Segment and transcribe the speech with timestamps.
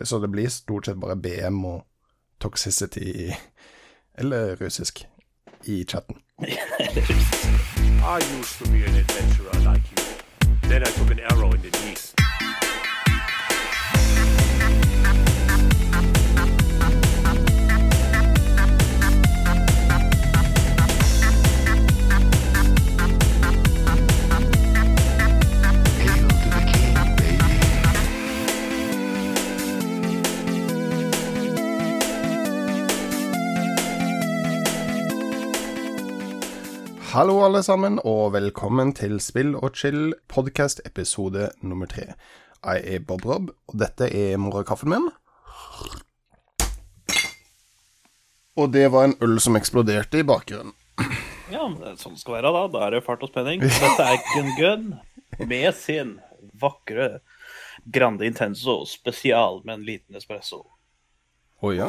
[0.00, 1.86] Så det blir stort sett bare BM og
[2.40, 3.32] toxicity
[4.18, 5.06] eller russisk
[5.64, 6.16] i chatten.
[6.38, 10.04] I used to be an adventurer like you.
[10.68, 12.67] Then I took an arrow in the knee.
[37.08, 42.04] Hallo, alle sammen, og velkommen til Spill og chill podcast episode nummer tre.
[42.60, 45.06] Jeg er Bob Rob, og dette er morgenkaffen min.
[48.60, 50.76] Og det var en øl som eksploderte i bakgrunnen.
[51.48, 52.66] Ja, men det sånn det skal være, da.
[52.76, 53.64] Da er det fart og spenning.
[53.64, 54.86] Dette er Gun Gun
[55.48, 56.18] med sin
[56.60, 57.22] vakre
[57.88, 60.66] Grande Intenso spesial med en liten espresso.
[61.58, 61.88] Å ja.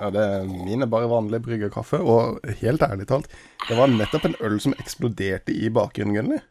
[0.00, 0.10] ja.
[0.12, 3.30] Det er min er bare vanlig bryggerkaffe, og helt ærlig talt,
[3.68, 6.42] det var nettopp en øl som eksploderte i bakgrunnen, Gunnli.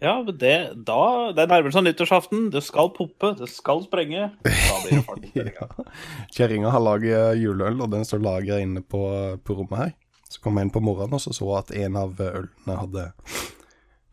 [0.00, 0.54] Ja, men det,
[0.88, 1.00] da,
[1.36, 2.46] det nærmer seg nyttårsaften.
[2.54, 4.30] Det skal poppe, det skal sprenge.
[4.46, 5.90] Da blir det fart.
[6.36, 9.02] Kjerringa har laget juleøl, og den står lagra inne på,
[9.44, 9.92] på rommet her.
[10.30, 13.06] Så kom jeg inn på morgenen og så så at en av ølene hadde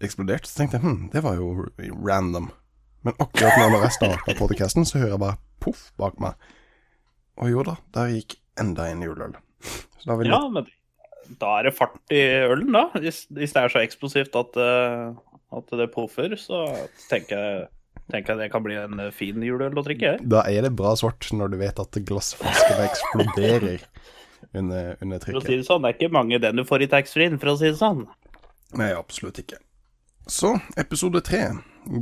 [0.04, 0.50] eksplodert.
[0.50, 1.70] Så tenkte jeg hm, det var jo
[2.04, 2.50] random.
[3.06, 6.36] Men akkurat når jeg starta podcasten, så hører jeg bare poff bak meg.
[7.38, 9.38] Og jo da, der gikk enda en juleøl.
[9.62, 10.68] Så da har vi Ja, men
[11.42, 12.88] da er det fart i ølen, da.
[12.96, 15.18] Hvis, hvis det er så eksplosivt at, eh,
[15.60, 16.64] at det poffer, så
[17.12, 17.68] tenker jeg,
[18.12, 20.18] tenker jeg det kan bli en fin juleøl å drikke.
[20.24, 23.86] Da er det bra svart når du vet at glassflaskene eksploderer
[24.56, 26.92] under, under For å si det sånn, det er ikke mange den du får i
[26.92, 28.06] taxfree-en, for å si det sånn.
[28.78, 29.60] Nei, absolutt ikke.
[30.28, 31.46] Så, episode tre.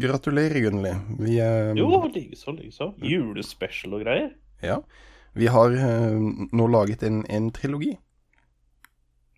[0.02, 0.96] Gratulerer, Gunnli.
[1.22, 2.88] Vi eh, Jo, likeså, likeså.
[3.06, 4.32] Julespecial og greier.
[4.66, 4.80] Ja.
[5.36, 6.18] Vi har eh,
[6.56, 7.94] nå laget en, en trilogi.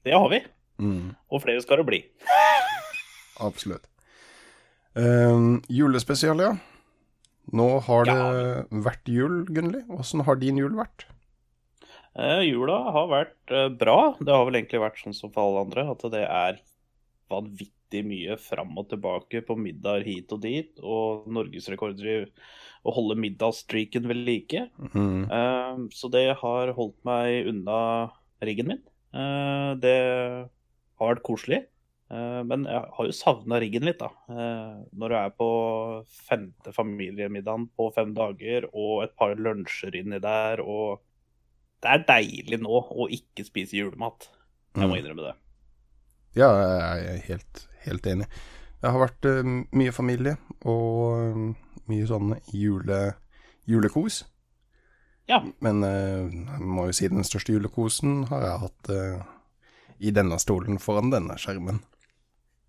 [0.06, 0.40] Det har vi.
[0.80, 2.00] Mm, Og flere skal det bli.
[3.48, 3.88] absolutt.
[4.98, 6.52] Uh, julespesial, ja.
[7.54, 8.64] Nå har det Ja.
[8.88, 9.84] vært jul, Gunnli.
[9.94, 11.06] Åssen har din jul vært?
[12.18, 14.16] Uh, jula har vært uh, bra.
[14.20, 16.58] Det har vel egentlig vært sånn som for alle andre, at det er
[17.32, 22.18] vanvittig mye fram og tilbake på middager hit og dit, og norgesrekorder i
[22.88, 24.66] å holde middagsstreaken ved like.
[24.94, 25.26] Mm.
[25.32, 27.80] Uh, så det har holdt meg unna
[28.44, 28.84] riggen min.
[29.16, 29.98] Uh, det
[31.00, 31.64] har vært koselig.
[32.08, 34.08] Eh, men jeg har jo savna riggen litt, da.
[34.96, 35.48] Når du er på
[36.08, 41.04] femte familiemiddagen på fem dager, og et par lunsjer inni der, og
[41.84, 44.30] Det er deilig nå å ikke spise julemat.
[44.74, 45.02] Jeg må Mm.
[45.04, 45.36] innrømme det.
[46.38, 48.28] Ja, jeg er helt, helt enig.
[48.78, 50.36] Det har vært uh, mye familie
[50.70, 51.40] og eh,
[51.90, 53.00] mye sånn jule,
[53.70, 54.22] julekos.
[55.30, 55.42] Ja.
[55.66, 59.26] Men uh, jeg må jo si den største julekosen har jeg hatt uh,
[59.98, 61.82] i denne stolen foran denne skjermen.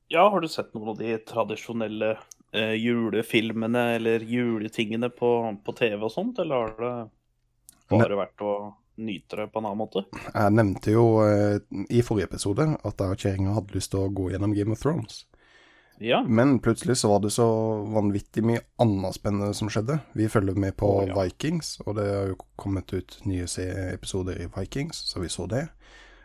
[0.09, 2.17] ja, har du sett noen av de tradisjonelle
[2.49, 6.93] julefilmene eller juletingene på, på TV og sånt, eller har det
[7.93, 8.53] bare vært å
[8.99, 10.05] nyte det på en annen måte?
[10.35, 11.59] Jeg nevnte jo eh,
[11.95, 14.83] i forrige episode at jeg og kjerringa hadde lyst til å gå gjennom Game of
[14.83, 15.25] Thrones.
[15.99, 16.21] Ja.
[16.23, 17.47] Men plutselig så var det så
[17.91, 19.97] vanvittig mye annet spennende som skjedde.
[20.15, 21.17] Vi følger med på oh, ja.
[21.19, 23.49] Vikings, og det har jo kommet ut nye
[23.91, 25.65] episoder i Vikings, så vi så det.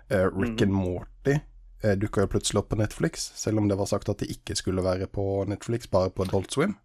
[0.09, 0.67] Eh, Rick Mm.
[0.67, 1.40] and Morty
[1.84, 4.55] uh, dukka jo plutselig opp på Netflix, selv om det var sagt at det ikke
[4.55, 6.75] skulle være på Netflix, bare på Adult Swim.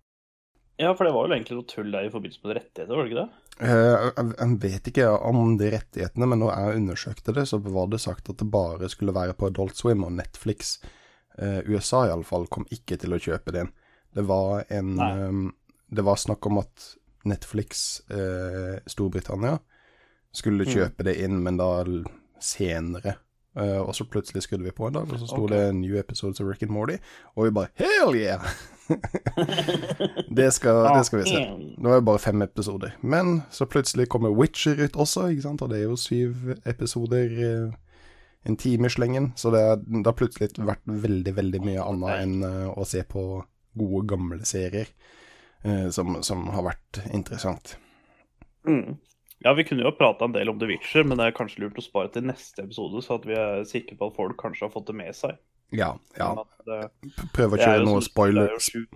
[0.78, 3.12] ja, for det var vel egentlig noe tull der i forbindelse med rettigheter, var det
[3.12, 3.47] ikke det?
[3.60, 7.88] Eh, jeg, jeg vet ikke om de rettighetene, men når jeg undersøkte det, så var
[7.90, 10.76] det sagt at det bare skulle være på Adult Swim og Netflix.
[11.38, 13.72] Eh, USA iallfall kom ikke til å kjøpe den.
[14.14, 15.10] Det var en Nei.
[15.22, 15.50] eh,
[15.90, 19.58] Det var snakk om at Netflix eh, Storbritannia
[20.32, 20.72] skulle Mm.
[20.74, 21.84] kjøpe det inn, men da
[22.40, 23.16] senere.
[23.56, 25.56] Eh, og så plutselig skrudde vi på en dag, og så sto okay.
[25.56, 26.98] det 'New episodes of Rick and Morty',
[27.36, 28.44] og vi bare 'Hell yeah!'
[30.38, 31.42] det, skal, det skal vi se.
[31.78, 32.94] Nå er det bare fem episoder.
[33.00, 35.62] Men så plutselig kommer Witcher ut også, ikke sant?
[35.64, 38.08] og det er jo syv episoder, eh,
[38.48, 39.32] en time i slengen.
[39.36, 43.04] Så det, er, det har plutselig vært veldig, veldig mye annet enn eh, å se
[43.08, 43.26] på
[43.78, 44.88] gode, gamle serier
[45.62, 47.76] eh, som, som har vært interessant.
[48.68, 48.96] Mm.
[49.44, 51.78] Ja, vi kunne jo prata en del om The Witcher, men det er kanskje lurt
[51.78, 54.72] å spare til neste episode, så at vi er sikre på at folk kanskje har
[54.74, 55.38] fått det med seg.
[55.74, 56.30] Ja, ja.
[56.34, 58.54] Men at Prøv å er kjøre noe spoiler.
[58.54, 58.86] er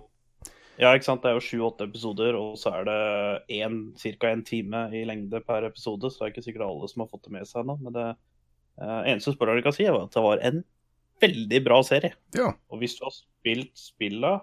[0.81, 1.21] Ja, ikke sant.
[1.23, 2.99] Det er jo sju-åtte episoder, og så er det
[4.19, 4.31] ca.
[4.31, 7.27] én time i lengde per episode, så det er ikke sikkert alle som har fått
[7.27, 7.77] det med seg ennå.
[7.83, 8.07] Men det
[8.81, 10.63] uh, eneste spoileren jeg kan si, var at det var en
[11.23, 12.17] veldig bra serie.
[12.37, 12.49] Ja.
[12.73, 14.33] Og hvis du har spilt spilla,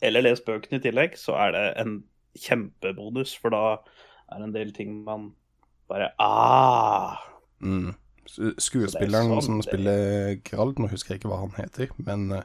[0.00, 1.98] eller lest bøkene i tillegg, så er det en
[2.40, 3.64] kjempebonus, for da
[4.30, 5.32] er det en del ting man
[5.90, 7.20] bare Ah!
[7.60, 7.92] Mm.
[8.28, 12.44] Skuespilleren sånn som spiller Gerald, nå husker jeg ikke hva han heter, men eh,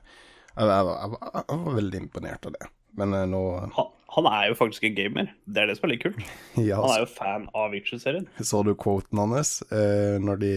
[0.56, 1.10] jeg, jeg, var- jeg,
[1.50, 2.66] jeg var veldig imponert av det.
[2.96, 3.42] Men eh, nå
[3.76, 5.26] Han, han er jo faktisk en gamer.
[5.46, 6.22] Det er det som er litt kult.
[6.70, 8.28] ja, Han er jo fan av Witcher-serien.
[8.40, 10.54] Så du quoten hans eh, når, de,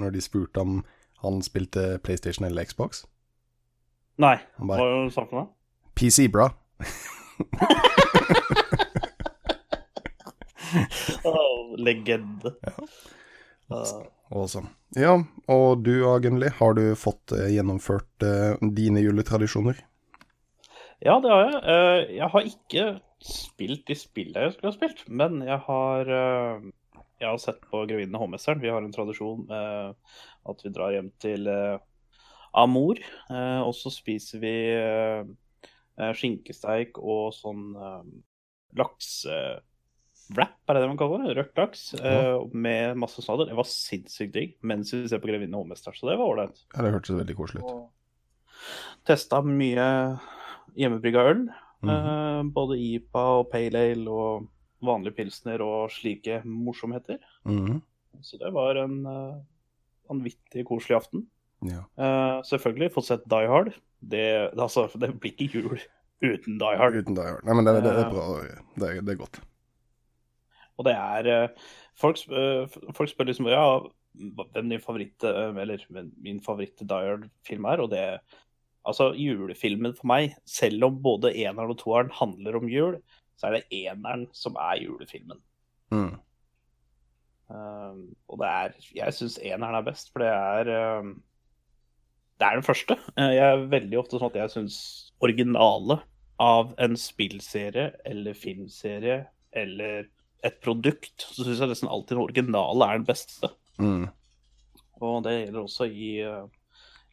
[0.00, 0.80] når de spurte om
[1.24, 3.04] han spilte PlayStation eller Xbox?
[4.20, 5.48] Nei, Han hva bare var det du sa for noe?
[5.96, 6.48] PC, bra.
[11.24, 12.54] oh, legende.
[12.66, 12.84] Uh,
[13.70, 14.70] Awesome.
[14.96, 15.16] Ja,
[15.50, 19.80] og du Agenli, har du fått eh, gjennomført uh, dine juletradisjoner?
[21.04, 21.58] ja, det har jeg.
[21.64, 22.84] Uh, jeg har ikke
[23.24, 26.70] spilt de spillene jeg skulle ha spilt, men jeg har uh,
[27.20, 28.62] Jeg har sett på Grevinnen og hovmesteren.
[28.62, 29.94] Vi har en tradisjon med
[30.50, 31.78] at vi drar hjem til uh,
[32.54, 32.98] Amor,
[33.30, 34.54] eh, og så spiser vi
[36.14, 38.02] skinkesteik og sånn uh,
[40.30, 41.34] laksewrap, er det det man kaller det?
[41.38, 43.50] Rørt laks uh, med masse snadder.
[43.50, 46.64] Det var sinnssykt digg mens vi ser på Grevinne og hovmesteren, så det var ålreit.
[46.74, 47.84] Ja, det hørtes veldig koselig ut.
[49.04, 49.86] Testa mye
[50.78, 51.48] hjemmebrygga øl.
[51.84, 52.40] Mm -hmm.
[52.40, 54.46] uh, både IPA og Pale Ale og
[54.82, 57.18] vanlige pilsner og slike morsomheter.
[57.44, 57.82] Mhm.
[58.22, 59.36] Så det var en uh,
[60.08, 61.26] vanvittig koselig aften.
[61.64, 62.42] Ja.
[62.44, 63.72] Selvfølgelig fått sett Die Hard.
[64.00, 65.80] Det, altså, det blir ikke jul
[66.22, 66.94] uten Die Hard.
[66.94, 68.40] Uten det, Nei, men det, det, det er bra.
[68.76, 69.40] Det, det er godt.
[70.78, 71.68] Og det er eh,
[72.00, 73.64] folk, sp- eh, folk spør liksom ja,
[74.14, 78.06] hvem din favoritt eh, Eller min favoritt Die Hard-film er, og det
[78.84, 82.98] Altså, julefilmen for meg, selv om både eneren og toeren handler om jul,
[83.40, 85.38] så er det eneren som er julefilmen.
[85.88, 86.10] Mm.
[87.48, 91.14] Um, og det er Jeg syns eneren er best, for det er um,
[92.40, 92.96] Det er den første.
[93.16, 94.76] Jeg er veldig ofte sånn at jeg syns
[95.24, 95.98] originale
[96.42, 99.22] av en spillserie eller filmserie
[99.54, 100.10] eller
[100.44, 103.50] et produkt, så syns jeg nesten alltid den originale er den beste.
[103.80, 104.06] Mm.
[105.02, 106.44] Og det gjelder også i, eh,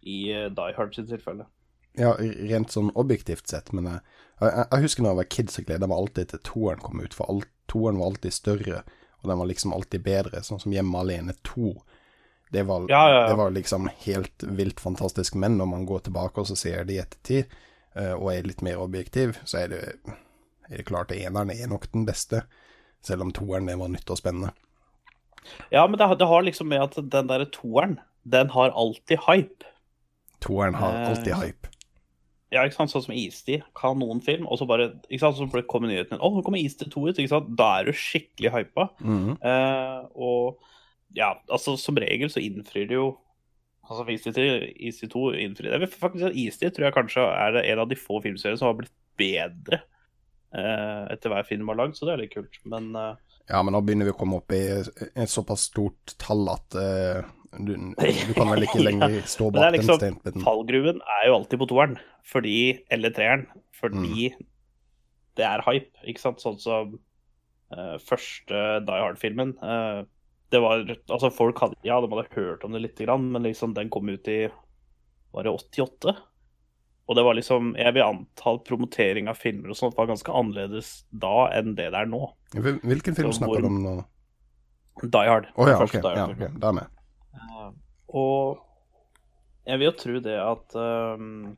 [0.04, 1.48] i eh, Die Hard sitt tilfelle.
[2.00, 4.04] Ja, rent sånn objektivt sett, men jeg,
[4.40, 7.02] jeg, jeg husker da jeg var kid, så gleda jeg meg alltid til toeren kom
[7.04, 8.84] ut, for alt, toeren var alltid større,
[9.22, 11.74] og den var liksom alltid bedre, sånn som Hjemme alene 2.
[12.52, 13.28] Det var, Ja, ja, ja.
[13.30, 16.96] det var liksom helt vilt fantastisk, men når man går tilbake og så ser det
[16.96, 17.54] i ettertid,
[17.96, 19.82] eh, og er litt mer objektiv, så er det,
[20.70, 22.46] er det klart at eneren er nok den beste,
[23.02, 24.52] selv om toeren det var nytt og spennende.
[25.74, 27.98] Ja, men det, har- det har liksom med at den derre toeren,
[28.30, 29.66] den har alltid hype.
[30.42, 31.68] Toeren har Eh, alltid hype.
[32.52, 36.20] Ja, ikke sant, sånn som Istid, kanonfilm, og så bare, ikke sant, så kommer nyheten
[36.20, 38.90] å, nå kommer Istid 2 ut, ikke sant, da er du skikkelig hypa.
[39.00, 39.38] Mhm.
[39.42, 40.60] Eh, og
[41.16, 43.18] ja, altså som regel så innfrir det jo
[43.92, 45.90] Altså Istid til 2 innfrir det.
[46.00, 49.82] faktisk Istid tror jeg kanskje er en av de få filmseriene som har blitt bedre
[49.82, 49.88] eh,
[50.54, 52.58] etter hver film har lagd, så det er litt kult.
[52.68, 53.14] Men eh,
[53.50, 57.22] Ja, men nå begynner vi å komme opp i et såpass stort tall at eh,
[57.60, 60.44] du, du kan vel ikke lenger stå bak den liksom- steinbiten.
[60.46, 62.56] fallgruven er jo alltid på toeren, fordi
[62.92, 63.48] Eller treeren,
[63.80, 64.32] fordi
[65.40, 66.40] det er hype, ikke sant?
[66.44, 66.98] Sånn som
[67.76, 69.56] eh, første Die Hard-filmen.
[69.64, 70.02] eh,
[70.52, 73.74] det var Altså, folk hadde Ja, de hadde hørt om det lite grann, men liksom
[73.74, 74.42] den kom ut i
[75.32, 76.16] Var det 88?
[77.12, 80.32] Og det var liksom Jeg vil anta at promotering av filmer og sånt var ganske
[80.32, 82.24] annerledes da enn det det er nå.
[82.56, 83.96] Hvilken film Så snakker du om nå?
[85.02, 85.50] Die Hard.
[85.56, 86.06] Oh, ja, okay, ok.
[86.06, 86.40] Die Hard.
[86.40, 87.00] Ja, ok, Da er jeg med.
[87.36, 87.72] Uh,
[88.22, 91.52] Og jeg vil jo tro det at uh,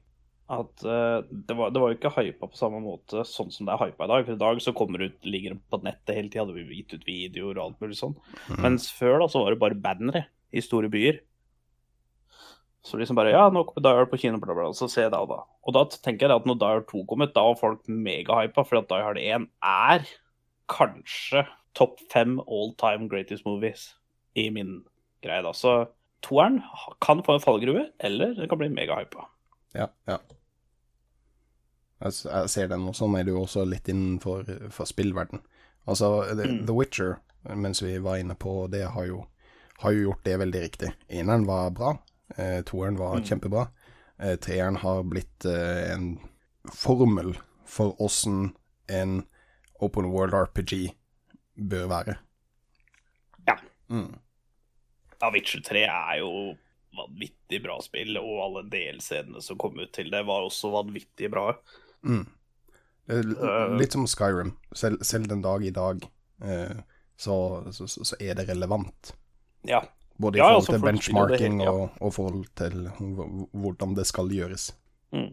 [0.53, 3.75] at uh, det, var, det var jo ikke hypa på samme måte sånn som det
[3.75, 4.25] er hypa i dag.
[4.27, 6.81] For i dag så kommer det ut, ligger det på nettet hele tida, det blir
[6.81, 8.15] gitt ut videoer og alt mulig sånn.
[8.50, 8.60] Mm.
[8.65, 11.22] Mens før da så var det bare bannere i store byer.
[12.83, 15.21] Så liksom bare Ja, nå kommer Die på kino, bla, bla, så Så se da,
[15.25, 15.41] da.
[15.63, 18.81] Og da tenker jeg at når Die Hard 2 kommer, da var folk megahypa, for
[18.81, 20.07] at Die Hard 1 er
[20.71, 21.45] kanskje
[21.77, 23.93] topp fem all time greatest movies
[24.35, 24.81] i min
[25.23, 25.53] greie, da.
[25.55, 25.87] Så
[26.23, 26.61] toeren
[27.01, 29.29] kan få en fallgruve, eller det kan bli megahypa.
[29.75, 30.19] Ja, ja.
[32.03, 34.43] Jeg, jeg ser den, og sånn er det jo også litt innenfor
[34.75, 35.43] for spillverden.
[35.87, 36.65] Altså, The, Mm.
[36.67, 37.19] The Witcher,
[37.55, 39.23] mens vi var inne på det, har jo,
[39.83, 40.91] har jo gjort det veldig riktig.
[41.09, 41.93] Eneren var bra,
[42.37, 43.23] eh, toeren var Mm.
[43.25, 43.67] kjempebra.
[44.19, 46.19] Eh, treeren har blitt eh, en
[46.73, 47.35] formel
[47.65, 48.55] for åssen
[48.87, 49.23] en
[49.81, 50.93] open world RPG
[51.57, 52.17] bør være.
[53.47, 53.57] Ja.
[53.89, 54.15] Mm.
[55.21, 56.55] Ja, Witcher 3 er jo
[56.93, 61.53] vanvittig bra spill, og alle delscenene som kom ut til det, var også vanvittig bra.
[62.03, 62.27] Mm.
[63.09, 63.77] Øh.
[63.79, 64.53] litt som Skyrim.
[64.73, 66.03] Selv, selv den dag i dag
[66.43, 66.77] eh,
[67.17, 67.35] så,
[67.71, 69.13] så, så så er det relevant.
[69.67, 69.81] Ja.
[70.22, 71.72] Både i Ja, forhold altså, til folk benchmarking helt, ja.
[71.72, 72.89] og, og forhold til
[73.51, 74.67] hvordan det skal gjøres.
[75.13, 75.32] Mm.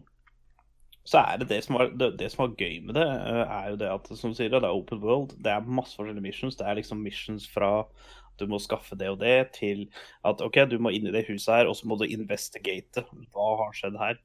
[1.10, 3.70] Så er det det som var, det, det som var gøy med det, eh, er
[3.72, 5.34] jo det at som sier, det er open world.
[5.42, 6.56] Det er masse forskjellige missions.
[6.56, 7.70] Det er liksom missions fra
[8.40, 9.86] du må skaffe det og det, til
[10.24, 13.04] at OK, du må inn i det huset her, og så må du investigate.
[13.34, 14.20] Hva har skjedd her?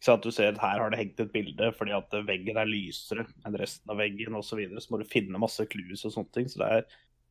[0.00, 0.24] Ikke sant?
[0.24, 3.58] Du ser at her har det hengt et bilde fordi at veggen er lysere enn
[3.60, 4.54] resten av veggen osv.
[4.54, 4.80] Så, videre.
[4.80, 6.48] så må du finne masse clues og sånne ting.
[6.48, 6.86] Så det er,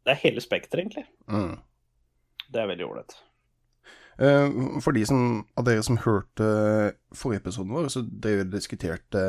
[0.05, 1.07] det er hele spekteret, egentlig.
[1.31, 1.57] Mm.
[2.49, 3.15] Det er veldig ålreit.
[4.19, 6.47] Eh, For de som, av dere som hørte
[7.15, 9.21] forrige episoden vår, så drev vi diskuterte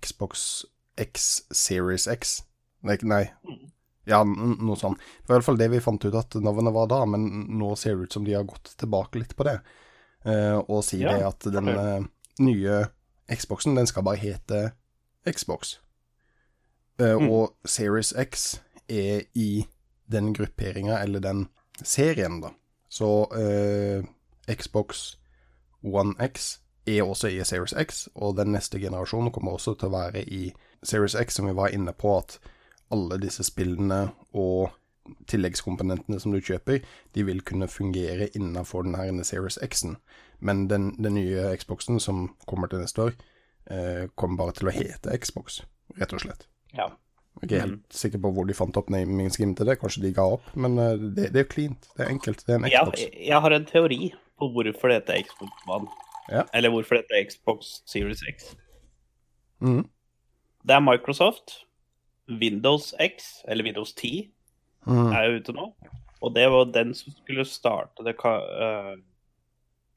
[0.00, 0.64] Xbox
[1.00, 2.42] X Series X.
[2.86, 3.24] Nei, nei.
[4.08, 4.98] Ja, noe sånt.
[5.20, 7.26] Det var i hvert fall det vi fant ut at navnet var da, men
[7.60, 9.58] nå ser det ut som de har gått tilbake litt på det.
[10.24, 11.76] Eh, og sier Ja, det at den ok.
[11.76, 12.08] eh,
[12.40, 12.78] nye
[13.30, 14.72] Xboxen, den skal bare hete
[15.28, 15.76] Xbox.
[16.98, 17.28] Eh, Mm.
[17.30, 19.66] Og Series X er i
[20.10, 21.48] den grupperinga, eller den
[21.84, 22.50] serien, da.
[22.90, 24.02] Så eh,
[24.50, 25.16] Xbox
[25.82, 29.94] One X er også i Series X, og den neste generasjonen kommer også til å
[29.94, 30.50] være i
[30.82, 32.38] Series X, som vi var inne på, at
[32.90, 34.72] alle disse spillene og
[35.30, 36.82] tilleggskomponentene som du kjøper,
[37.14, 39.96] de vil kunne fungere innenfor den her Series X-en.
[40.40, 43.14] Men den, den nye Xboxen som kommer til neste år,
[43.70, 45.62] eh, kommer bare til å hete Xbox,
[45.98, 46.46] rett og slett.
[46.74, 46.90] Ja.
[47.40, 50.02] Jeg er ikke helt sikker på hvor de fant opp naming scheme til det, kanskje
[50.02, 52.66] de ga opp, men eh, det, det er cleant, det er enkelt, det er en
[52.68, 53.04] Xbox.
[53.30, 54.10] jeg har en teori
[54.40, 55.88] på hvorfor det heter Xbox One.
[56.30, 56.42] Ja.
[56.54, 58.52] Eller hvorfor det heter Xbox Series X.
[59.60, 59.86] Mm.
[60.66, 61.60] Det er Microsoft.
[62.30, 64.30] Windows X, eller Windows 10,
[64.86, 65.08] mm.
[65.12, 65.64] er jo ute nå.
[66.20, 68.92] Og det var den som skulle starte det ka- eh,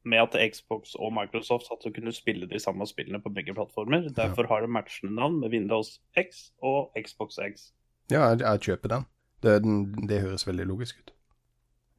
[0.06, 4.10] med at Xbox og Microsoft hadde kunne spille de samme spillene på begge plattformer.
[4.16, 7.70] Derfor har det matchende navn med Windows X og Xbox X.
[8.12, 9.06] Ja, jeg, jeg kjøper den.
[9.44, 10.08] Det, den.
[10.10, 11.14] det høres veldig logisk ut.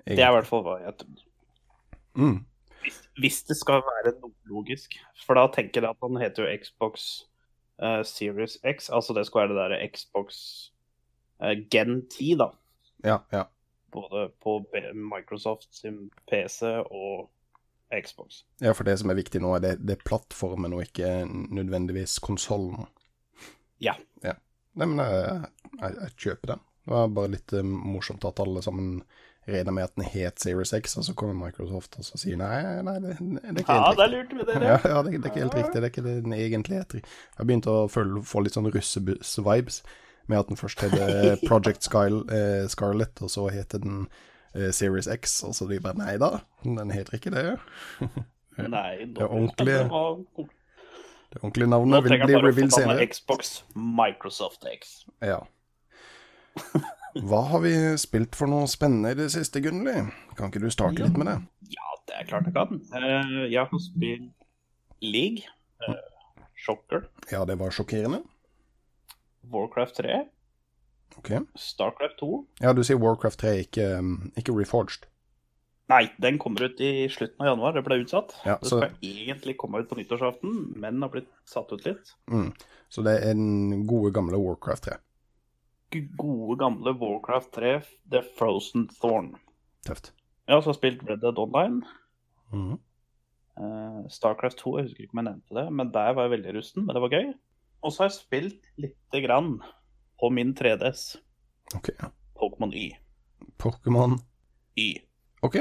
[0.07, 1.23] Det er i hvert fall hva jeg tror.
[2.15, 2.45] Mm.
[2.85, 4.99] Hvis, hvis det skal være noe logisk.
[5.25, 7.09] For da tenker jeg at han heter jo Xbox
[7.81, 8.91] uh, Series X.
[8.93, 10.41] Altså det skal være det derre Xbox
[11.41, 12.51] uh, Gen 10, da.
[13.05, 13.47] Ja, ja.
[13.95, 14.59] Både på
[14.93, 17.31] Microsoft sin PC og
[18.03, 18.43] Xbox.
[18.63, 22.19] Ja, for det som er viktig nå, er det, det er plattformen og ikke nødvendigvis
[22.25, 22.87] konsollen.
[23.83, 23.97] Ja.
[24.25, 24.37] ja.
[24.75, 26.65] Nei, men jeg, jeg, jeg kjøper den.
[26.85, 28.99] Det var bare litt eh, morsomt at alle sammen
[29.49, 32.61] regner med at den het Series X, og så kommer Microsoft og så sier nei,
[32.85, 34.15] nei, det, det er ikke Ja, helt ja, riktig.
[34.15, 34.69] lurte vi dere.
[34.71, 35.75] Ja, ja det, det er ikke helt riktig.
[35.75, 37.03] Det er ikke det den egentlig heter.
[37.05, 39.83] Jeg har begynt å føle, få litt sånn russebuss-vibes
[40.33, 44.07] med at den først het Project eh, Scarlett, og så heter den
[44.73, 46.29] Series X, og så de bare nei da,
[46.63, 47.45] den heter ikke det.
[48.71, 50.47] Nei, Det er ordentlig-
[51.35, 53.03] det ordentlige navnet vil bli revealed senere.
[53.11, 55.01] Xbox Microsoft X.
[55.19, 55.41] Ja.
[57.19, 59.97] Hva har vi spilt for noe spennende i det siste, Gunnli?
[60.39, 61.35] Kan ikke du starte litt med det?
[61.75, 62.79] Ja, det er klart jeg kan.
[62.95, 64.31] Eh, jeg har spilt
[65.03, 65.43] League,
[65.89, 65.99] uh,
[66.55, 68.23] Shocker, Ja, det var sjokkerende.
[69.51, 70.23] Warcraft 3,
[71.19, 71.31] Ok.
[71.57, 72.31] Starcraft 2.
[72.61, 75.07] Ja, du sier Warcraft 3, ikke, um, ikke Reforged.
[75.93, 77.75] Nei, den kommer ut i slutten av januar.
[77.77, 78.33] Det ble utsatt.
[78.47, 82.15] Ja, det så- skal egentlig komme ut på nyttårsaften, men har blitt satt ut litt.
[82.31, 82.55] Mm.
[82.89, 84.97] Så det er den gode, gamle Warcraft 3.
[86.17, 89.35] Gode, gamle Warcraft 3, The Frozen Thorn.
[89.87, 90.13] Tøft.
[90.49, 91.83] Ja, så har jeg spilt Red Dead Online.
[92.53, 92.79] Mm.
[93.61, 96.55] Eh, Starcraft 2, jeg husker ikke om jeg nevnte det, men der var jeg veldig
[96.57, 97.35] rusten, men det var gøy.
[97.85, 99.61] Og så har jeg spilt lite grann
[100.25, 101.19] på min 3DS,
[101.75, 101.89] Ok.
[102.35, 102.97] Pokémon Y.
[103.57, 104.19] Pokémon
[104.75, 104.99] Y.
[105.43, 105.57] Ok.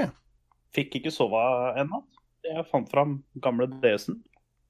[0.76, 1.40] Fikk ikke sove
[1.80, 2.04] ennå.
[2.44, 4.18] Jeg fant fram gamle DS-en,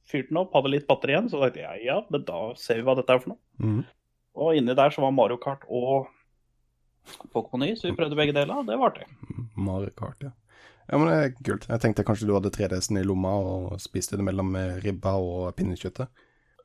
[0.09, 2.85] fyrte den opp, hadde litt batteri igjen, så tenkte jeg ja, men da ser vi
[2.85, 3.41] hva dette er for noe.
[3.63, 3.79] Mm.
[4.43, 6.12] Og inni der så var Mario Kart og
[7.33, 9.07] Pokémon Y, så vi prøvde begge deler, og det var artig.
[9.57, 10.33] Mario Kart, ja.
[10.89, 11.65] Ja, men det er kult.
[11.71, 14.51] Jeg tenkte kanskje du hadde 3DS-en i lomma og spiste det mellom
[14.83, 16.12] ribba og pinnekjøttet.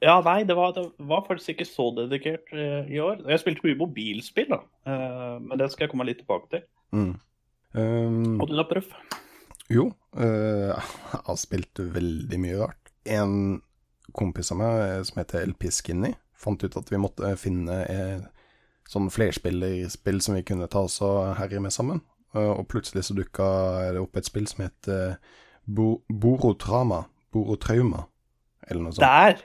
[0.05, 3.25] Ja, nei, det var, det var faktisk ikke så dedikert eh, i år.
[3.27, 4.61] Jeg spilte mye mobilspill, da.
[4.87, 6.63] Uh, men det skal jeg komme litt tilbake til.
[6.95, 7.15] Mm.
[7.75, 8.93] Um, Og du da, Prøff?
[9.69, 12.93] Jo, uh, jeg har spilt veldig mye rart.
[13.11, 13.35] En
[14.17, 18.21] kompis av meg som heter LP Skinny, fant ut at vi måtte finne eh,
[18.89, 22.01] sånn flerspillerspill som vi kunne ta oss og herje med sammen.
[22.39, 23.49] Og plutselig så dukka
[23.95, 25.19] det opp et spill som het eh,
[25.65, 27.05] Bo Borotrama.
[27.35, 28.07] Borotrauma,
[28.65, 29.05] eller noe sånt.
[29.05, 29.43] Der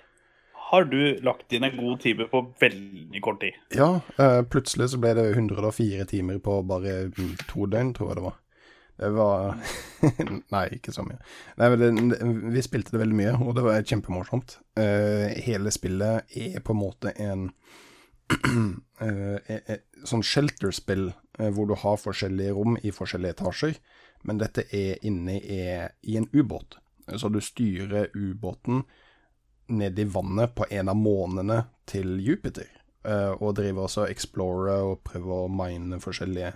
[0.73, 3.57] har du lagt inn en god time på veldig kort tid.
[3.77, 7.11] Ja, eh, plutselig så ble det 104 timer på bare
[7.45, 8.39] to døgn, tror jeg det var.
[9.03, 9.53] Det var
[10.55, 11.19] Nei, ikke så mye.
[11.61, 11.91] Nei, det,
[12.55, 14.57] vi spilte det veldig mye, og det var kjempemorsomt.
[14.81, 17.45] Eh, hele spillet er på en måte en
[19.05, 19.77] eh,
[20.09, 21.11] sånn shelter-spill,
[21.53, 23.77] hvor du har forskjellige rom i forskjellige etasjer,
[24.25, 26.79] men dette er inne i en ubåt.
[27.17, 28.85] Så du styrer ubåten
[29.67, 32.67] nede i vannet på en av månene til Jupiter.
[33.05, 36.53] eh, og driver også og explorer og prøver å mine forskjellige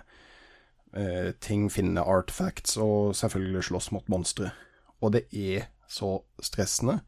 [0.94, 4.52] eh, ting, finne artefacts og selvfølgelig slåss mot monstre.
[5.00, 7.00] Og det er så stressende,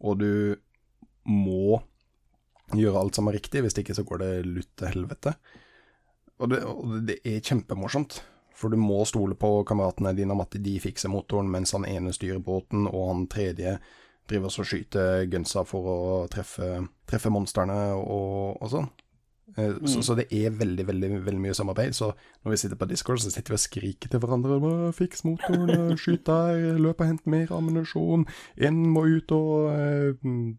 [0.00, 0.56] og du
[1.28, 1.80] må
[2.76, 5.34] gjøre alt som er riktig, hvis ikke så går det lutt til helvete.
[6.38, 8.20] Og det, og det er kjempemorsomt,
[8.54, 12.12] for du må stole på kameratene dine om at de fikser motoren, mens han ene
[12.12, 13.78] styrer båten, og han tredje
[14.28, 15.98] driver og skyter gunsa for å
[16.32, 18.90] treffe, treffe monstrene og, og sånn.
[19.56, 19.86] Mm.
[19.86, 21.94] Så, så det er veldig, veldig veldig mye samarbeid.
[21.96, 22.12] Så
[22.44, 24.58] når vi sitter på Discord, så sitter vi og skriker til hverandre.
[24.58, 28.28] «Å, 'Fiks motoren, skyt der, løp og hent mer ammunisjon'.
[28.56, 30.54] inn, må ut og uh, mm,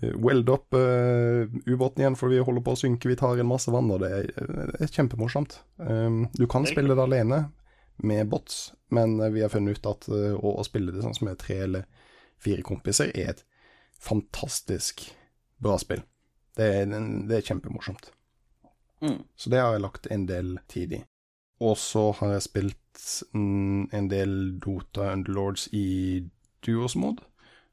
[0.00, 3.10] eh, welde opp eh, ubåten igjen, for vi holder på å synke.
[3.10, 5.60] Vi tar inn masse vann, og det er, det er kjempemorsomt.
[5.76, 7.48] Um, du kan spille det alene
[7.96, 11.16] med bots, men eh, vi har funnet ut at uh, å, å spille det sånn
[11.16, 11.86] som er tre eller
[12.42, 13.44] fire kompiser er et
[14.02, 15.06] fantastisk
[15.62, 16.02] bra spill.
[16.56, 16.88] Det er,
[17.28, 18.10] det er kjempemorsomt.
[19.04, 19.22] Mm.
[19.36, 21.02] Så det har jeg lagt en del tid i.
[21.64, 26.26] Og så har jeg spilt mm, en del Dota Underlords i
[26.64, 27.22] duos mod.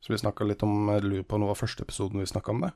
[0.03, 2.51] Så vi snakka litt om Jeg lurer på om det var første episoden vi snakka
[2.51, 2.73] om det.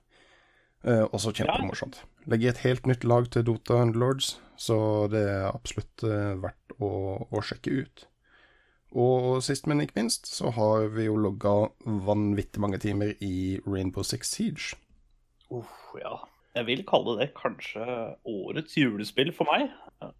[0.87, 2.01] Eh, også kjempemorsomt.
[2.31, 4.77] Legger et helt nytt lag til Dota Underlords, så
[5.11, 6.91] det er absolutt eh, verdt å,
[7.27, 8.05] å sjekke ut.
[8.95, 11.69] Og sist, men ikke minst, så har vi jo logga
[12.07, 14.77] vanvittig mange timer i Rainbow Six Siege.
[15.51, 16.15] Uff, ja.
[16.57, 17.83] Jeg vil kalle det kanskje
[18.25, 19.67] årets julespill for meg.
[20.01, 20.13] Ja,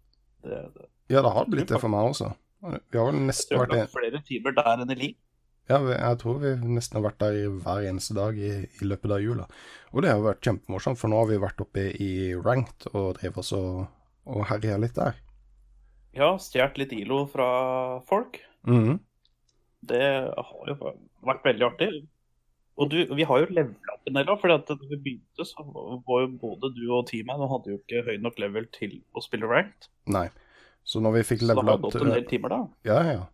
[0.44, 0.90] Det, det.
[1.08, 2.34] Ja, det har blitt det for meg også.
[2.60, 5.16] Vi har vel nesten vært en, flere timer der enn i liv.
[5.68, 9.24] Ja, jeg tror vi nesten har vært der hver eneste dag i, i løpet av
[9.24, 9.46] jula.
[9.92, 13.40] Og det har vært kjempemorsomt, for nå har vi vært oppe i ranked og drevet
[13.42, 13.88] oss og,
[14.28, 15.18] og herja litt der.
[16.16, 17.48] Ja, stjålet litt ILO fra
[18.08, 18.40] folk.
[18.68, 18.98] Mhm.
[19.88, 20.94] Det har jo
[21.24, 21.88] vært veldig artig.
[22.78, 25.64] Og du, vi har jo levela opp en del òg, for da vi begynte, så
[25.66, 29.22] var jo både du og teamet nå hadde jo ikke høy nok level til å
[29.22, 29.88] spille ranked.
[30.14, 30.28] Nei.
[30.86, 32.60] Så når vi fikk Så det har opp gått en del timer, da.
[32.86, 33.24] Ja, ja.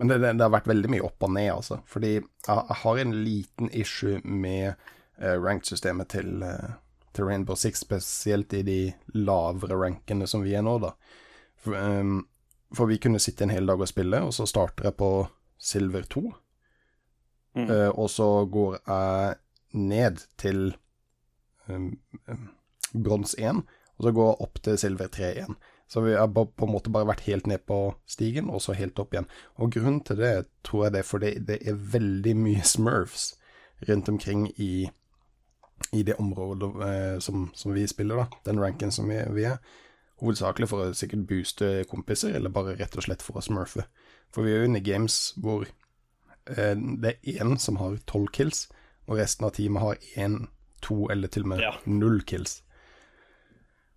[0.00, 1.80] Men det, det, det har vært veldig mye opp og ned, altså.
[1.90, 6.76] Fordi jeg, jeg har en liten issue med uh, ranked-systemet til, uh,
[7.16, 8.78] til Rainbow Six, spesielt i de
[9.16, 10.94] lavere rankene som vi er nå, da.
[11.60, 12.22] For, ehm,
[12.76, 15.10] for vi kunne sitte en hel dag og spille, og så starter jeg på
[15.58, 16.22] Silver 2.
[17.58, 17.66] Mm.
[17.66, 19.34] Uh, og så går jeg
[19.72, 20.76] ned til
[21.68, 22.48] um, um,
[22.94, 23.62] brons 1,
[23.98, 25.58] og så går jeg opp til silver 3 igjen.
[25.90, 28.98] Så vi har på en måte bare vært helt ned på stigen, og så helt
[29.02, 29.26] opp igjen.
[29.58, 33.32] Og grunnen til det tror jeg det er fordi det er veldig mye smurfs
[33.88, 34.86] rundt omkring i,
[35.90, 38.40] i det området eh, som, som vi spiller, da.
[38.46, 39.58] Den ranken som vi, vi er.
[40.20, 43.86] Hovedsakelig for å sikkert booste kompiser, eller bare rett og slett for å smurfe.
[44.30, 48.28] For vi er jo inne i games hvor eh, det er én som har tolv
[48.36, 48.66] kills,
[49.08, 50.42] og resten av teamet har én,
[50.84, 51.72] to eller til og med Ja.
[51.84, 52.60] null kills.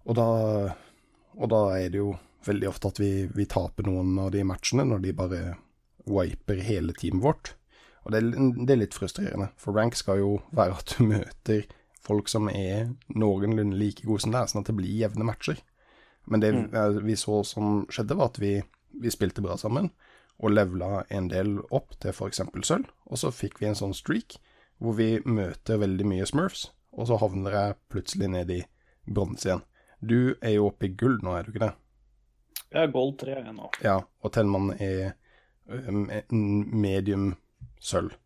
[0.06, 0.26] Og da,
[1.40, 4.84] og da er det jo veldig ofte at vi, vi taper noen av de matchene,
[4.88, 5.42] når de bare
[6.12, 7.54] wiper hele teamet vårt.
[8.04, 8.32] Og det er,
[8.68, 11.64] det er litt frustrerende, for rank skal jo være at du møter
[12.04, 15.62] folk som er noenlunde like gode som deg, sånn at det blir jevne matcher.
[16.26, 17.04] Men det mm.
[17.06, 18.56] vi så som skjedde, var at vi,
[19.02, 19.92] vi spilte bra sammen,
[20.40, 22.42] og levela en del opp til f.eks.
[22.64, 24.40] sølv, og så fikk vi en sånn streak
[24.82, 28.62] hvor vi møter veldig mye smurfs, og så havner jeg plutselig ned i
[29.06, 29.64] bronse igjen.
[30.04, 31.74] Du er jo oppe i gull nå, er du ikke det?
[32.74, 33.70] Jeg er gold 3 igjen nå.
[33.86, 35.14] Ja, og Tellmann er
[35.70, 36.08] um,
[36.74, 37.36] medium
[37.80, 38.18] sølv.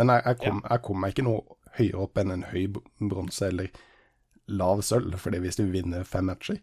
[0.00, 3.46] Men jeg, jeg, kom, jeg kom meg ikke noe høyere opp enn en høy bronse
[3.46, 3.70] eller
[4.50, 6.58] lav sølv, fordi hvis du vinner fem matcher,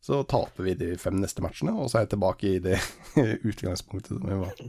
[0.00, 2.78] så taper vi de fem neste matchene, og så er jeg tilbake i det
[3.50, 4.62] utgangspunktet som vi var.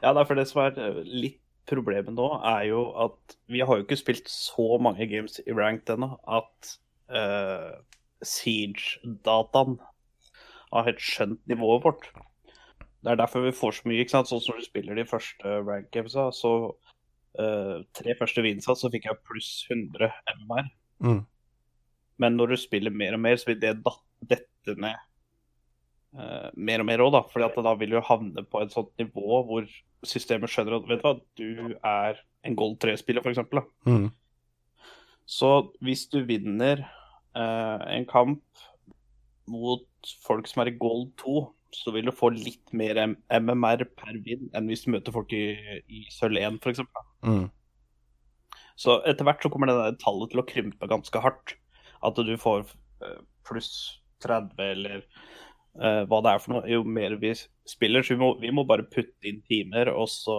[0.00, 3.62] Ja, det er for det som er eh, litt problemet nå, er jo at vi
[3.62, 6.72] har jo ikke spilt så mange games i ranked ennå at
[7.14, 7.76] uh,
[8.26, 9.78] Siege-dataen
[10.72, 12.08] har helt skjønt nivået vårt.
[13.00, 14.30] Det er derfor vi får så mye, ikke sant.
[14.30, 16.52] Sånn som når du spiller de første rank gamesa, så
[17.40, 20.10] uh, tre første vinsa, så fikk jeg pluss 100
[20.40, 20.72] MMR.
[21.06, 21.22] Mm.
[22.20, 23.76] Men når du spiller mer og mer, så vil det
[24.28, 24.98] dette ned
[26.16, 27.22] uh, mer og mer òg, da.
[27.32, 29.68] Fordi da vil du havne på et sånt nivå hvor
[30.06, 33.40] systemet skjønner at vet du hva, du er en Gold 3-spiller, f.eks.
[33.88, 34.08] Mm.
[35.30, 35.50] Så
[35.84, 36.82] hvis du vinner
[37.36, 38.44] uh, en kamp
[39.50, 41.42] mot folk som er i Gold 2,
[41.74, 42.98] så vil du få litt mer
[43.30, 45.54] MMR per vinn enn hvis du møter folk i,
[45.86, 46.82] i Sølv 1, f.eks.
[47.26, 47.46] Mm.
[48.80, 51.54] Så etter hvert så kommer det tallet til å krympe ganske hardt.
[52.06, 52.64] At du får
[53.04, 55.04] eh, pluss 30 eller
[55.80, 56.66] uh, hva det er for noe.
[56.68, 57.32] Jo mer vi
[57.68, 60.36] spiller, så vi må, vi må bare putte inn timer, og så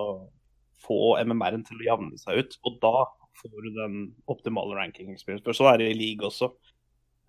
[0.81, 2.57] få MMR-en til å javne seg ut.
[2.67, 2.93] Og da
[3.41, 5.45] får du den optimale ranking experience.
[5.57, 6.51] Så er det i league også.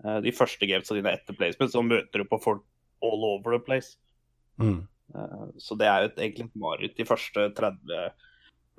[0.05, 2.65] Uh, De første gamesa dine etter placement, så møter du på folk
[3.03, 3.97] all over the place.
[4.61, 4.85] Mm.
[5.61, 8.13] Så det er jo et, egentlig et mareritt de første 30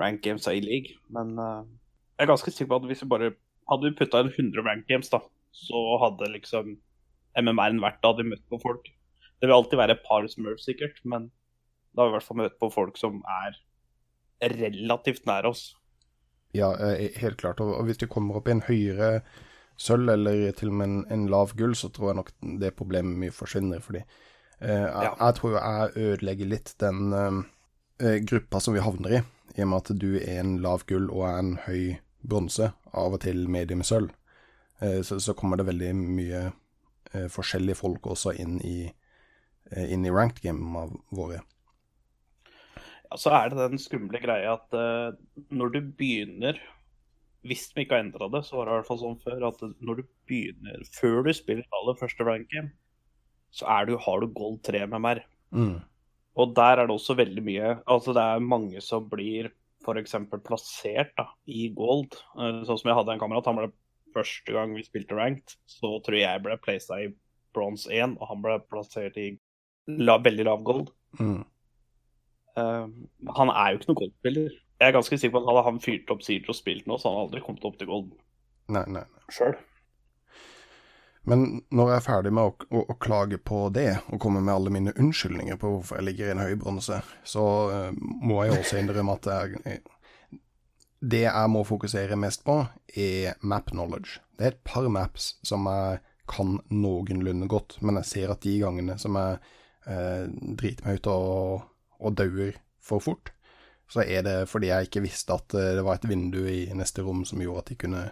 [0.01, 0.95] rank gamesa i league.
[1.13, 3.33] Men jeg er ganske sikker på at hvis vi bare
[3.69, 5.19] hadde vi putta inn 100 rank games, da,
[5.53, 6.75] så hadde liksom
[7.39, 8.89] MMR-en vært da hadde vi møtt på folk.
[9.39, 11.29] Det vil alltid være et par smurfs, sikkert, men
[11.93, 13.57] da har vi i hvert fall møtt på folk som er
[14.53, 15.71] relativt nær oss.
[16.53, 17.61] Ja, eh, helt klart.
[17.61, 19.23] Og hvis de kommer opp i en høyere
[19.79, 23.19] sølv, eller til og med en, en lav gull, så tror jeg nok det problemet
[23.19, 23.81] mye forsvinner.
[23.83, 27.43] Fordi eh, jeg, jeg tror jeg ødelegger litt den eh,
[28.03, 29.21] eh, gruppa som vi havner i,
[29.57, 33.17] i og med at du er en lav gull og er en høy bronse, av
[33.17, 34.13] og til medium sølv.
[34.83, 36.43] Eh, så, så kommer det veldig mye
[37.13, 38.77] eh, forskjellige folk også inn i,
[39.71, 41.41] eh, inn i ranked gamene våre.
[43.07, 44.73] Ja, så er det den skumle greia at
[45.53, 46.57] når du begynner
[47.43, 49.59] Hvis vi ikke har endra det, så var det i hvert fall sånn før at
[49.83, 52.71] når du begynner Før du spiller aller første ranked game,
[53.51, 55.19] så er du, har du gold 3 med mer.
[55.51, 55.75] Mm.
[56.39, 59.51] Og der er det også veldig mye Altså det er mange som blir
[59.83, 60.15] f.eks.
[60.47, 62.15] plassert da, i gold.
[62.33, 63.49] Sånn som jeg hadde en kamerat.
[63.51, 63.69] Han ble
[64.13, 67.09] første gang vi spilte ranked, så tror jeg jeg ble placed i
[67.53, 69.33] bronse 1, og han ble plassert i
[69.87, 70.93] la, veldig lav gold.
[71.19, 71.41] Mm.
[72.57, 72.87] Eh,
[73.37, 74.55] han er jo ikke noen goldspiller.
[74.81, 77.09] Jeg er ganske sikker på at hadde han fyrt opp Siege og spilt nå, så
[77.09, 78.09] hadde han aldri kommet opp til gold
[78.73, 79.03] Nei, nei.
[79.03, 79.23] nei.
[79.31, 79.55] sjøl.
[81.29, 84.53] Men når jeg er ferdig med å, å, å klage på det, og komme med
[84.57, 88.57] alle mine unnskyldninger på hvorfor jeg ligger i en høy bronse, så uh, må jeg
[88.57, 89.77] også innrømme at jeg,
[91.03, 92.61] det jeg må fokusere mest på,
[92.95, 94.21] er map knowledge.
[94.39, 95.99] Det er et par maps som jeg
[96.31, 99.39] kan noenlunde godt, men jeg ser at de gangene som jeg
[99.91, 101.65] eh, driter meg ut og,
[101.99, 103.33] og dauer for fort,
[103.91, 107.03] så er det fordi jeg ikke visste at eh, det var et vindu i neste
[107.03, 108.05] rom som gjorde at de kunne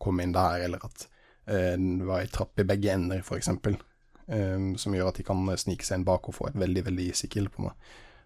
[0.00, 1.04] komme inn der, eller at
[1.50, 5.44] eh, det var ei trapp i begge ender, f.eks., eh, som gjør at de kan
[5.60, 7.76] snike seg inn bak og få et veldig, veldig easy kill på meg.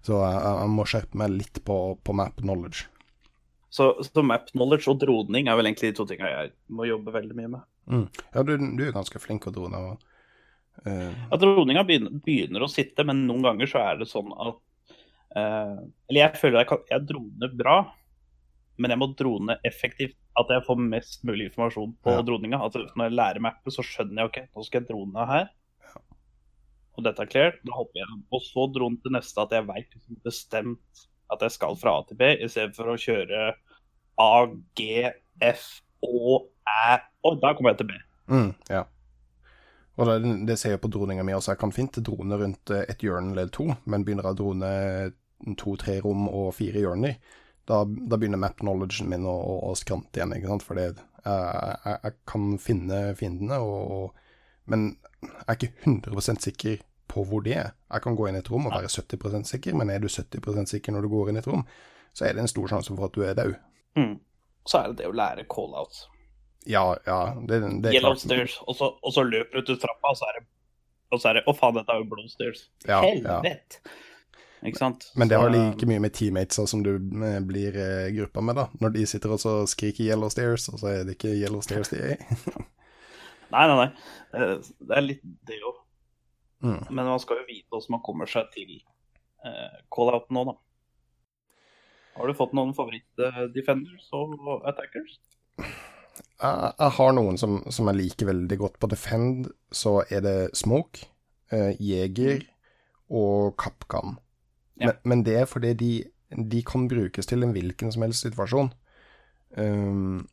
[0.02, 2.86] Så jeg, jeg må skjerpe meg litt på, på map knowledge.
[3.72, 7.14] Så, så map knowledge og droning er vel egentlig de to tinga jeg må jobbe
[7.14, 7.68] veldig mye med.
[7.88, 8.04] Mm.
[8.34, 9.78] Ja, du, du er ganske flink å drone.
[9.80, 10.02] Og,
[10.84, 11.08] uh...
[11.08, 14.60] Ja, droninga begynner, begynner å sitte, men noen ganger så er det sånn at
[15.38, 15.78] uh,
[16.10, 17.76] Eller jeg føler jeg, kan, jeg droner bra,
[18.76, 20.18] men jeg må drone effektivt.
[20.36, 22.20] At jeg får mest mulig informasjon på Ja.
[22.24, 22.60] droninga.
[22.64, 25.50] Altså, når jeg lærer mappet, så skjønner jeg ok, nå skal jeg drone her.
[26.92, 28.20] Og dette er clear, da hopper jeg.
[28.32, 32.18] Og så drone til neste at jeg veit bestemt at jeg skal fra A til
[32.20, 33.52] B, i stedet for å kjøre
[34.22, 34.32] A,
[34.78, 35.08] G,
[35.42, 35.68] F,
[36.02, 38.00] Å, Æ Og da kommer jeg til B.
[38.32, 38.84] mm, ja.
[40.00, 41.52] Og det, det ser jeg på droninga mi også.
[41.52, 44.70] Jeg kan fint drone rundt eh, et hjørne eller to, men begynner jeg å drone
[45.58, 47.18] to-tre rom og fire hjørner,
[47.68, 50.64] da, da begynner map knowledgen min å, å, å skrante igjen, ikke sant.
[50.66, 54.88] For jeg, jeg, jeg kan finne fiendene, og, og, men
[55.22, 56.80] jeg er ikke 100% sikker
[57.12, 57.72] på hvor de er.
[57.92, 60.72] Jeg kan gå inn i et rom og være 70% sikker, men er du 70%
[60.72, 61.66] sikker når du går inn i et rom,
[62.16, 63.54] så er det en stor sjanse for at du er død.
[64.00, 64.16] Mm.
[64.68, 66.06] Så er det det å lære call-outs.
[66.70, 68.22] Ja, ja, det, det Yellow klart.
[68.22, 70.46] stairs, og så, og så løper du ut trappa, og så er det
[71.12, 72.62] og så er det Å, faen, dette er jo blå stairs.
[72.88, 73.40] Ja, ja.
[74.62, 75.08] Ikke sant?
[75.18, 78.68] Men det har like mye med teammates som du eh, blir eh, gruppa med, da.
[78.80, 81.90] Når de sitter og så skriker 'yellow stairs', og så er det ikke 'yellow stairs'
[81.92, 82.16] de er i.
[83.52, 83.88] Nei, nei, nei.
[84.32, 85.81] Eh, Det er litt det òg.
[86.62, 86.82] Mm.
[86.90, 90.56] Men man skal jo vite hvordan man kommer seg til eh, call-outen nå, da.
[92.12, 95.16] Har du fått noen favoritt-defenders og attackers?
[95.56, 98.76] Jeg, jeg har noen som, som jeg liker veldig godt.
[98.82, 101.06] På Defend så er det Smoke,
[101.54, 102.44] eh, Jeger
[103.12, 104.18] og Kapkan.
[104.80, 104.92] Ja.
[104.92, 105.92] Men, men det er fordi de,
[106.36, 108.72] de kan brukes til en hvilken som helst situasjon.
[109.56, 110.28] Um,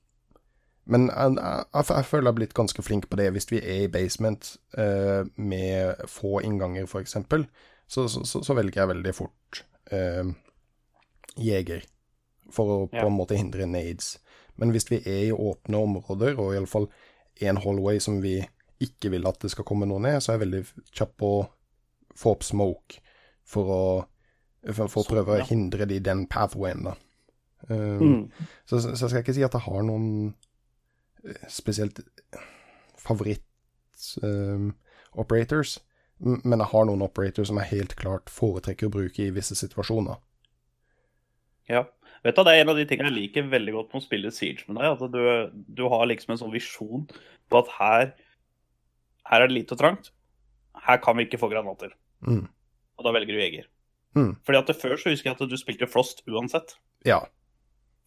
[0.89, 3.30] men jeg, jeg, jeg, føler jeg har blitt ganske flink på det.
[3.36, 7.17] Hvis vi er i basement eh, med få innganger, f.eks.,
[7.89, 10.32] så, så, så, så velger jeg veldig fort eh,
[11.41, 11.86] Jeger.
[12.49, 14.15] For å på en måte hindre nades.
[14.60, 16.89] Men hvis vi er i åpne områder, og iallfall
[17.45, 18.39] en hallway som vi
[18.84, 20.63] ikke vil at det skal komme noe ned, så er jeg veldig
[20.95, 21.45] kjapp på å
[22.19, 22.99] få opp smoke
[23.47, 23.84] for å,
[24.73, 26.97] for, å prøve å hindre de den pathwayen, da.
[27.69, 28.21] Um, Mm.
[28.63, 30.32] så, så skal jeg ikke si at jeg har noen
[31.51, 31.99] spesielt
[32.99, 35.79] favoritt-operators,
[36.19, 40.17] men jeg har noen operators som jeg helt klart foretrekker å bruke i visse situasjoner.
[41.69, 41.82] Ja.
[42.23, 44.32] Vet du, Det er en av de tingene jeg liker veldig godt med å spille
[44.36, 44.88] Siege med deg.
[44.91, 45.21] At du,
[45.79, 47.03] du har liksom en sånn visjon
[47.49, 48.03] på at her,
[49.29, 50.05] her er det lite og trangt.
[50.84, 51.91] Her kan vi ikke få granater.
[52.27, 52.45] Mm.
[52.99, 53.65] Og da velger du jeger.
[54.17, 54.34] Mm.
[54.43, 56.69] Fordi at Før så husker jeg at du spilte Frost uansett.
[57.08, 57.19] Ja.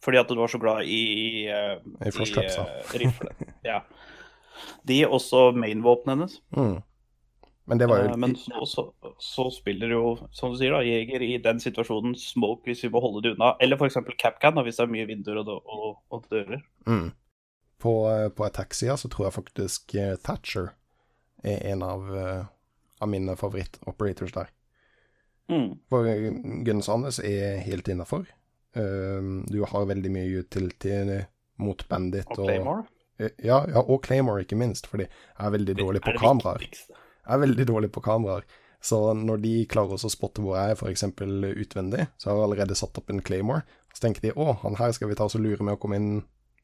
[0.03, 1.51] Fordi at du var så glad i, I,
[2.03, 2.65] I flush ja.
[2.65, 3.31] eh, rifle.
[3.69, 3.81] ja.
[4.87, 6.41] De også main-våpenet hennes.
[6.57, 6.81] Mm.
[7.65, 10.83] Men det var jo Eh, Men så, så, så spiller jo, som du sier, da,
[10.83, 13.53] Jeger i den situasjonen smoke hvis vi må holde det unna.
[13.63, 14.01] Eller f.eks.
[14.19, 16.63] Capcan, hvis det er mye vinduer og, og, og dører.
[16.87, 17.11] mm.
[17.83, 20.69] På, eh, på attack-sida så tror jeg faktisk eh, Thatcher
[21.43, 22.45] er en av, eh,
[23.03, 24.53] av mine favoritt-operators der.
[25.51, 25.73] Mm.
[25.91, 26.29] For eh,
[26.63, 26.87] Guns
[27.19, 28.23] er helt innafor.
[28.73, 30.95] Du har veldig mye utility
[31.61, 32.83] mot Bandit Og Claymore.
[32.87, 36.63] Og, Ja, ja, og Claymore, ikke minst, fordi jeg er veldig dårlig på er kameraer.
[36.65, 38.47] Jeg er veldig dårlig på kameraer.
[38.83, 41.05] Så når de klarer å spotte hvor jeg er, f.eks.
[41.63, 43.61] utvendig, så har jeg allerede satt opp en Claymore.
[43.93, 45.99] Så tenker de å, han her skal vi ta oss og lure med å komme
[46.01, 46.09] inn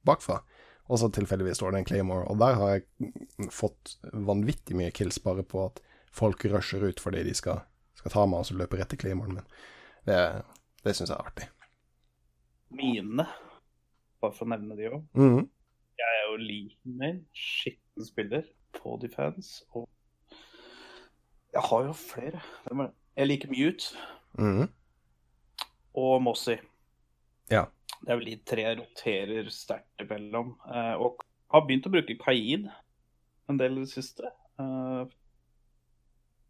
[0.04, 0.42] bakfra.
[0.90, 2.26] Og så tilfeldigvis står det en Claymore.
[2.28, 3.14] Og der har jeg
[3.54, 5.80] fått vanvittig mye kills bare på at
[6.12, 7.62] folk rusher ut fordi de skal,
[8.02, 9.48] skal ta meg og så løper rett til Claymoren min.
[10.10, 10.20] Det,
[10.84, 11.48] det syns jeg er artig.
[12.72, 13.26] Mine,
[14.22, 15.04] bare for å nevne de òg.
[15.16, 15.50] Mhm.
[16.00, 19.64] Jeg er jo Lean skitten spiller på Defense.
[19.76, 19.88] Og
[21.54, 22.42] jeg har jo flere.
[22.72, 22.92] Er?
[23.18, 23.96] Jeg liker Mute
[24.38, 24.70] Mhm.
[25.96, 26.58] og Mossy.
[27.50, 27.66] Ja.
[28.06, 30.56] Det er vel de tre jeg roterer sterkt imellom.
[30.74, 31.20] Eh, og
[31.52, 32.70] har begynt å bruke Kaid
[33.50, 34.24] en del i det siste.
[34.60, 35.06] Eh,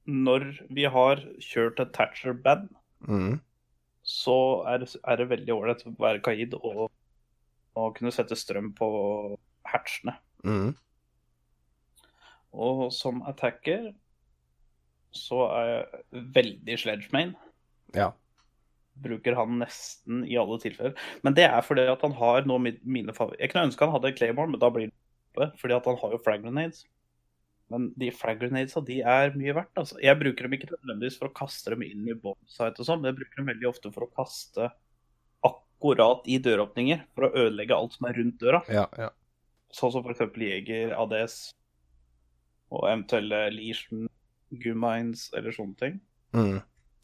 [0.06, 2.70] når vi har kjørt et Thatcher-band,
[3.08, 3.40] Mhm.
[4.10, 4.36] Så
[4.70, 6.88] er er det veldig ålreit å være Kaid og,
[7.78, 8.88] og kunne sette strøm på
[9.70, 10.16] hatchene.
[10.42, 10.72] Mm.
[12.58, 13.92] Og som attacker
[15.16, 17.36] så er jeg veldig sledgemain.
[17.98, 18.12] Ja.
[19.00, 20.98] Bruker han nesten i alle tilfeller.
[21.26, 23.44] Men det er fordi at han har noe mine favoritter.
[23.46, 24.96] Jeg kunne ønske han hadde Claymore, men da blir det
[25.30, 26.86] oppe, fordi at han har jo frag grenades.
[27.70, 29.76] Men de frag grenadesa, de er mye verdt.
[29.78, 30.00] Altså.
[30.02, 33.12] Jeg bruker dem ikke nødvendigvis for å kaste dem inn i bombsite og sånn, men
[33.12, 34.72] jeg bruker dem veldig ofte for å kaste
[35.46, 38.64] akkurat i døråpninger, for å ødelegge alt som er rundt døra.
[38.74, 39.12] Ja, ja.
[39.76, 40.26] Sånn som f.eks.
[40.42, 41.38] Jeger, ADS
[42.74, 44.08] og eventuelle Legion,
[44.50, 46.02] Gumines eller sånne ting.
[46.34, 46.60] Mm.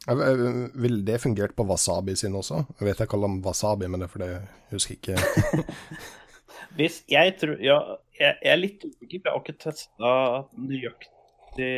[0.06, 2.62] Ville det fungert på Wasabi sin også?
[2.80, 5.64] Jeg vet jeg kaller den Wasabi, men det er fordi jeg husker ikke
[6.78, 7.80] Hvis jeg tror Ja,
[8.20, 10.12] jeg, jeg er litt usikker, jeg har ikke testa
[10.58, 11.72] nøyaktig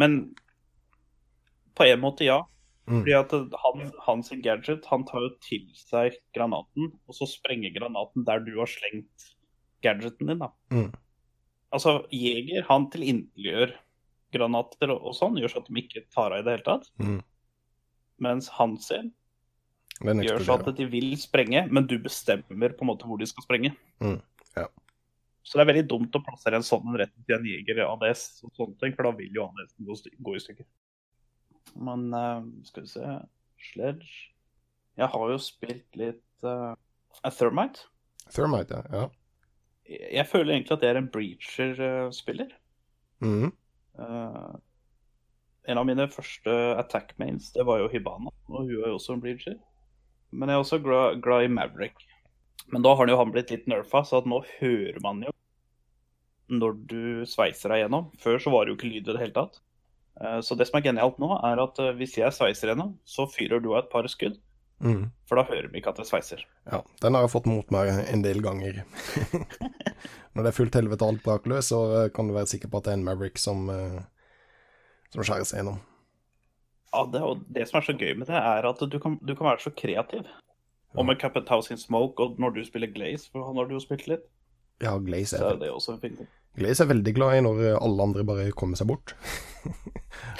[0.00, 0.18] Men
[1.74, 2.42] på en måte, ja.
[2.84, 3.00] Mm.
[3.00, 8.26] Fordi at han, hans gadget, han tar jo til seg granaten, og så sprenger granaten
[8.26, 9.30] der du har slengt
[9.84, 10.50] gadgeten din, da.
[10.74, 10.90] Mm.
[11.74, 13.72] Altså, Jeger, han tilintetgjør
[14.34, 16.90] granater og, sånn, gjør så at de ikke tar av i det hele tatt.
[17.02, 17.20] Mm.
[18.24, 19.12] Mens han sin
[20.02, 23.46] gjør så at de vil sprenge, men du bestemmer på en måte hvor de skal
[23.46, 23.74] sprenge.
[24.02, 24.18] Mm,
[24.58, 24.66] ja.
[25.44, 28.54] Så det er veldig dumt å plassere en sånn rett til en jeger ADS, og
[28.56, 30.68] sånne ting, for da vil jo ADS-en gå, gå i stykker.
[31.84, 33.12] Men uh, skal vi se
[33.64, 34.08] Sledge
[35.00, 36.72] Jeg har jo spilt litt uh,
[37.24, 37.88] Thermite.
[38.32, 39.02] Thermite, ja.
[39.04, 39.08] ja.
[39.84, 42.54] Jeg, jeg føler egentlig at jeg er en breacher-spiller.
[43.24, 43.52] Mhm.
[44.00, 44.54] Uh,
[45.64, 49.14] en av mine første attack mains, det var jo Hibana, og hun er jo også
[49.14, 49.54] en breacher.
[50.34, 52.04] Men jeg er også glad, glad i Maverick.
[52.72, 55.33] Men da har han jo han blitt litt nerfa, så at nå hører man jo
[56.52, 58.10] når du sveiser deg gjennom.
[58.20, 59.60] Før så var det jo ikke lyd i det hele tatt.
[60.20, 63.26] Eh, Så det som er genialt nå, er at eh, hvis jeg sveiser gjennom, så
[63.30, 64.36] fyrer du av et par skudd.
[64.84, 65.06] Mm.
[65.28, 66.44] For da hører vi ikke at jeg sveiser.
[66.68, 68.82] Ja, den har jeg fått mot meg en del ganger.
[70.34, 72.68] Når det er fullt helvete og alt brak løs, så eh, kan du være sikker
[72.72, 73.68] på at det er en Maverick som,
[75.14, 75.80] som skjærer seg gjennom.
[76.94, 79.32] Ja, det, og det som er så gøy med det, er at du kan, du
[79.34, 80.28] kan være så kreativ.
[80.94, 83.74] Og med Captain House in Smoke, og når du spiller Glaze, for han har du
[83.74, 84.28] jo spilt litt,
[84.84, 86.28] Ja, Glaze så er, er også en fin ting.
[86.54, 89.16] Glaze er veldig glad i når eh, alle andre bare kommer seg bort.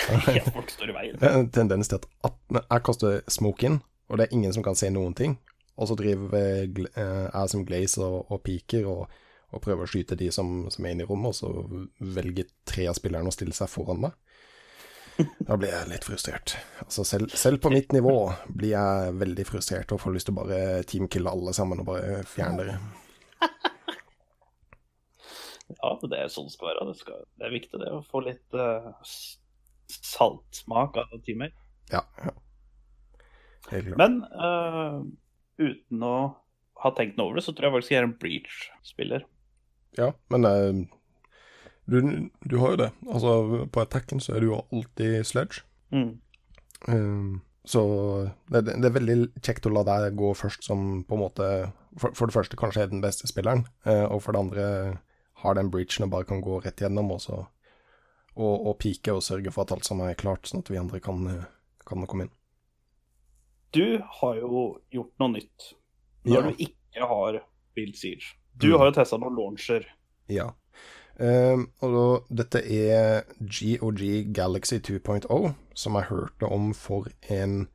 [0.05, 1.17] Ja, folk står i veien.
[1.19, 3.79] Det er en tendens til at, at jeg kaster smoke inn,
[4.13, 5.39] og det er ingen som kan se noen ting.
[5.81, 9.17] Og så driver eh, eh, jeg som Glaze og, og piker og,
[9.51, 12.87] og prøver å skyte de som, som er inne i rommet, og så velger tre
[12.91, 14.15] av spillerne å stille seg foran meg.
[15.47, 16.57] Da blir jeg litt frustrert.
[16.83, 18.17] Altså selv, selv på mitt nivå
[18.51, 22.23] blir jeg veldig frustrert og får lyst til å bare teamkille alle sammen og bare
[22.29, 22.79] fjerne dere.
[25.73, 26.87] Ja, det er sånn det skal være.
[26.91, 28.91] Det, skal, det er viktig det å få litt uh,
[29.89, 31.55] saltsmak av teamet.
[31.93, 32.35] Ja, ja.
[33.71, 34.01] Helt klart.
[34.01, 34.99] Men uh,
[35.61, 36.17] uten å
[36.85, 39.25] ha tenkt noe over det, så tror jeg faktisk jeg er en breach-spiller.
[39.97, 40.85] Ja, men uh,
[41.89, 41.99] du,
[42.45, 42.91] du har jo det.
[43.09, 45.65] Altså, på attacken så er du jo alltid sledge.
[45.95, 46.19] Mm.
[46.91, 47.81] Um, så
[48.53, 51.47] det, det er veldig kjekt å la deg gå først som på en måte
[51.97, 54.65] For, for det første kanskje er den beste spilleren, og for det andre
[55.45, 57.39] har den breachen og bare kan gå rett gjennom og, så,
[58.35, 61.01] og, og pike og sørge for at alt sammen er klart, sånn at vi andre
[61.05, 61.23] kan,
[61.87, 62.35] kan komme inn.
[63.75, 65.73] Du har jo gjort noe nytt
[66.25, 66.43] når Ja.
[66.51, 67.41] du ikke har
[67.75, 68.35] Build Siege.
[68.57, 68.79] Du Mm.
[68.79, 69.85] har jo testa noen launcher.
[70.29, 70.51] Ja.
[71.19, 71.93] Ehm, og
[72.29, 77.69] da, dette er GOG Galaxy 2.0, som jeg hørte om for en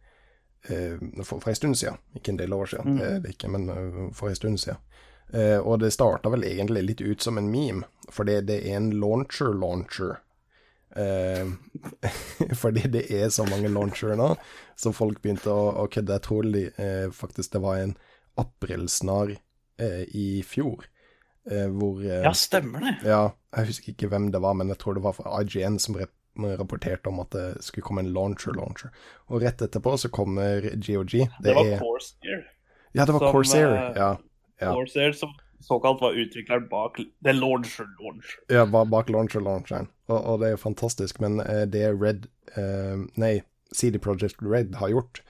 [0.70, 1.98] uh, for, for en stund siden.
[2.16, 2.98] Ikke en del år siden, Mm.
[3.00, 4.78] det det ikke, men uh, for en stund siden.
[5.34, 8.92] Eh, og det starta vel egentlig litt ut som en meme, fordi det er en
[9.02, 10.18] launcher-launcher.
[10.98, 11.52] Uh,
[12.62, 14.32] fordi det er så mange launchere nå,
[14.80, 16.16] så folk begynte å, å kødde.
[16.18, 17.94] Jeg tror eh, faktisk det var en
[18.42, 19.36] aprilsnarr
[19.78, 20.88] eh, i fjor,
[21.52, 22.96] eh, hvor eh, Ja, stemmer det.
[23.06, 23.22] ja,
[23.60, 26.00] jeg husker ikke hvem det var, men jeg tror det var fra IGN som
[26.40, 28.90] rapporterte om at det skulle komme en launcher-launcher.
[29.30, 31.14] Og rett etterpå så kommer GOG.
[31.20, 32.44] Det, Det var er Corsair.
[32.98, 33.76] Ja, det var som, Corsair.
[33.76, 34.10] eh, Ja,
[34.60, 34.74] ja.
[34.74, 38.40] Corsair som såkalt var utvikleren bak The Launcher Launcher.
[38.48, 39.88] ja ba- bak launcher-launcheren.
[40.08, 43.42] Og, og det er jo fantastisk, men eh, det Red eh, Nei,
[43.76, 45.22] CD Project Red har gjort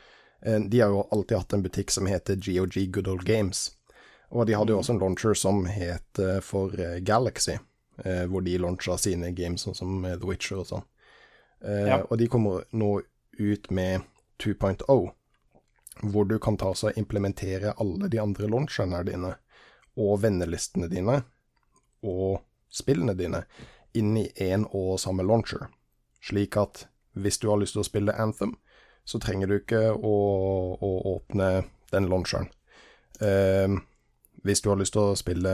[0.45, 3.71] eh, De har jo alltid hatt en butikk som heter GOG Good Old Games.
[4.29, 7.57] Og de hadde jo også en launcher som het eh, for eh, Galaxy,
[8.05, 10.85] eh, hvor de launcha sine games, sånn som The Witcher og sånn.
[11.65, 11.97] Ja.
[12.07, 13.01] Og de kommer nå
[13.39, 14.05] ut med
[14.39, 15.09] 2.0,
[16.01, 19.33] hvor du kan ta og implementere alle de andre launcherne dine,
[19.99, 21.21] og vennelistene dine,
[22.03, 22.39] og
[22.71, 23.43] spillene dine,
[23.97, 25.67] inn i én og samme launcher.
[26.23, 28.55] Slik at hvis du har lyst til å spille Anthem,
[29.05, 30.15] så trenger du ikke å,
[30.77, 31.49] å åpne
[31.91, 32.49] den launcheren.
[33.25, 33.81] Ehm,
[34.45, 35.53] hvis du har lyst til å spille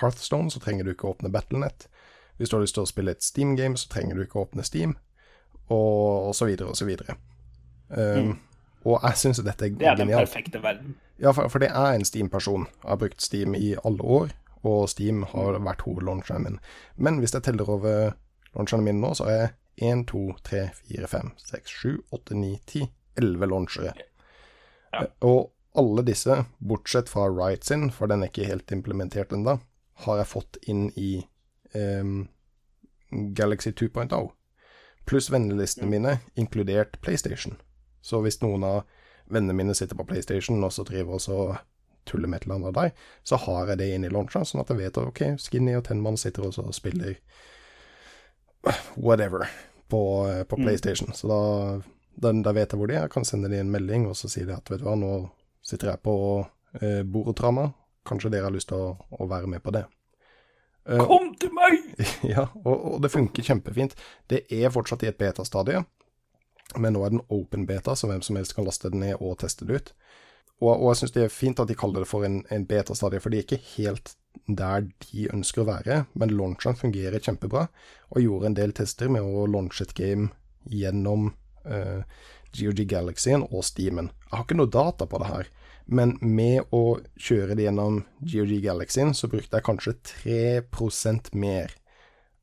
[0.00, 1.88] Hearthstone, så trenger du ikke å åpne Battlenet.
[2.38, 4.64] Hvis du har lyst til å spille et Steam-game, så trenger du ikke å åpne
[4.66, 4.94] Steam,
[5.66, 7.18] og, og så videre og så videre.
[7.90, 8.36] Ehm,
[8.86, 9.82] Og jeg syns dette er genialt.
[9.82, 10.30] Det er den genialt.
[10.30, 10.94] perfekte verden.
[11.18, 12.68] Ja, for, for det er en Steam-person.
[12.82, 16.58] Jeg har brukt Steam i alle år, og Steam har vært hovedlauncheren min.
[16.96, 18.12] Men hvis jeg teller over
[18.54, 19.54] launcherne mine nå, så er jeg
[19.92, 23.92] 1, 2, 3, 4, 5, 6, 7, 8, 9, 10, 11 launchere.
[24.92, 25.04] Ja.
[25.20, 29.58] Og alle disse, bortsett fra Riot sin, for den er ikke helt implementert ennå,
[30.06, 31.26] har jeg fått inn i
[31.74, 32.28] um,
[33.36, 34.30] Galaxy 2.0.
[35.06, 37.58] Pluss vennelistene mine, inkludert PlayStation.
[38.06, 38.84] Så hvis noen av
[39.26, 41.40] vennene mine sitter på PlayStation og så driver og så
[42.06, 44.62] tuller med et eller annet av deg, så har jeg det inn i launcheren, sånn
[44.62, 47.16] at jeg vet at ok, Skinny og Tenman sitter og så spiller
[48.94, 49.48] whatever
[49.90, 50.02] på,
[50.48, 50.56] på PlayStation.
[50.56, 50.66] Mm.
[50.66, 51.12] PlayStation.
[51.18, 51.40] Så da,
[52.14, 53.08] da, da vet jeg hvor de er.
[53.08, 55.12] Jeg kan sende dem en melding og så si at vet du hva, nå
[55.66, 56.16] sitter jeg på
[56.80, 57.72] eh, Borotrama.
[58.06, 59.86] Kanskje dere har lyst til å, å være med på det.
[60.86, 61.82] Eh, Kom til meg!
[62.34, 63.96] ja, og, og det funker kjempefint.
[64.30, 65.82] Det er fortsatt i et beta-stadie,
[66.74, 69.38] men nå er den open beta, så hvem som helst kan laste den ned og
[69.42, 69.92] teste det ut.
[70.60, 73.20] Og, og jeg syns det er fint at de kaller det for en, en beta-stadie,
[73.20, 77.66] for de er ikke helt der de ønsker å være, men launcheren fungerer kjempebra.
[78.12, 80.30] Og gjorde en del tester med å launche et game
[80.70, 81.30] gjennom
[81.68, 82.02] uh,
[82.56, 84.10] GOG Galaxyen og Steamen.
[84.26, 85.50] Jeg har ikke noe data på det her,
[85.86, 91.74] men med å kjøre det gjennom GOG Galaxyen, så brukte jeg kanskje 3% mer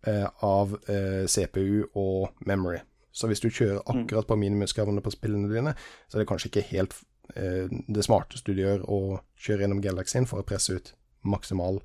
[0.07, 2.83] uh, av uh, CPU og memory.
[3.13, 5.75] Så hvis du kjører akkurat på minimumskravene på spillene dine,
[6.09, 6.95] så er det kanskje ikke helt
[7.35, 8.99] eh, det smarteste du gjør å
[9.37, 11.79] kjøre gjennom Galaxyen for å presse ut maksimal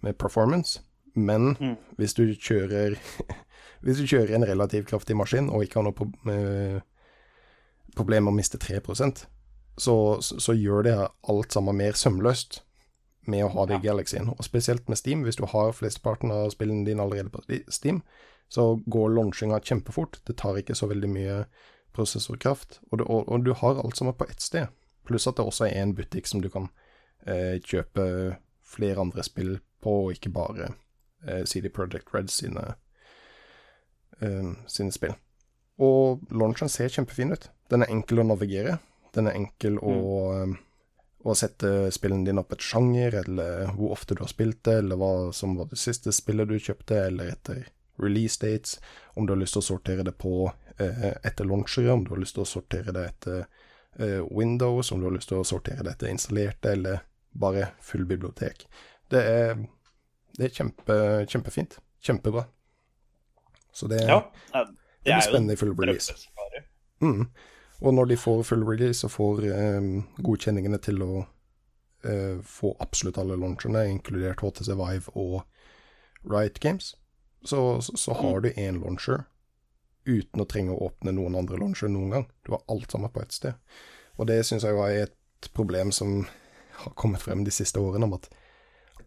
[0.00, 0.80] med performance.
[1.14, 1.76] Men Mm.
[1.98, 2.96] hvis du kjører
[3.82, 6.82] Hvis du kjører en relativt kraftig maskin og ikke har noe pro eh,
[7.96, 8.80] problem med å miste 3
[9.80, 10.96] så, så, så gjør det
[11.32, 12.60] alt sammen mer sømløst
[13.26, 14.28] med å ha det i Galaxyen.
[14.36, 17.40] Og spesielt med Steam, hvis du har flesteparten av spillene dine allerede på
[17.72, 18.02] Steam,
[18.50, 20.20] så går launchinga kjempefort.
[20.26, 21.36] Det tar ikke så veldig mye
[21.94, 24.70] prosessorkraft, og du, og, og du har alt sammen på ett sted.
[25.06, 26.68] Pluss at det også er en butikk som du kan
[27.26, 28.04] eh, kjøpe
[28.66, 30.72] flere andre spill på, og ikke bare
[31.26, 32.74] eh, CD Project Red sine,
[34.20, 35.14] eh, sine spill.
[35.80, 37.48] Og launchen ser kjempefin ut.
[37.70, 38.78] Den er enkel å navigere.
[39.14, 39.96] Den er enkel å,
[40.36, 40.54] eh,
[41.22, 44.98] å sette spillene dine opp et sjanger, eller hvor ofte du har spilt det, eller
[45.00, 47.68] hva som var det siste spillet du kjøpte, eller etter
[48.02, 48.78] release dates,
[49.14, 52.22] om du har lyst til å sortere det på eh, etter launchere, om du har
[52.22, 53.44] lyst til å sortere det etter
[53.98, 58.06] eh, Windows, om du har lyst til å sortere det etter installerte, eller bare full
[58.06, 58.66] bibliotek.
[59.10, 59.54] Det er,
[60.38, 60.98] det er kjempe,
[61.30, 61.78] kjempefint.
[62.00, 62.44] Kjempebra.
[63.72, 64.66] Så det, Ja, det,
[65.04, 66.14] det blir spennende i full release.
[67.00, 67.28] Mm.
[67.80, 69.84] Og når de får full release og får eh,
[70.24, 71.12] godkjenningene til å
[72.04, 75.42] eh, få absolutt alle launcherne, inkludert HTC Vive og
[76.28, 76.94] Riot Games,
[77.44, 79.24] så, så, så har du én launcher
[80.04, 82.28] uten å trenge å åpne noen andre launcher noen gang.
[82.44, 83.58] Du har alt sammen på ett sted.
[84.16, 86.24] Og det syns jeg var et problem som
[86.82, 88.30] har kommet frem de siste årene, om at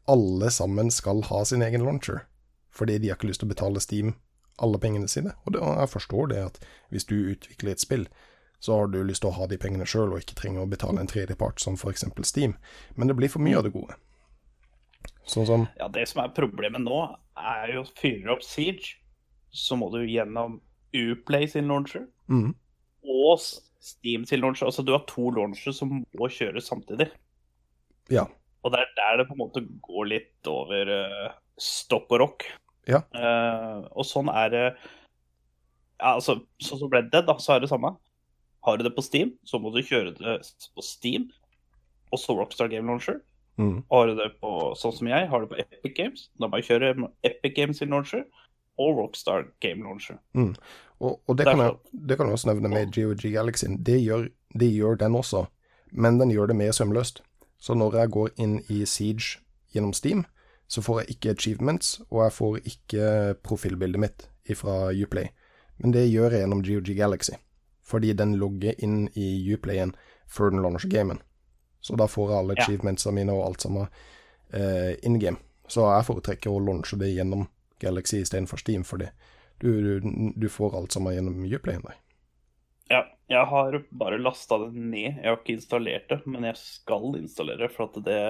[0.10, 2.26] alle sammen skal ha sin egen launcher.
[2.74, 4.16] Fordi de har ikke lyst til å betale Steam
[4.62, 5.34] alle pengene sine.
[5.46, 6.62] Og jeg forstår det at
[6.94, 8.08] hvis du utvikler et spill,
[8.64, 11.02] så har du lyst til å ha de pengene sjøl, og ikke trenger å betale
[11.02, 12.06] en tredjepart, som f.eks.
[12.24, 12.56] Steam.
[12.96, 13.98] Men det blir for mye av det gode.
[15.30, 17.00] Sånn som Ja, det som er problemet nå,
[17.40, 18.98] er jo fyrer du opp Siege,
[19.54, 20.60] så må du gjennom
[20.94, 22.52] Uplay sin launcher mm,
[23.10, 23.40] og
[23.84, 24.70] Steam sin launcher.
[24.70, 27.10] Altså du har to launchere som må kjøres samtidig.
[28.12, 28.28] Ja.
[28.64, 32.46] Og det er der det på en måte går litt over uh, stopp og rock.
[32.88, 33.02] Ja.
[33.16, 34.64] Uh, og sånn er det
[36.04, 37.94] ja, altså, Sånn som Red Dead, da, så er det samme.
[38.64, 40.38] Har du det på Steam, så må du kjøre det
[40.76, 41.28] på Steam,
[42.12, 43.20] og så Rockstar Game Launcher.
[43.60, 46.62] Mm, har du det på, sånn som jeg, har det på Epic Games, da må
[46.62, 46.94] jeg kjøre
[47.28, 48.26] Epic Games sin launcher
[48.82, 50.18] og Rockstar Game Launcher.
[51.00, 53.66] Og, og det, kan jeg, det kan jeg også nevne med GOG Galaxy.
[53.86, 54.28] Det gjør,
[54.60, 55.46] det gjør den også,
[55.92, 57.24] men den gjør det mer sømløst.
[57.60, 59.40] Så når jeg går inn i Siege
[59.74, 60.26] gjennom Steam,
[60.68, 63.10] så får jeg ikke achievements, og jeg får ikke
[63.46, 64.28] profilbildet mitt
[64.58, 65.30] fra Uplay.
[65.78, 67.38] Men det gjør jeg gjennom GOG Galaxy,
[67.86, 69.94] fordi den logger inn i Uplayen
[70.28, 71.22] før den launcher gamen.
[71.84, 72.64] Så da får jeg alle Ja.
[72.64, 73.90] achievementsa mine og alt sammen
[74.54, 75.38] uh, in game.
[75.68, 77.48] Så jeg foretrekker å launche det gjennom
[77.84, 79.10] Galaxy istedenfor Steam, fordi
[79.60, 81.84] du, du, du får alt sammen gjennom Uplayen.
[82.92, 85.20] Ja, jeg har bare lasta det ned.
[85.20, 88.22] Jeg har ikke installert det, men jeg skal installere, for at det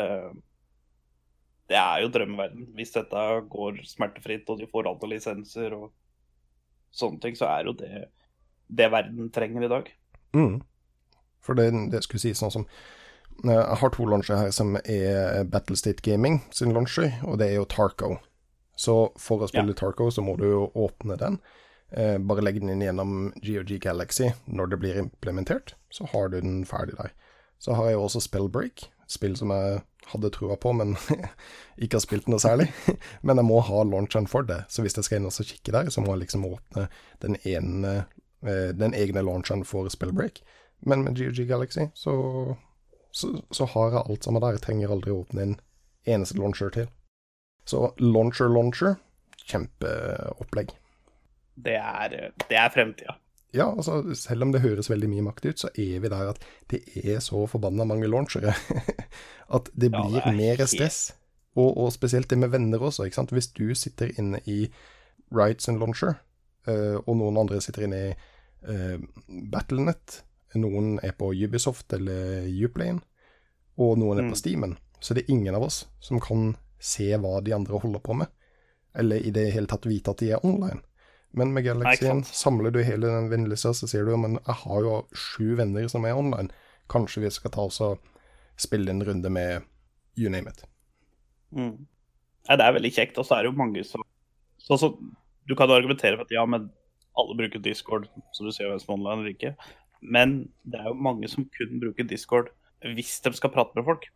[1.69, 2.67] Det er jo drømmeverden.
[2.75, 5.93] Hvis dette går smertefritt, og de får alle lisenser og
[6.93, 8.09] sånne ting, så er jo det
[8.73, 9.89] det verden trenger i dag.
[10.33, 10.61] Mm.
[11.43, 13.01] For det, det skulle sies sånn som eh,
[13.43, 17.67] Jeg har to launcher her som er Battlestate Gaming sin launcher, og det er jo
[17.69, 18.15] Tarco.
[18.75, 21.39] Så for å spille Tarco, så må du jo åpne den.
[21.93, 26.39] Eh, bare legg den inn gjennom GOG Galaxy når det blir implementert, så har du
[26.41, 27.13] den ferdig der.
[27.61, 30.95] Så har jeg jo også Spellbreak, spill som jeg hadde trua på, men
[31.84, 32.71] ikke har spilt noe særlig.
[33.25, 35.93] men jeg må ha launcheren for det, så hvis jeg skal inn og kikke der,
[35.93, 36.88] så må jeg liksom åpne
[37.21, 37.93] den ene
[38.41, 40.41] eh, den egne launcheren for Spellbreak.
[40.84, 42.15] Men med GOG Galaxy så,
[43.14, 44.57] så, så har jeg alt sammen der.
[44.57, 45.57] Jeg trenger aldri å åpne en
[46.09, 46.88] eneste launcher til.
[47.70, 48.97] Så launcher, launcher,
[49.45, 50.74] kjempeopplegg.
[51.64, 52.16] Det er,
[52.49, 53.18] det er fremtida.
[53.53, 56.41] Ja, altså, selv om det høres veldig mye makt ut, så er vi der at
[56.74, 58.55] det er så forbanna mange launchere
[59.57, 61.03] at det Ja, blir det er mer stress.
[61.53, 63.36] Og, og spesielt det med venner også, ikke sant.
[63.36, 64.66] Hvis du sitter inne i
[65.30, 66.18] Rights and Launcher,
[66.66, 68.14] eh, og noen andre sitter inne i
[68.66, 68.97] uh,
[69.53, 70.24] Battlenet,
[70.59, 73.01] noen er på Ubisoft eller Uplayen,
[73.77, 74.31] og noen er Mm.
[74.31, 77.99] på Steamen, så det er ingen av oss som kan se hva de andre holder
[77.99, 78.27] på med,
[78.95, 80.81] eller i det hele tatt vite at de er online.
[81.33, 85.07] Men med Galaxyen samler du hele den vennlista, så sier du men jeg har jo
[85.17, 86.51] sju venner som er online.
[86.87, 87.97] Kanskje vi skal ta oss og
[88.57, 89.63] spille en runde med
[90.15, 90.63] you name it.
[91.51, 91.87] Mm.
[92.47, 94.03] Ja, det er veldig kjekt, og så er det jo mange som
[94.59, 94.93] så, så,
[95.47, 96.69] Du kan jo argumentere for at ja, men
[97.19, 99.55] alle bruker Discord, så du ser hvem som er online eller ikke.
[100.03, 102.51] Men det er jo mange som kun bruker Discord
[102.83, 104.09] hvis de skal prate med folk.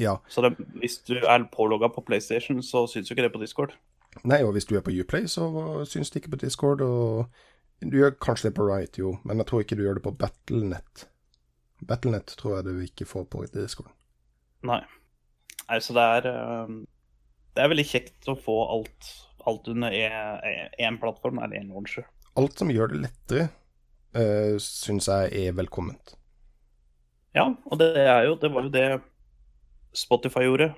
[0.00, 0.18] Ja.
[0.28, 0.50] Så de,
[0.82, 3.72] hvis du er pålogga på PlayStation, så syns jo ikke det på Discord.
[4.22, 5.48] Nei, og hvis du er på Uplay, så
[5.88, 7.26] syns det ikke på Discord, og
[7.82, 10.14] du gjør kanskje det på Riot, jo, men jeg tror ikke du gjør det på
[10.20, 11.06] Battlenet.
[11.84, 13.90] Battlenet tror jeg du ikke får på Discord.
[14.64, 14.80] Nei.
[15.64, 16.72] Nei, så det er eh,
[17.56, 19.10] Det er veldig kjekt å få alt,
[19.48, 22.06] alt under én plattform, eller én launcher.
[22.38, 23.48] Alt som gjør det lettere,
[24.16, 26.14] uh, syns jeg er velkomment.
[27.34, 29.00] Ja, og det er jo Det var jo det
[29.94, 30.72] Spotify gjorde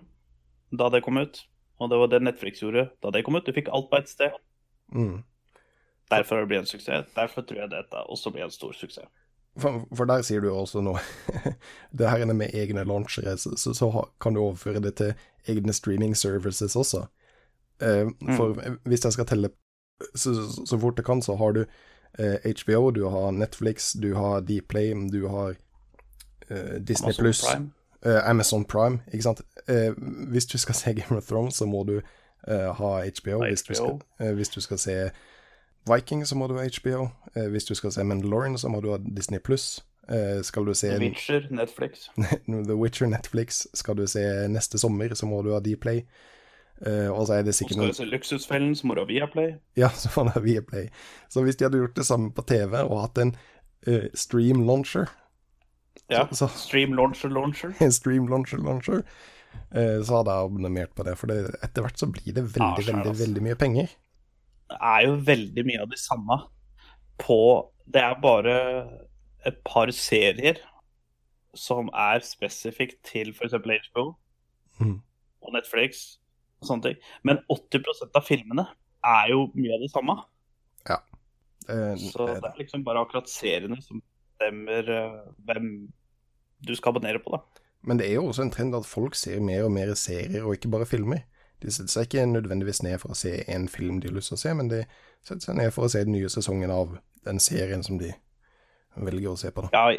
[0.73, 1.45] da det kom ut.
[1.79, 3.47] Og det var det Netflix gjorde da det kom ut.
[3.47, 4.35] Du fikk alt på ett sted.
[4.93, 5.23] Mm.
[6.11, 7.07] Derfor det blitt en suksess.
[7.15, 9.09] Derfor tror jeg dette også blir en stor suksess.
[9.57, 11.01] For, for der sier du jo også noe
[11.99, 13.89] Det her med egne launchere, så, så,
[14.21, 15.15] kan du overføre det til
[15.49, 17.07] egne streaming services også.
[17.81, 19.51] Eh, for hvis jeg skal telle
[20.15, 21.65] så, så, så fort jeg kan, så har du
[22.19, 25.55] eh, HBO, du har Netflix, du har Dplay, du har
[26.51, 27.45] eh, Disney pluss, Plus,
[28.07, 29.41] eh, Amazon Prime, ikke sant.
[29.69, 29.93] Eh,
[30.31, 32.01] hvis du skal se Game of Thrones, så må du
[32.49, 32.93] eh, ha
[33.23, 33.45] HBO.
[33.45, 35.11] Hvis, du skal, eh, hvis du skal se
[35.95, 37.09] Viking, så må du ha HBO.
[37.37, 39.85] Eh, hvis du skal se Mandalorian, så må du ha Disney Pluss.
[40.09, 42.11] Eh, skal du se The Witcher, Netflix.
[42.69, 46.03] The Witcher Netflix, skal du se neste sommer, så må du ha Dplay.
[46.85, 49.55] Eh, og så er det sikkert skal noen se Luksusfellen, så må du ha Viaplay.
[49.81, 50.89] Ja, så får du ha Viaplay.
[51.33, 53.33] Så hvis de hadde gjort det samme på TV og hatt en
[53.89, 55.07] uh, stream launcher
[56.11, 56.27] Ja.
[56.29, 57.73] Så- så- Stream launcher launcher.
[57.81, 59.03] en stream launcher launcher,
[59.73, 61.15] Uh, så hadde jeg abonnert på det.
[61.19, 63.25] For det, etter hvert så blir det veldig, Ja, veldig, altså.
[63.25, 63.87] veldig mye penger.
[64.69, 66.37] Det er jo veldig mye av de samme
[67.19, 67.39] på
[67.89, 68.57] Det er bare
[69.47, 70.59] et par serier
[71.55, 73.55] som er spesifikt til f.eks.
[73.55, 74.17] HBO
[74.81, 75.01] mm.
[75.43, 76.19] og Netflix
[76.63, 76.97] og sånne ting.
[77.25, 78.67] Men 80% av filmene
[79.05, 80.17] er jo mye av det samme.
[81.69, 84.01] Eh, Så det- det er liksom bare akkurat seriene som
[84.39, 85.89] bestemmer uh, hvem
[86.65, 87.39] du skal abonnere på, da.
[87.83, 90.55] Men det er jo også en trend at folk ser mer og mer serier, og
[90.55, 91.25] ikke bare filmer.
[91.61, 94.37] De setter seg ikke nødvendigvis ned for å se en film de har lyst til
[94.37, 94.85] å se, men de
[95.25, 98.13] setter seg ned for å se den nye sesongen av den serien som de
[98.97, 99.63] velger å se på.
[99.63, 99.69] da.
[99.73, 99.99] Ja,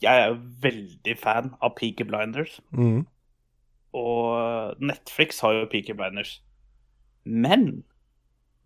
[0.00, 2.60] jeg er jo veldig fan av Peaky Blinders.
[2.72, 3.06] Mhm.
[3.96, 6.38] Og Netflix har jo Peaky Blinders.
[7.24, 7.84] Men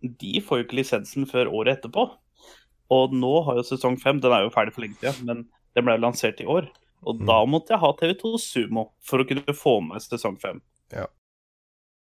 [0.03, 2.09] de får jo ikke lisensen før året etterpå.
[2.93, 5.87] Og nå har jo sesong fem Den er jo ferdig for lenge siden, men den
[5.87, 6.67] ble lansert i år.
[7.07, 10.61] Og da måtte jeg ha TV2 Sumo for å kunne få med sesong fem.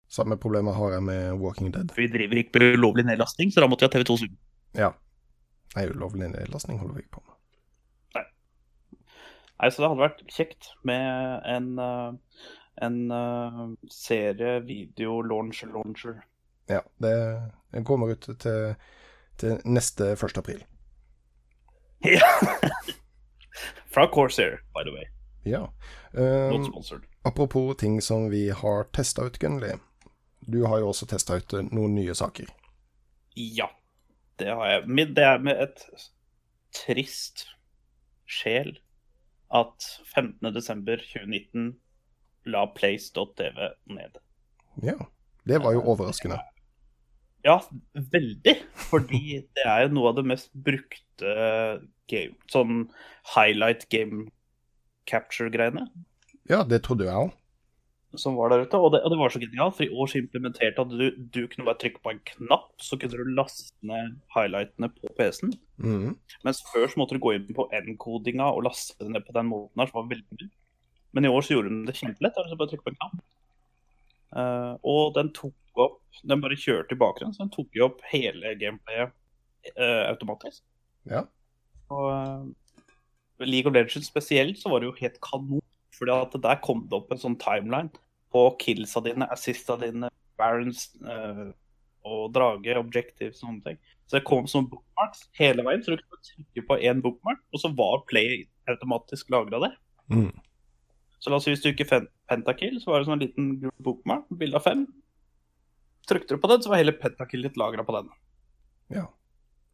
[0.09, 1.91] Samme problemet har jeg med Walking Dead.
[1.97, 4.39] Vi driver ikke med ulovlig nedlasting, så da måtte jeg ha TV2 Sumo.
[4.79, 4.95] Ja.
[5.75, 7.35] Nei, ulovlig nedlastning holder vi ikke på med.
[8.17, 8.25] Nei,
[9.59, 12.47] Nei, så det hadde vært kjekt med en, eh,
[12.83, 16.25] en uh, serie, video, launcher, launcher.
[16.69, 17.15] Ja, det,
[17.73, 18.75] det kommer ut til,
[19.37, 20.39] til neste 1.
[20.39, 20.65] april.
[22.01, 22.29] Ja.
[23.91, 25.05] Fra Corsair, by the way.
[25.43, 25.73] Ja.
[26.13, 27.03] Um, sponsored.
[27.23, 29.73] apropos ting som vi har testa ut, Gunnli.
[30.41, 32.49] Du har jo også testa ut eh, noen nye saker.
[33.35, 33.69] Ja,
[34.39, 35.09] det har jeg.
[35.17, 35.83] Det er med et
[36.75, 37.47] trist
[38.29, 38.79] sjel
[39.51, 41.75] at 15.12.2019
[42.51, 44.19] la place.tv ned.
[44.83, 44.99] Ja.
[45.49, 46.37] Det var jo overraskende.
[47.47, 47.61] Ja,
[48.13, 48.57] veldig.
[48.91, 49.23] Fordi
[49.57, 51.35] det er jo noe av det mest brukte
[52.11, 52.89] game, sånn
[53.35, 54.29] highlight game
[55.09, 55.87] capture-greiene
[56.49, 57.33] Ja, det trodde jeg òg.
[58.17, 58.77] som var der ute.
[58.77, 61.43] Og det, og det var så genialt, for i år så implementerte at du, du
[61.49, 65.53] kunne bare trykke på en knapp, så kunne du laste ned highlightene på PC-en.
[65.77, 66.15] Mm.
[66.45, 69.49] Mens før så måtte du gå inn på N-kodinga og laste det ned på den
[69.53, 70.51] måten her, som var veldig mye.
[71.17, 72.37] Men i år så gjorde de det kjempelett.
[72.37, 73.19] da, så bare trykke på en knapp.
[74.29, 78.01] Uh, og den tok opp Den bare kjørte i bakgrunnen, så den tok jo opp
[78.11, 79.15] hele gameplayet
[79.79, 80.65] uh, automatisk.
[81.09, 81.23] Ja.
[81.95, 85.63] Og uh, League of Legends spesielt så var det jo helt kanon.
[85.95, 87.93] Fordi at der kom det opp en sånn timeline
[88.35, 90.91] på killsa dine, assista dine, barons
[92.07, 93.79] og drage, objective, sånne ting.
[94.07, 97.63] Så det kom som bookmarks hele veien, så du kunne trykke på én bookmark, og
[97.63, 99.75] så var play automatisk lagra der.
[100.13, 100.31] Mhm.
[101.19, 101.89] Så la oss si hvis du ikke
[102.31, 104.87] pentakill, så var det sånn en liten gul bookmark, bilde av fem.
[106.09, 108.13] Trykte du på den, så var hele pentakill ditt lagra på den.
[108.95, 109.09] Ja.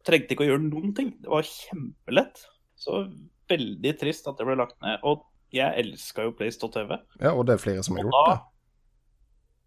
[0.05, 1.13] Trengte ikke å gjøre noen ting.
[1.21, 2.41] Det var kjempelett.
[2.75, 3.05] Så
[3.49, 4.99] veldig trist at det ble lagt ned.
[5.07, 5.23] Og
[5.55, 6.97] jeg elska jo Place.tv.
[7.21, 8.39] ja, og det er flere som har gjort det.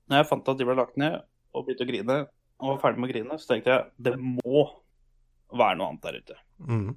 [0.09, 1.23] når jeg fant at de ble lagt ned,
[1.55, 2.19] og begynte å grine,
[2.59, 4.65] og var ferdig med å grine, så tenkte jeg det må
[5.55, 6.37] være noe annet der ute.
[6.59, 6.91] Mm.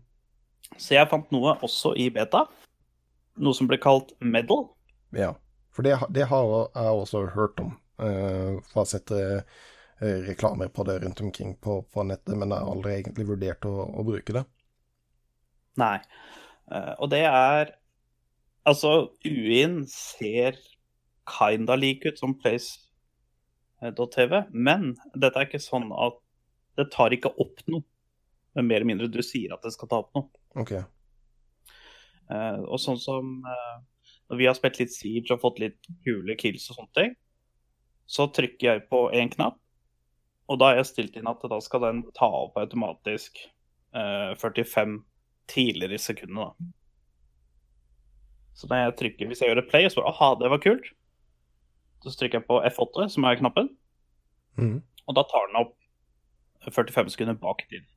[0.75, 2.45] Så jeg fant noe også i beta.
[3.39, 4.67] Noe som ble kalt Medal.
[5.15, 5.33] Ja.
[5.71, 7.75] For det, det har jeg også hørt om.
[8.01, 9.59] Uh, for jeg har sett eh,
[10.25, 13.75] reklamer på det rundt omkring på, på nettet, men jeg har aldri egentlig vurdert å,
[13.85, 14.43] å bruke det.
[15.79, 15.97] Nei.
[16.71, 17.75] Uh, og det er
[18.61, 20.53] Altså, UI-en ser
[21.25, 26.19] kinda lik ut som Place.tv, men dette er ikke sånn at
[26.77, 27.81] det tar ikke opp noe.
[28.53, 30.27] Med mer eller mindre du sier at det skal ta opp noe.
[30.59, 30.73] Ok.
[32.31, 33.77] Eh, og sånn som eh,
[34.31, 37.15] når vi har spilt litt Siege og fått litt kule kills og sånne ting,
[38.11, 39.57] så trykker jeg på én knapp,
[40.51, 43.39] og da har jeg stilt inn at da skal den ta opp automatisk
[43.95, 45.01] eh, 45
[45.51, 46.71] tidligere i sekundet, da.
[48.55, 50.89] Så når jeg trykker, hvis jeg gjør et play, så bare aha, det var kult.
[52.03, 53.69] Så trykker jeg på F8, som er knappen,
[54.59, 54.77] mm.
[55.07, 55.75] og da tar den opp
[56.67, 57.87] 45 sekunder bak tid.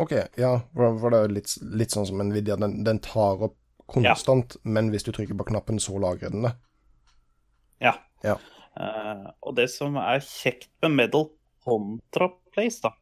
[0.00, 3.44] Ok, ja, for for det er jo litt, litt sånn som Nvidia, den, den tar
[3.48, 3.56] opp
[3.88, 6.54] konstant, men hvis du trykker på knappen, så lagrer den det.
[7.82, 7.94] Ja.
[8.26, 8.36] Ja.
[8.78, 11.28] Uh, og det som er kjekt med Medal
[11.66, 12.92] kontra Place, da,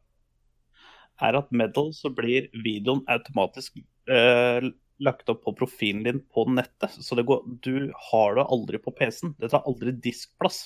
[1.23, 3.79] er at Medal så blir videoen automatisk
[4.09, 4.63] uh,
[5.03, 6.97] lagt opp på profilen din på nettet.
[7.03, 9.35] Så det går, du har det aldri på PC-en.
[9.37, 10.65] Det tar aldri diskplass.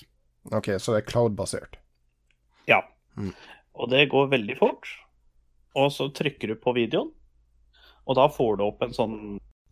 [0.51, 1.78] Ok, så det er cloud-basert.
[2.69, 2.82] Ja.
[3.17, 3.34] Mm.
[3.76, 4.88] Og det går veldig fort.
[5.78, 7.11] Og så trykker du på videoen,
[8.03, 9.17] og da får du opp en sånn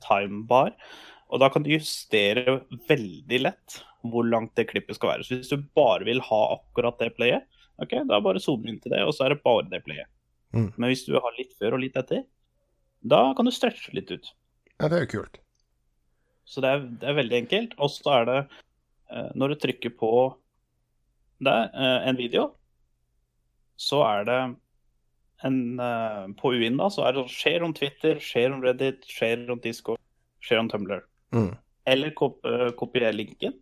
[0.06, 0.74] timebar.
[1.30, 5.28] Og da kan du justere veldig lett hvor langt det klippet skal være.
[5.28, 7.46] Så hvis du bare vil ha akkurat det playet,
[7.84, 10.10] ok, da bare zoome inn til det, og så er det bare det playet.
[10.56, 10.72] Mm.
[10.76, 12.24] Men hvis du har litt før og litt etter,
[13.00, 14.32] da kan du stretche litt ut.
[14.80, 15.40] Ja, det er jo kult.
[16.50, 17.76] Så det er, det er veldig enkelt.
[17.78, 20.12] Og så er det eh, Når du trykker på
[21.46, 22.50] der, eh, en video,
[23.80, 24.40] så er det
[25.48, 29.08] en eh, På UIN da, så er det sånn Share om Twitter, skjer om Reddit,
[29.08, 30.02] skjer om Discord,
[30.44, 31.04] skjer om Tumblr.
[31.36, 31.52] Mm.
[31.90, 33.56] Eller kop eh, kopier linken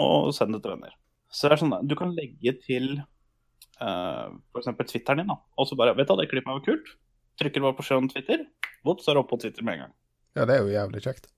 [0.00, 0.94] og send det til venner.
[1.30, 4.70] Så det er sånn, Du kan legge til uh, f.eks.
[4.88, 6.94] Twitteren din, da, og så bare Vet du hva, det klippet var kult.
[7.40, 8.46] Trykker bare på skjer om Twitter,
[8.86, 9.92] vops, så er det oppe på Twitter med en gang.
[10.38, 11.28] Ja, det er jo jævlig kjekt.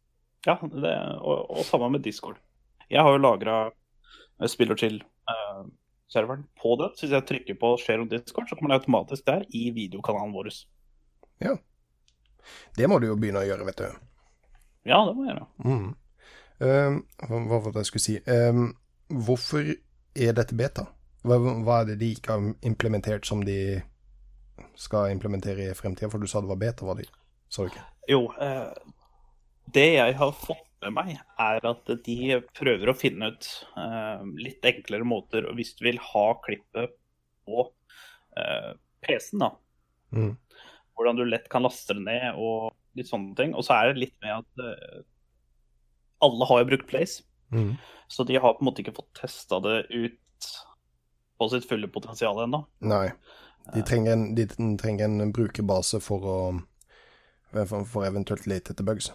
[0.47, 2.39] Ja, det, og, og sammen med Discord.
[2.91, 3.57] Jeg har jo lagra
[4.51, 4.81] Spill og
[6.13, 6.93] chill-serveren på det.
[6.97, 10.33] Så hvis jeg trykker på share on Discord, så kommer det automatisk der i videokanalen
[10.33, 10.51] vår.
[11.41, 11.57] Ja.
[12.77, 13.87] Det må du jo begynne å gjøre, vet du.
[14.85, 15.47] Ja, det må jeg gjøre.
[15.65, 15.95] Mm.
[16.63, 16.99] Uh,
[17.29, 18.19] hva var det jeg skulle si?
[18.27, 18.73] uh,
[19.09, 19.65] hvorfor
[20.15, 20.87] er dette beta?
[21.23, 23.81] Hva, hva er det de ikke har implementert som de
[24.79, 26.11] skal implementere i fremtiden?
[26.11, 27.09] For du sa det var beta, var det?
[27.49, 27.87] Sa du ikke?
[28.11, 28.75] Jo, uh,
[29.75, 34.65] det jeg har fått med meg, er at de prøver å finne ut uh, litt
[34.67, 36.95] enklere måter Hvis du vil ha klippet
[37.47, 38.73] på uh,
[39.07, 39.53] PC-en, da,
[40.13, 40.35] Mm.
[40.93, 43.55] hvordan du lett kan laste det ned og litt sånne ting.
[43.57, 44.99] Og så er det litt med at uh,
[46.21, 47.23] alle har jo brukt Place,
[47.53, 47.77] Mm.
[48.09, 50.51] så de har på en måte ikke fått testa det ut
[51.39, 52.63] på sitt fulle potensial ennå.
[52.81, 53.11] Nei.
[53.75, 54.47] De trenger, en, de
[54.81, 56.39] trenger en brukerbase for å
[57.53, 59.11] for eventuelt lete etter bugs.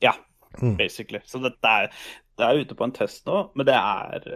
[0.00, 0.14] Ja,
[0.58, 0.76] Mm.
[0.76, 1.20] basically.
[1.24, 1.92] Så dette er,
[2.38, 4.26] det er ute på en test nå, men det er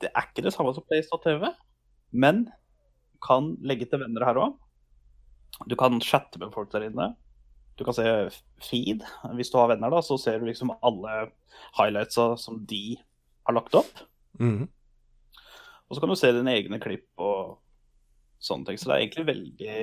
[0.00, 1.50] Det er ikke det samme som PlayStation TV,
[2.10, 2.46] men
[3.12, 4.54] du kan legge til venner her òg.
[5.68, 7.10] Du kan chatte med folk der inne.
[7.76, 8.04] Du kan se
[8.64, 9.04] feed.
[9.36, 11.30] Hvis du har venner, da, så ser du liksom alle
[11.76, 12.96] highlightsa som de
[13.44, 14.00] har lagt opp.
[14.40, 14.70] Mm.
[15.88, 17.58] Og så kan du se dine egne klipp og
[18.40, 18.80] sånne ting.
[18.80, 19.76] Så det er egentlig veldig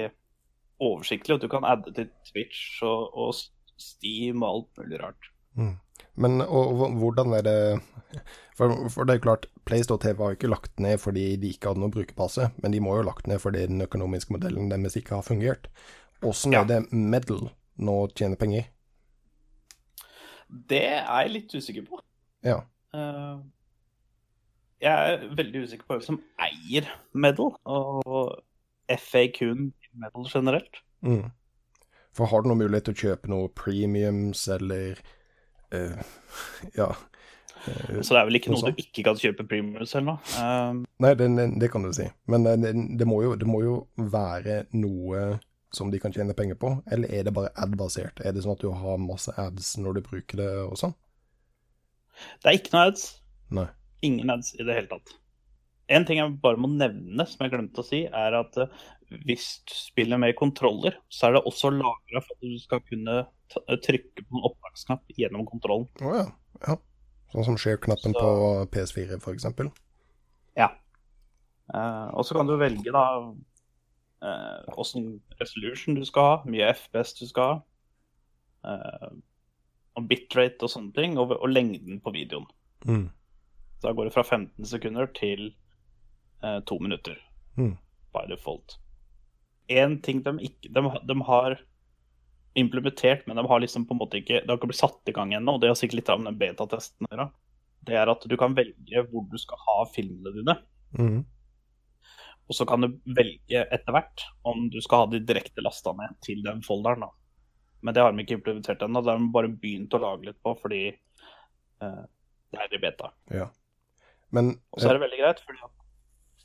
[0.82, 1.36] oversiktlig.
[1.36, 3.34] Og du kan adde til Twitch og, og
[3.78, 5.30] Steam og alt mulig rart.
[6.18, 7.58] Men og, hvordan er det
[8.58, 11.94] for, for det er klart, PlayStore har ikke lagt ned fordi de ikke hadde noen
[11.94, 15.26] brukerbase, men de må jo ha lagt ned fordi den økonomiske modellen deres ikke har
[15.26, 15.70] fungert.
[16.26, 16.64] Åssen Ja.
[16.64, 18.66] er det Medal nå tjener penger?
[20.50, 22.00] Det er jeg litt usikker på.
[22.44, 22.62] Ja.
[22.96, 23.44] Uh,
[24.82, 28.38] jeg er veldig usikker på hvem som eier Medal, og
[28.90, 30.82] FAQ-en i Medal generelt.
[31.02, 31.28] Mm.
[32.18, 35.00] For har du noen mulighet til å kjøpe noe premiums eller
[35.74, 36.00] uh,
[36.78, 36.90] Ja.
[37.68, 40.38] eh, Så det er vel ikke Noe noe du ikke kan kjøpe premiums eller noe.
[40.42, 40.86] Um.
[41.04, 41.28] Nei, det,
[41.62, 42.08] det, kan du si.
[42.32, 45.38] Men eh, det, det, må jo, det må jo være noe
[45.76, 48.22] som de kan tjene penger på, eller er det bare ad-basert?
[48.26, 50.96] Er det sånn at du har masse ads når du bruker det og sånn?
[52.42, 53.04] det er ikke noe ads.
[53.54, 53.68] Nei.
[54.08, 55.12] Ingen ads i det hele tatt.
[55.94, 58.72] En ting jeg bare må nevne, som jeg glemte å si, er at eh,
[59.28, 63.22] hvis du spiller med kontroller, så er det også lagra for at du skal kunne
[63.86, 65.88] trykke på en opptaksknapp gjennom kontrollen.
[66.04, 66.26] Å ja.
[66.68, 66.76] ja.
[67.32, 69.72] Sånn som share-knappen Så- på PS4, for eksempel.
[70.60, 70.74] Ja.
[71.74, 73.06] Eh, og så kan du velge da
[74.24, 77.58] eh, åssen resolution du skal ha, mye FPS du skal ha,
[78.72, 79.10] eh,
[79.98, 82.48] og bitrate og sånne ting, og, og lengden på videoen.
[82.88, 83.08] Mm.
[83.84, 85.52] Da går det fra 15 sekunder til
[86.44, 87.18] eh, to minutter
[87.58, 87.78] Mm.
[88.14, 88.78] by default.
[89.70, 91.56] En ting de ikke de, de har
[92.56, 95.14] implementert, men de har liksom på en måte ikke Det har ikke blitt satt i
[95.14, 97.28] gang ennå, og det har sikkert litt av den betatesten å gjøre.
[97.88, 100.56] Det er at du kan velge hvor du skal ha filmene dine.
[100.98, 101.20] Mm.
[102.48, 106.16] Og så kan du velge etter hvert om du skal ha de direkte lasta ned
[106.24, 107.02] til den folderen.
[107.06, 107.10] da.
[107.82, 109.02] Men det har de ikke implementert ennå.
[109.04, 112.04] Det har de bare begynt å lage litt på fordi eh,
[112.52, 113.12] det er i beta.
[113.32, 113.50] Ja.
[114.32, 115.77] Men Og så er det veldig greit, fordi at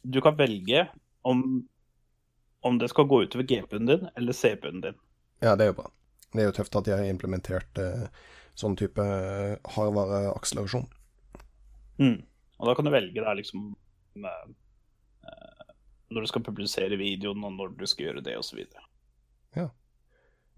[0.02, 0.86] du kan velge
[1.22, 1.68] om,
[2.60, 4.98] om det skal gå utover GP-en din eller CP-en din.
[5.42, 5.90] Ja, det er jo bra.
[6.32, 8.08] Det er jo tøft at de har implementert eh,
[8.58, 10.88] sånn type eh, hardvareakselerasjon.
[12.00, 12.18] Mm.
[12.58, 13.72] Og da kan du velge der liksom
[14.22, 14.54] med,
[15.28, 15.66] eh,
[16.14, 18.64] når du skal publisere videoen, og når du skal gjøre det, osv.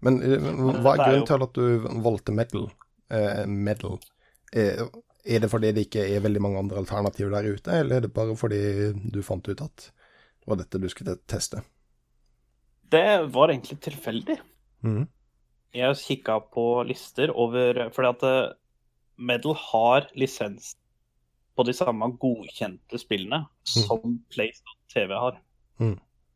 [0.05, 0.49] Men eh,
[0.83, 2.69] hva er det er grunnen til at du valgte medal?
[3.13, 3.99] Eh, medal?
[5.25, 8.13] Er det fordi det ikke er veldig mange andre alternativer der ute, eller er det
[8.13, 8.59] bare fordi
[8.93, 11.63] du fant ut at det var dette du skulle teste?
[12.93, 14.37] Det var egentlig tilfeldig.
[14.85, 15.07] Mm.
[15.75, 18.53] Jeg kikka på lister over Fordi at eh,
[19.17, 20.75] Medal har lisens
[21.55, 25.39] på de samme godkjente spillene som PlayStation TV har.
[25.79, 25.95] Mm.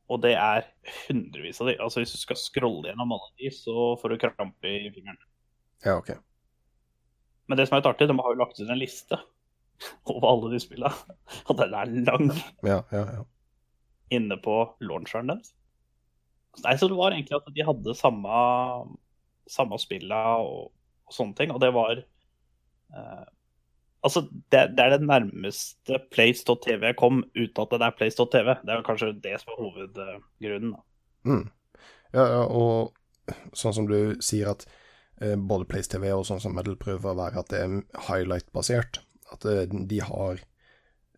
[0.09, 0.65] Og det er
[1.05, 1.75] hundrevis av de.
[1.77, 5.19] Altså Hvis du skal scrolle gjennom alle de, så får du krampe i fingeren.
[5.85, 6.15] Ja, ok.
[7.49, 9.19] Men det som er litt artig, de har jo lagt ut en liste
[10.11, 11.15] over alle de spillene.
[11.47, 12.29] Og den er lang
[12.67, 13.23] Ja, ja, ja.
[14.13, 15.53] inne på launcheren deres.
[16.63, 18.37] Nei, så det var egentlig at de hadde samme,
[19.49, 20.71] samme spilla og,
[21.07, 23.27] og sånne ting, og det var eh,
[23.99, 24.21] Altså,
[24.51, 28.53] det, det er det nærmeste Place.tv kom uten at det er Place.tv.
[28.63, 30.77] Det er kanskje det som er hovedgrunnen.
[31.27, 31.49] Mm.
[32.15, 32.95] Ja, ja, og
[33.51, 34.63] sånn som du sier at
[35.19, 37.73] både PlaceTV og sånn som Metal prøver å være at det er
[38.07, 39.01] highlight-basert.
[39.33, 40.39] At eh, de har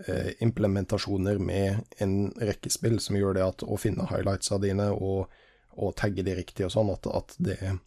[0.07, 5.29] eh, implementasjoner med en rekke spill som gjør det at å finne highlightsa dine og,
[5.77, 7.77] og tagge de riktig og sånn, at, at det eh,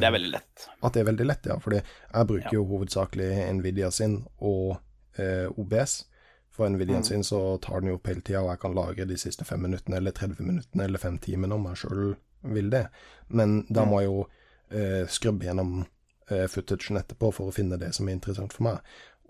[0.00, 0.68] Det er veldig lett.
[0.82, 1.58] At det er veldig lett, ja.
[1.60, 2.54] Fordi jeg bruker Ja.
[2.56, 4.78] jo hovedsakelig Nvidia sin og
[5.20, 6.04] eh, OBS.
[6.58, 7.04] For Nvidia Mm.
[7.06, 9.60] sin så tar den jo opp hele tida, og jeg kan lagre de siste fem
[9.62, 12.16] minuttene eller 30 minuttene eller fem timene om jeg sjøl
[12.56, 12.88] vil det.
[13.28, 13.88] Men da Mm.
[13.92, 14.26] må jeg jo
[14.70, 15.86] eh, skrubbe gjennom
[16.30, 18.78] eh, footagen etterpå for å finne det som er interessant for meg.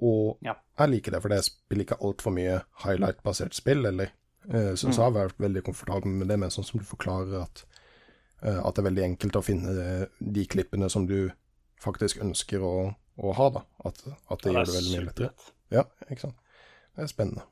[0.02, 0.54] Og Ja.
[0.78, 4.10] jeg liker det, for jeg spiller ikke altfor mye highlight-basert spill, eller
[4.50, 4.92] eh, så, Mm.
[4.92, 7.64] så har jeg vært veldig komfortabel med det, men sånn som du forklarer at
[8.42, 11.30] eh, at det er veldig enkelt å finne eh, de klippene som du
[11.82, 13.62] faktisk ønsker å, å ha, da.
[13.84, 15.30] At, at det Ja, gjør det veldig mye lettere.
[15.70, 16.38] Ja, ikke sant.
[16.96, 17.42] Det er spennende.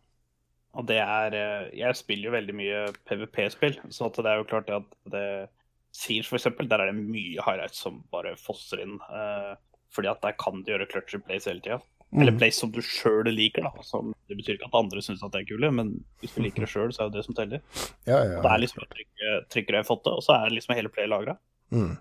[0.76, 4.70] Og det er eh, Jeg spiller jo veldig mye PVP-spill, så det er jo klart
[4.70, 5.48] at det
[5.96, 8.98] Siege for eksempel, der er det mye highlights som bare fosser inn.
[9.10, 9.54] eh,
[9.96, 11.78] fordi at der kan du gjøre clutcher plays hele tida.
[12.14, 12.38] Eller Mm.
[12.38, 13.82] plays som du sjøl liker, da.
[13.82, 16.62] Som, det betyr ikke at andre syns at det er kule, men hvis du liker
[16.62, 17.62] det sjøl, så er jo det som teller.
[18.06, 18.84] Ja, ja, Og det er liksom
[19.50, 21.36] trykker jeg fått det, og så er liksom hele playet lagra.
[21.72, 21.96] mm.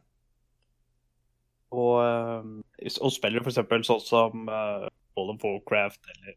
[1.75, 3.57] Og, eh, og spiller f.eks.
[3.87, 4.85] sånn som uh,
[5.17, 6.35] World of Warcraft eller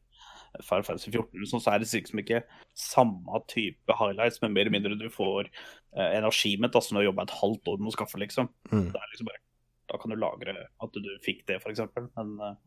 [0.63, 2.41] Final Fantasy 14, sånn, så er det liksom ikke
[2.79, 7.05] samme type highlights, men mer eller mindre du får eh, en achievement da, som du
[7.05, 8.51] jobber et halvt år med å skaffe, liksom.
[8.73, 8.89] Mm.
[8.95, 9.43] Det er liksom bare,
[9.93, 11.85] da kan du lagre at du fikk det, f.eks.
[12.19, 12.59] Men eh,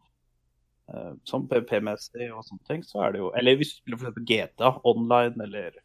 [0.93, 4.25] uh, sånn PVP-messig og sånne ting, så er det jo Eller hvis du spiller f.eks.
[4.29, 5.81] GTA online eller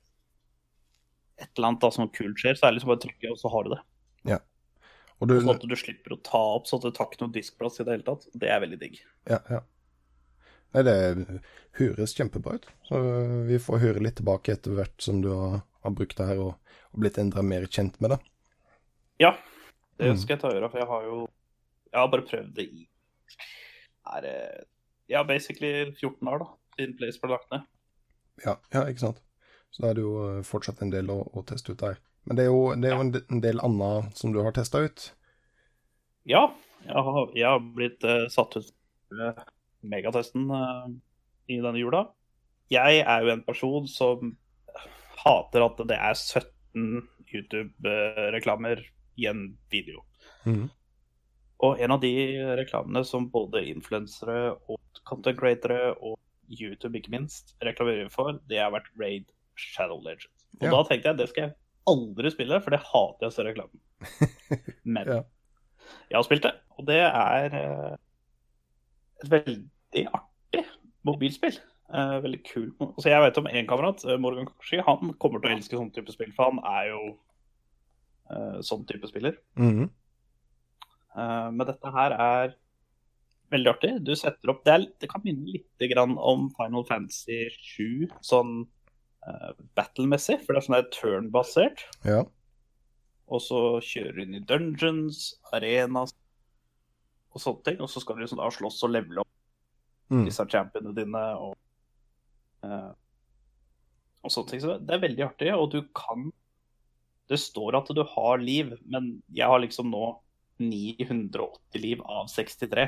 [1.37, 3.41] et eller annet da som kult skjer, så er det liksom bare å trykke, og
[3.41, 3.83] så har du det.
[5.21, 7.33] Og du Sånn at du slipper å ta opp, sånn at det tar ikke noe
[7.33, 8.27] diskplass i det hele tatt.
[8.37, 8.99] Det er veldig digg.
[9.29, 9.63] Ja, ja.
[10.75, 10.97] Nei, det
[11.79, 12.67] høres kjempebra ut.
[12.89, 12.99] Så
[13.49, 16.75] vi får høre litt tilbake etter hvert som du har, har brukt det her og,
[16.93, 18.19] og blitt enda mer kjent med det.
[19.23, 19.35] Ja,
[19.97, 20.19] det Mm.
[20.21, 21.29] skal jeg ta gjøre, for jeg har jo
[21.93, 22.89] Jeg har bare prøvd det i
[24.13, 24.27] er
[25.09, 26.47] Ja, basically 14 år, da,
[26.77, 27.63] siden Place ble lagt ned.
[28.45, 29.21] Ja, ja, ikke sant.
[29.71, 31.97] Så da er det jo eh, fortsatt en del å, å teste ut der.
[32.27, 34.83] Men det er jo, det er jo en, en del annet som du har testa
[34.83, 35.07] ut.
[36.27, 36.49] Ja,
[36.85, 38.67] jeg har, jeg har blitt uh, satt ut
[39.09, 39.45] for
[39.91, 40.87] megatesten eh,
[41.57, 42.05] i denne jula.
[42.73, 44.33] Jeg er jo en person som
[45.23, 48.83] hater at det er 17 YouTube-reklamer
[49.17, 50.03] i en video.
[50.47, 50.67] Mm.
[51.65, 52.11] Og en av de
[52.59, 56.19] reklamene som både influensere og content createre og
[56.53, 60.33] YouTube ikke minst reklamerer for, det har vært Raid Shadow Legend.
[60.61, 60.71] Og Ja.
[60.75, 61.55] da tenkte jeg det skal jeg
[61.87, 63.81] aldri spille, for det hater jeg å se reklamen.
[64.85, 65.23] Men Ja.
[66.11, 67.97] jeg har spilt det, og det er eh,
[69.25, 69.57] et veldig
[69.95, 70.65] artig
[71.07, 71.59] mobilspill.
[71.87, 72.71] Uh, veldig kul.
[72.83, 75.93] Altså, jeg vet om en kamerat, eh, Morgan Kashi, han kommer til å elske sånn
[75.95, 77.03] type spill, for han er jo
[78.33, 79.37] uh, sånn type spiller.
[79.55, 79.91] Mm -hmm.
[81.15, 82.57] uh, men dette her er
[83.51, 83.93] veldig artig.
[84.03, 88.67] Du setter opp Det, er, det kan minne litt grann om Final Fantasy 7, sånn
[89.27, 91.87] uh, battle-messig, for det er sånn der turn-basert.
[92.05, 92.25] Ja.
[93.27, 96.15] Og så kjører du inn i dungeons, arenas
[97.35, 97.81] og sånne ting.
[97.81, 99.36] Og så skal du liksom da slåss og levele opp
[100.13, 100.23] Mm.
[100.29, 101.57] disse championene dine og,
[102.63, 102.93] uh,
[104.23, 104.63] og sånne ting.
[104.63, 106.31] Så det er veldig artig, og du kan
[107.27, 110.13] Det står at du har liv, men jeg har liksom nå
[110.63, 112.85] 980 liv av 63.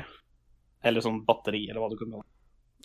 [0.87, 2.35] Eller sånn batteri, eller hva du kan kalle det.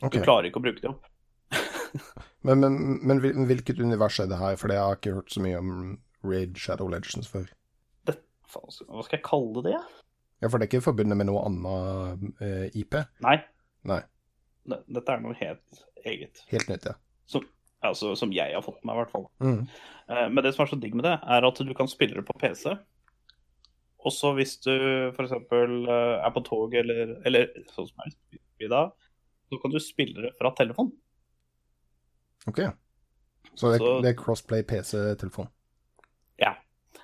[0.01, 0.19] Okay.
[0.19, 1.07] Du klarer ikke å bruke det opp.
[2.45, 4.59] Men, men, men hvilket univers er det her?
[4.61, 5.71] For jeg har ikke hørt så mye om
[6.27, 7.47] Raid Shadow Legends før.
[8.05, 8.19] Det,
[8.51, 9.79] faen, hva skal jeg kalle det?
[10.43, 12.99] Ja, for det er ikke forbundet med noe annet eh, IP?
[13.25, 13.39] Nei.
[13.89, 14.03] Nei.
[14.67, 16.43] Det- Dette er noe helt eget.
[16.51, 16.95] Helt nytt, ja.
[17.27, 17.47] Som,
[17.83, 19.27] altså, som jeg har fått med meg, i hvert fall.
[19.41, 19.69] Mm.
[20.09, 22.25] Eh, Men det som er så digg med det, er at du kan spille det
[22.27, 22.77] på PC.
[24.05, 24.71] Og så hvis du
[25.17, 25.33] f.eks.
[25.33, 28.93] er på tog eller, eller sånn som jeg i dag,
[29.51, 30.93] så kan du spille det fra telefon.
[32.47, 32.61] Ok.
[33.57, 35.49] Så det, Så- det er crossplay PC-telefon.
[36.39, 36.55] Ja.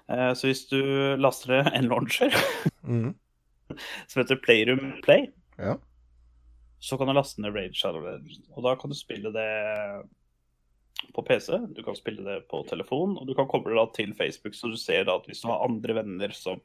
[0.09, 2.31] Eh, Så hvis du laster en launcher
[2.85, 3.15] Mm.
[4.09, 5.77] som heter Playroom Play, Ja.
[6.81, 8.41] Så kan du laste ned Raid Shadow Legends.
[8.57, 9.49] Og da kan du spille det
[11.17, 14.55] på PC, du kan spille det på telefon, og du kan koble det til Facebook,
[14.57, 16.61] så du ser da at hvis du har andre venner som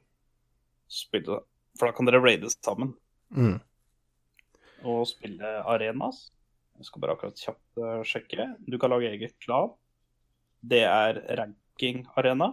[0.88, 1.40] spiller
[1.76, 2.94] For da kan dere raide sammen
[3.34, 3.56] Mm.
[4.86, 6.30] og spille arenas.
[6.78, 8.44] Jeg skal bare akkurat kjapt eh, sjekke.
[8.70, 9.72] Du kan lage eget klan.
[10.62, 12.52] Det er ranking-arena.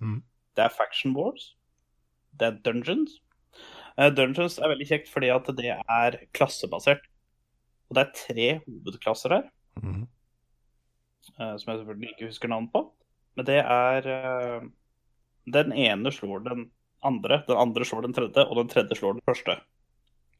[0.00, 0.22] Mm.
[0.56, 1.54] Det er faction wars.
[2.34, 3.20] Det er dungeons.
[3.98, 7.02] Eh, dungeons er veldig kjekt fordi at det er klassebasert.
[7.90, 9.46] Og det er tre hovedklasser her,
[9.82, 10.06] Mm.
[11.38, 12.84] eh, som jeg selvfølgelig ikke husker navn på.
[13.36, 14.60] Men det er eh,
[15.50, 16.70] Den ene slår den
[17.02, 19.54] andre, den andre slår den tredje, og den tredje slår den første.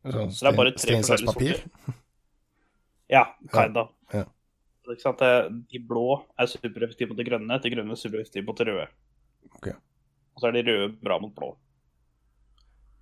[0.05, 1.95] Sånn Så det er bare tre forskjellige sorter.
[3.09, 3.89] Ja, kinda.
[4.13, 5.53] Ja, ja.
[5.73, 8.89] De blå er supereffektive mot de grønne, de grønne er supereffektive mot de røde.
[9.57, 9.73] Okay.
[10.37, 11.57] Og så er de røde bra mot blå.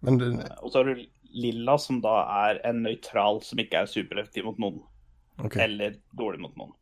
[0.07, 0.33] Men det,
[0.63, 1.05] Og så har du
[1.37, 2.17] lilla, som da
[2.49, 4.83] er en nøytral som ikke er supereffektiv mot noen.
[5.37, 5.67] Okay.
[5.67, 6.75] Eller dårlig mot noen.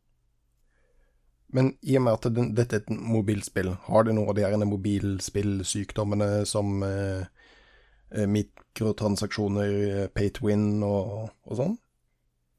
[1.55, 4.45] Men i og med at den, dette er et mobilspill, har det noe av de
[4.45, 7.27] her mobilspillsykdommene som eh,
[8.11, 11.77] eh, mikrotransaksjoner, eh, pay to win og, og sånn?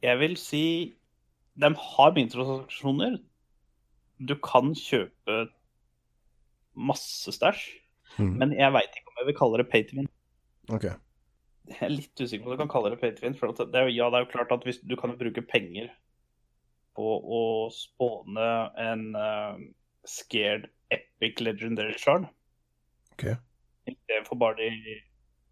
[0.04, 0.64] Jeg vil si
[1.56, 3.18] de har mikrotransaksjoner.
[4.28, 5.46] Du kan kjøpe
[6.76, 7.64] masse stæsj,
[8.20, 8.32] mm.
[8.40, 10.10] men jeg veit ikke om jeg vil kalle det pay to win.
[10.72, 10.86] Ok.
[11.66, 13.34] Jeg er litt usikker på om du kan kalle det Patrion.
[13.38, 15.90] For det er, jo- ja, det er jo klart at hvis du kan bruke penger
[16.96, 17.40] på å
[17.74, 18.46] spåne
[18.80, 19.58] en uh,
[20.08, 22.28] scared epic legendary shard.
[23.16, 23.26] Ok.
[23.90, 25.00] Istedenfor bare de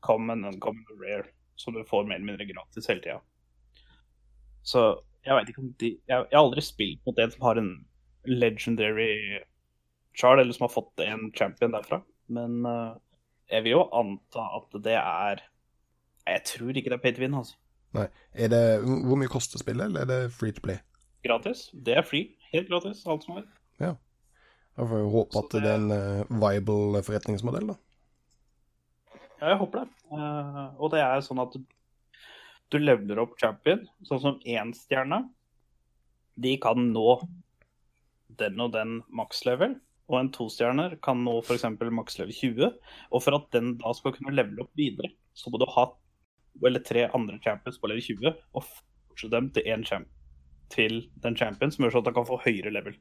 [0.04, 3.18] common, and common rare, som du får mer eller mindre gratis hele tida.
[4.64, 4.86] Så
[5.24, 7.70] jeg veit ikke om de jeg, jeg har aldri spilt mot en som har en
[8.24, 9.40] legendary
[10.16, 12.00] shard, eller som har fått en champion derfra.
[12.32, 12.94] Men eh,
[13.51, 15.42] jeg vil jo anta at det er
[16.24, 17.59] Jeg tror ikke det er pay to win, altså.
[17.95, 18.07] Nei.
[18.32, 20.80] Er det, hvor mye koster spillet, eller er det free to play?
[21.26, 21.68] Gratis.
[21.72, 22.32] Det er free.
[22.53, 23.45] Helt gratis, alt som er.
[23.80, 23.92] Ja.
[24.74, 25.62] Da får vi håpe at det...
[25.62, 27.76] det er en eh, viable forretningsmodell, da.
[29.38, 29.88] Ja, jeg håper det.
[30.16, 31.62] Eh, og det er sånn at du,
[32.72, 35.20] du leveler opp champion, sånn som én stjerne.
[36.34, 37.18] De kan nå
[38.40, 39.76] den og den makslevel,
[40.11, 41.64] og en tostjerner kan nå f.eks.
[41.80, 42.72] makslevel 20.
[43.11, 45.88] Og for at den da skal kunne levele opp videre, så må du ha
[46.62, 50.11] eller tre andre champions på level 20, og fortsette dem til én champ
[50.72, 52.94] til den champion, som gjør sånn at han kan få høyere level.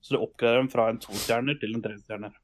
[0.00, 2.36] Så du oppgraderer dem fra en tostjerner til en trestjerner.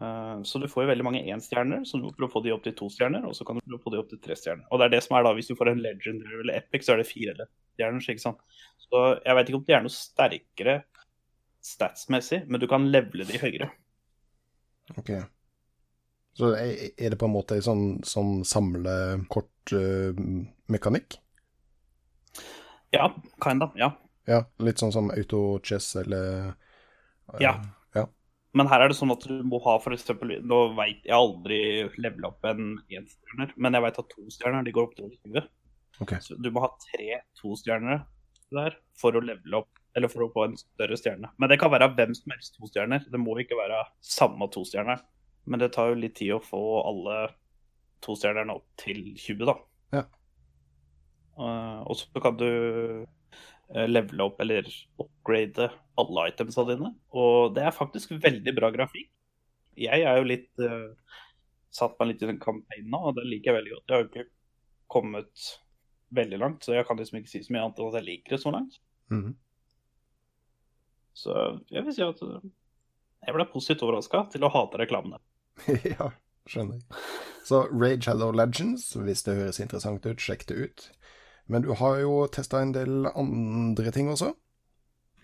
[0.00, 2.52] Eh, Så du får jo veldig mange énstjerner, så du må prøve å få de
[2.54, 4.36] opp til to stjerner, og så kan du prøve å få de opp til tre
[4.36, 4.64] stjerner.
[4.70, 6.94] Og det er det som er da, hvis du får en legendary eller epic, så
[6.94, 8.40] er det fire stjerner, ikke sant.
[8.86, 10.76] Så jeg vet ikke om de er noe sterkere
[11.64, 13.68] statsmessig, men du kan levele de høyere.
[14.98, 15.10] Ok.
[16.38, 21.18] Så er det på en måte en sånn, sånn samlekortmekanikk?
[22.94, 23.10] Ja,
[23.42, 23.92] kind of, ja.
[24.26, 26.54] ja, litt sånn som auto-chess eller uh,
[27.42, 27.52] Ja.
[27.94, 28.04] ja.
[28.56, 31.60] Men her er det sånn at du må ha eksempel, Nå vet jeg aldri
[32.02, 35.46] levela opp en enstjerner, men jeg vet at to stjerner de går opp til 20.
[36.02, 36.12] Ok.
[36.24, 37.98] Så du må ha tre to-stjerner
[38.50, 41.32] der for å levele opp, eller for å få en større stjerne.
[41.40, 43.04] Men det kan være hvem som helst to stjerner.
[43.10, 45.02] Det må ikke være samme to stjerner.
[45.50, 47.20] Men det tar jo litt tid å få alle
[48.04, 49.56] to stjernerne opp til 20, da.
[49.96, 50.04] Ja.
[51.40, 54.68] Uh, og så kan du eh, levele opp eller
[55.00, 55.70] upgrade
[56.00, 56.92] alle itemsa dine.
[57.16, 59.10] Og det er faktisk veldig bra grafikk.
[59.80, 60.92] Jeg er jo litt uh,
[61.74, 63.84] satt meg litt i den kampanjen nå, og det liker jeg veldig godt.
[63.86, 64.30] Jeg har jo ikke
[64.90, 65.50] kommet
[66.14, 68.36] veldig langt, så jeg kan liksom ikke si så mye annet enn at jeg liker
[68.36, 68.80] det så langt.
[69.14, 69.36] Mhm.
[71.16, 71.36] Så
[71.72, 72.50] jeg vil si at eh,
[73.26, 75.20] jeg ble positivt overraska til å hate reklamene.
[75.92, 76.10] ja,
[76.48, 77.02] skjønner jeg.
[77.46, 80.86] Så Rage Hello Legends, hvis det høres interessant ut, sjekk det ut.
[81.50, 84.32] Men du har jo testa en del andre ting også?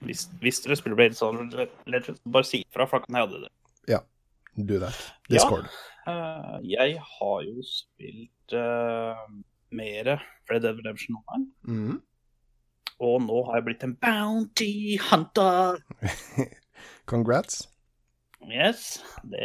[0.05, 1.39] Hvis, hvis dere spiller Blades of
[1.87, 3.53] Legends, bare si ifra, for da kan jeg hadde det.
[3.95, 4.01] Ja.
[4.57, 4.99] Do that.
[5.28, 5.68] Discord.
[6.09, 9.22] Eh, jeg har jo spilt uh,
[9.70, 10.16] mer
[10.51, 11.49] Red Dead Redemption Online.
[11.62, 12.03] Mhm.
[13.03, 15.81] Og nå har jeg blitt en bounty hunter.
[17.11, 17.67] Congrats.
[18.47, 19.03] Yes.
[19.27, 19.45] Det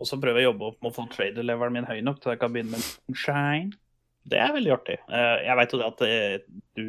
[0.00, 2.32] Og så prøver jeg å jobbe opp med å få trader-leveren min høy nok til
[2.34, 3.76] jeg kan begynne med moonshine.
[4.22, 4.96] Det er veldig artig.
[5.10, 6.34] Eh, Jeg vet jo det at eh,
[6.78, 6.86] du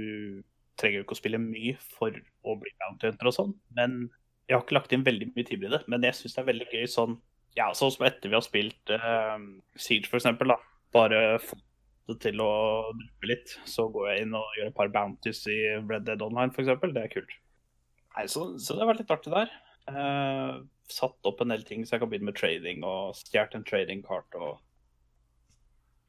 [0.79, 4.03] trenger ikke å spille mye for å bli bounty hunter og sånn, men
[4.47, 5.79] jeg har ikke lagt inn veldig mye tid i det.
[5.89, 7.19] Men jeg syns det er veldig gøy sånn
[7.57, 9.37] Ja, sånn som etter vi har spilt uh,
[9.77, 10.57] Siege, for eksempel, da.
[10.93, 11.57] Bare få
[12.09, 12.51] det til å
[12.97, 13.55] dryppe litt.
[13.69, 16.73] Så går jeg inn og gjør et par bounties i Red Dead Online, f.eks.
[16.83, 17.37] Det er kult.
[18.13, 19.53] Nei, så, så det har vært litt artig der.
[19.89, 20.51] Eh,
[20.91, 24.03] satt opp en del ting så jeg kan begynne med trading, og stjålet en trading
[24.05, 24.59] cart og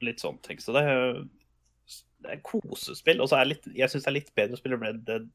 [0.05, 0.61] litt sånne ting.
[0.61, 1.23] Så det er,
[2.25, 3.23] det er kosespill.
[3.23, 5.31] Og så er litt, jeg syns det er litt bedre å spille Red Dead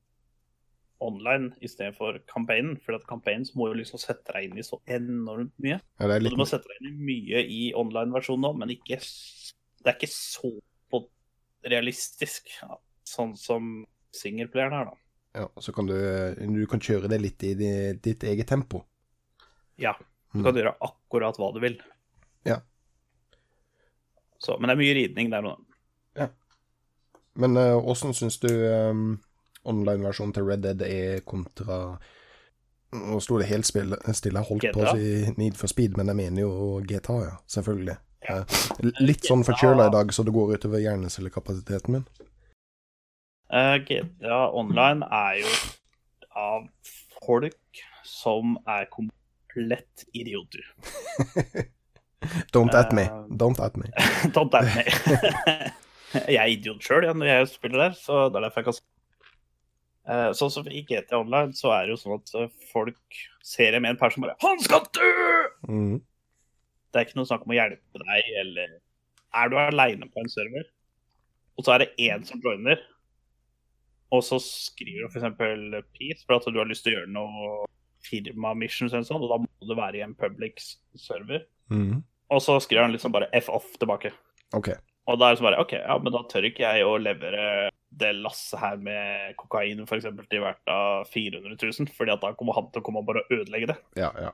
[1.00, 2.78] online istedenfor campaignen.
[2.84, 5.80] For at campaignen så må jo liksom sette deg inn i så enormt mye.
[5.80, 9.00] Ja, litt du må sette deg inn i mye i online-versjonen òg, men ikke,
[9.84, 10.52] det er ikke så
[10.92, 11.06] på-
[11.70, 12.78] realistisk ja,
[13.08, 14.96] sånn som singelplayeren er, da.
[15.40, 15.94] Ja, så kan du,
[16.40, 18.84] du kan kjøre det litt i ditt eget tempo.
[19.78, 19.94] Ja.
[20.34, 20.44] Du Mm.
[20.46, 21.80] kan gjøre akkurat hva du vil.
[22.46, 22.60] Ja.
[24.40, 25.56] Så, men det er mye ridning der nå.
[27.40, 29.20] Men åssen uh, syns du um,
[29.64, 32.00] online-versjonen til Red Dead er kontra
[32.92, 36.42] Nå sto det helt stille, holdt på å si Need for Speed, men jeg mener
[36.42, 37.36] jo GTA, ja.
[37.46, 37.96] Selvfølgelig.
[39.02, 42.06] Litt sånn forkjøla i dag, så det går utover hjernecellekapasiteten min.
[43.50, 45.54] Uh, GTA Online er jo
[46.38, 46.68] av
[47.26, 50.62] folk som er komplett idioter.
[52.54, 53.08] Don't at me.
[53.08, 53.90] Eh, Don't at me.
[54.36, 54.86] Don't at me.
[56.36, 58.80] jeg er idiot sjøl når jeg spiller der, så det er derfor jeg kan
[60.10, 63.82] uh, Sånn som i GT Online, så er det jo sånn at folk ser det
[63.82, 66.00] med en person bare 'Han skal dø!' Mm.
[66.90, 68.78] Det er ikke noe snakk om å hjelpe deg, eller
[69.30, 70.64] Er du aleine på en server,
[71.58, 72.80] og så er det én som joiner,
[74.10, 75.84] og så skriver du f.eks.
[75.94, 77.68] peace for at du har lyst til å gjøre noe
[78.10, 80.62] firma-missions eller sånn, og da må du være i en public
[80.98, 82.02] server, Mm.
[82.34, 84.10] og så skriver han liksom bare F off tilbake.
[84.58, 84.74] Okay.
[85.06, 87.70] Og da er det så bare OK, ja, men da tør ikke jeg å levere
[88.00, 92.34] det lasset her med kokain for eksempel til verdt av 400 000, fordi at da
[92.34, 93.78] kommer han til å komme og bare ødelegge det.
[94.02, 94.32] Ja, ja.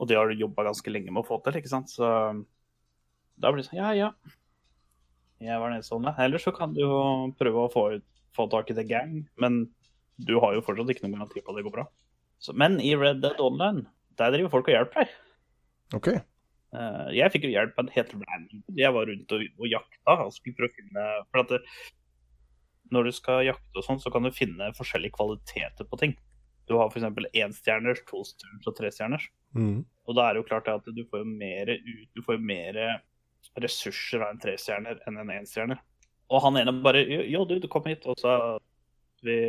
[0.00, 1.92] Og det har du jobba ganske lenge med å få til, ikke sant.
[1.92, 2.06] Så
[3.40, 4.12] da blir det sånn, ja ja.
[5.40, 6.14] Jeg var den ja.
[6.20, 6.96] Ellers så kan du jo
[7.40, 8.06] prøve å få, ut,
[8.36, 9.62] få tak i The Gang, men
[10.20, 11.86] du har jo fortsatt ikke noen garanti på at det går bra.
[12.40, 13.86] Så, men i Red Dead Online,
[14.20, 15.14] der driver folk og hjelper deg.
[15.96, 16.10] OK.
[16.70, 18.60] Uh, jeg fikk jo hjelp av en helt random.
[18.78, 21.60] Jeg var rundt og, og jakta og skulle prøve å finne For at det,
[22.94, 26.14] når du skal jakte og sånn, så kan du finne forskjellige kvaliteter på ting.
[26.70, 27.06] Du har f.eks.
[27.34, 29.26] énstjerners, tostjerners og trestjerners.
[29.56, 29.84] Mm.
[30.08, 32.78] Og da er det jo klart at du får jo mer ut, du får mer
[33.60, 35.80] ressurser av en trestjerner enn en enstjerner.
[36.30, 38.60] Og han ene bare Jo, du, du kom hit, og så har
[39.26, 39.40] vi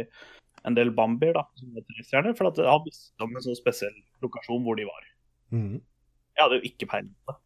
[0.67, 3.95] en del bambier, da, som er trestjerner, for at han visste om en sånn spesiell
[4.21, 5.07] lokasjon hvor de var.
[5.53, 5.79] Mm.
[6.37, 7.41] Jeg hadde jo ikke peiling på det.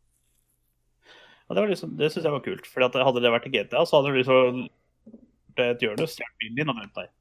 [1.45, 2.67] Og det, var liksom, det syns jeg var kult.
[2.69, 4.63] For hadde det vært i GTA, så hadde du liksom
[5.55, 7.11] det et hjørne, stjålet bilen din og brent deg.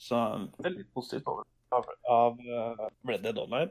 [0.00, 0.22] Så
[0.56, 3.70] det er litt positivt over av, av eh, Red Dead Online.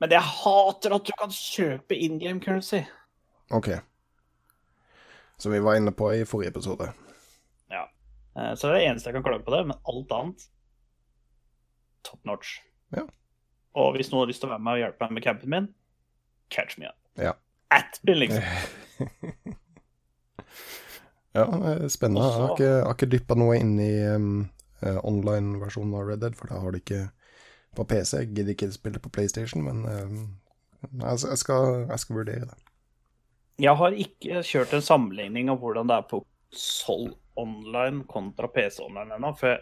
[0.00, 2.80] Men jeg hater at du kan kjøpe in game currency.
[3.52, 3.68] OK.
[5.40, 6.90] Som vi var inne på i forrige episode.
[7.72, 7.84] Ja.
[8.36, 10.46] Eh, Så det er det eneste jeg kan klage på det, men alt annet
[12.02, 12.58] top notch.
[12.96, 13.04] Ja.
[13.76, 15.68] Og hvis noen har lyst til å være med og hjelpe meg med campen min,
[16.50, 16.96] catch me up.
[17.20, 17.32] Ja.
[17.70, 18.42] At Bill, liksom.
[21.32, 22.24] Ja, eh, spennende.
[22.26, 24.50] Jeg har Også- ikke, jeg har ikke dyppa noe inn i um,
[24.82, 27.10] eh, online-versjonen av Red Dead, for da har det ikke
[27.76, 28.16] på PC.
[28.16, 30.20] Jeg gidder ikke spille på PlayStation, men um,
[30.82, 32.58] jeg, jeg, skal, jeg skal vurdere det.
[33.60, 38.80] Jeg har ikke kjørt en sammenligning av hvordan det er på Sol online kontra PC
[38.82, 39.30] online ennå.
[39.38, 39.60] For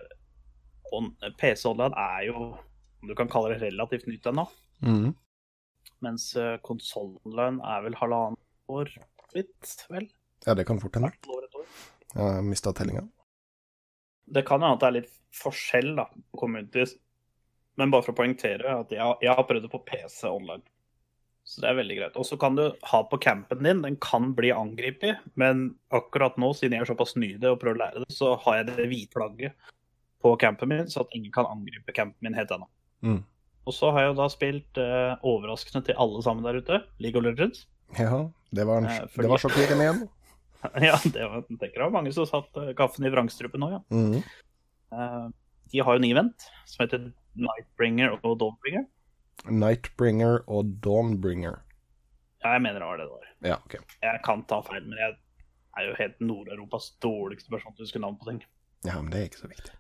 [1.41, 2.53] PC online er jo,
[3.03, 4.47] om du kan kalle det relativt nytt ennå.
[4.81, 5.11] Mm.
[6.05, 6.31] Mens
[6.65, 8.41] konsoll online er vel halvannet
[8.73, 8.93] år
[9.37, 10.09] litt, vel?
[10.47, 11.13] Ja, det kan fort hende.
[12.15, 13.05] Jeg har mista tellinga.
[14.29, 16.95] Det kan hende at det er litt forskjell da, på communities.
[17.79, 20.65] Men bare for å poengtere at jeg, jeg har prøvd det på PC online.
[21.49, 22.17] Så det er veldig greit.
[22.21, 26.51] Og så kan du ha på campen din, den kan bli angrepet, men akkurat nå,
[26.59, 28.67] siden jeg er såpass ny i det og prøver å lære det, så har jeg
[28.75, 29.71] det hvite flagget
[30.21, 32.69] på campen min, så at ingen kan angripe campen min helt ennå.
[33.07, 33.23] Mm.
[33.69, 37.21] Og så har jeg jo da spilt eh, overraskende til alle sammen der ute, League
[37.21, 37.65] of Legends.
[37.97, 40.03] Ja, det var, en, Eh, fordi- det var sjokkerende igjen.
[40.91, 43.81] ja, det var, tenker jeg mange som satt eh, kaffen i vrangstrupen nå, ja.
[43.89, 44.21] Mm.
[44.93, 45.27] Eh,
[45.73, 47.09] de har jo en event som heter
[47.39, 48.85] Nightbringer og Dawnbringer.
[49.47, 51.61] Nightbringer og Dawnbringer.
[52.43, 53.33] Ja, jeg mener det var det det var.
[53.49, 53.75] Ja, OK.
[54.03, 55.17] Jeg kan ta feil, men jeg
[55.79, 58.43] er jo helt Nord-Europas dårligste person til å huske navn på ting.
[58.87, 59.75] Ja, men det er ikke så viktig.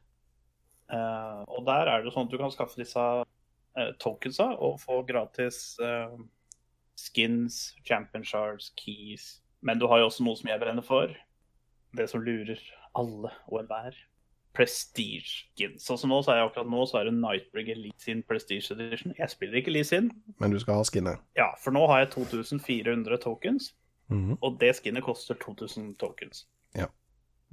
[0.89, 5.03] Uh, og der er det sånn at du kan skaffe disse uh, tokensa og få
[5.09, 6.15] gratis uh,
[6.99, 9.39] skins, champion shards, keys.
[9.61, 11.13] Men du har jo også noe som jeg brenner for.
[11.99, 12.63] Det som lurer
[12.99, 13.97] alle og enhver.
[14.59, 15.85] Prestige skins.
[15.87, 18.75] Sånn som nå, så er jeg akkurat nå så er det Nightbrig Elite sin Prestige
[18.75, 19.15] Edition.
[19.15, 20.11] Jeg spiller ikke Lee sin.
[20.43, 21.23] Men du skal ha skinnet.
[21.39, 23.71] Ja, for nå har jeg 2400 tokens.
[24.11, 24.41] Mhm.
[24.43, 26.47] Og det skinnet koster 2000 tokens.
[26.75, 26.91] Ja.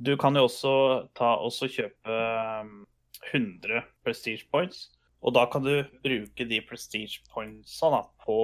[0.02, 0.74] Du kan jo også
[1.16, 2.18] ta også kjøpe
[2.66, 2.88] um,
[3.32, 4.90] 100 prestige points.
[5.22, 8.38] Og da kan du bruke de prestige pointsa da, på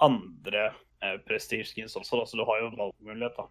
[0.00, 0.70] andre
[1.02, 2.20] eh, prestige skins også.
[2.20, 3.48] Da, så du har jo valgmulighet, da.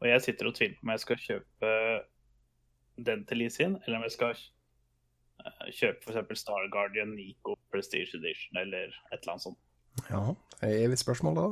[0.00, 1.72] Og jeg sitter og tviler på om jeg skal kjøpe
[3.06, 6.40] den til Lee sin, eller om jeg skal eh, kjøpe f.eks.
[6.40, 9.58] Star Guardian Nico Prestige Edition eller et eller annet sånt.
[10.10, 10.22] Ja,
[10.60, 11.46] det er evig spørsmål, da.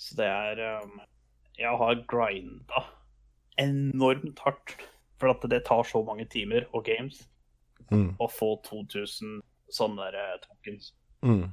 [0.00, 1.00] Så det er um,
[1.58, 2.86] Jeg har grinda
[3.60, 4.76] enormt hardt.
[5.20, 7.26] For at det tar så mange timer og games
[7.90, 8.12] Mm.
[8.22, 9.40] å få 2000
[9.74, 10.92] sånne der eh, tokens.
[11.26, 11.48] Mm.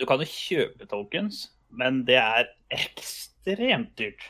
[0.00, 4.22] Du kan jo kjøpe tokens, men det er ekstremt dyrt.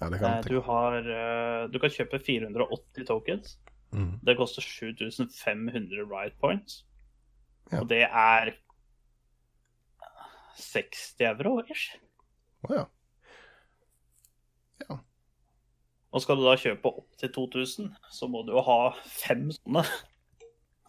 [0.00, 3.58] Ja, kan Eh, Du, har, eh, du kan kjøpe 480 tokens.
[3.94, 4.18] Mm.
[4.24, 6.84] Det koster 7500 right points.
[7.72, 7.80] Ja.
[7.80, 8.54] Og det er
[10.56, 11.94] 60 euro ish.
[12.68, 12.84] Å ja.
[16.14, 19.82] Og skal du da kjøpe opp til 2000, så må du jo ha fem sånne.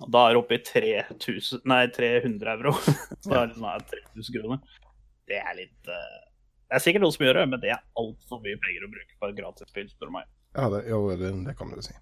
[0.03, 2.75] Og da er det oppe i 3000, nei, 300 euro.
[3.25, 4.77] da er det her 3000 kroner.
[5.25, 6.19] Det er litt eh,
[6.65, 9.19] Det er sikkert noen som gjør det, men det er altfor mye penger å bruke
[9.21, 10.29] på et gratisspill, spør du meg.
[10.55, 11.93] Ja, det, jo, det, det kan du si.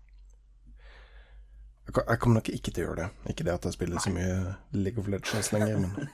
[1.84, 3.32] Jeg, jeg kommer nok ikke til å gjøre det.
[3.34, 4.36] Ikke det at jeg spiller så mye
[4.78, 6.14] League of Legends lenger, men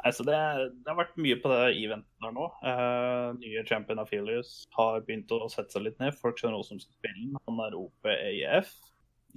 [0.00, 0.36] Nei, så det,
[0.80, 2.46] det har vært mye på det eventet der nå.
[2.64, 6.16] Uh, nye champion Aphelius har begynt å sette seg litt ned.
[6.16, 7.40] Folk skjønner også som skal spille den.
[7.44, 8.70] Han er OPAF.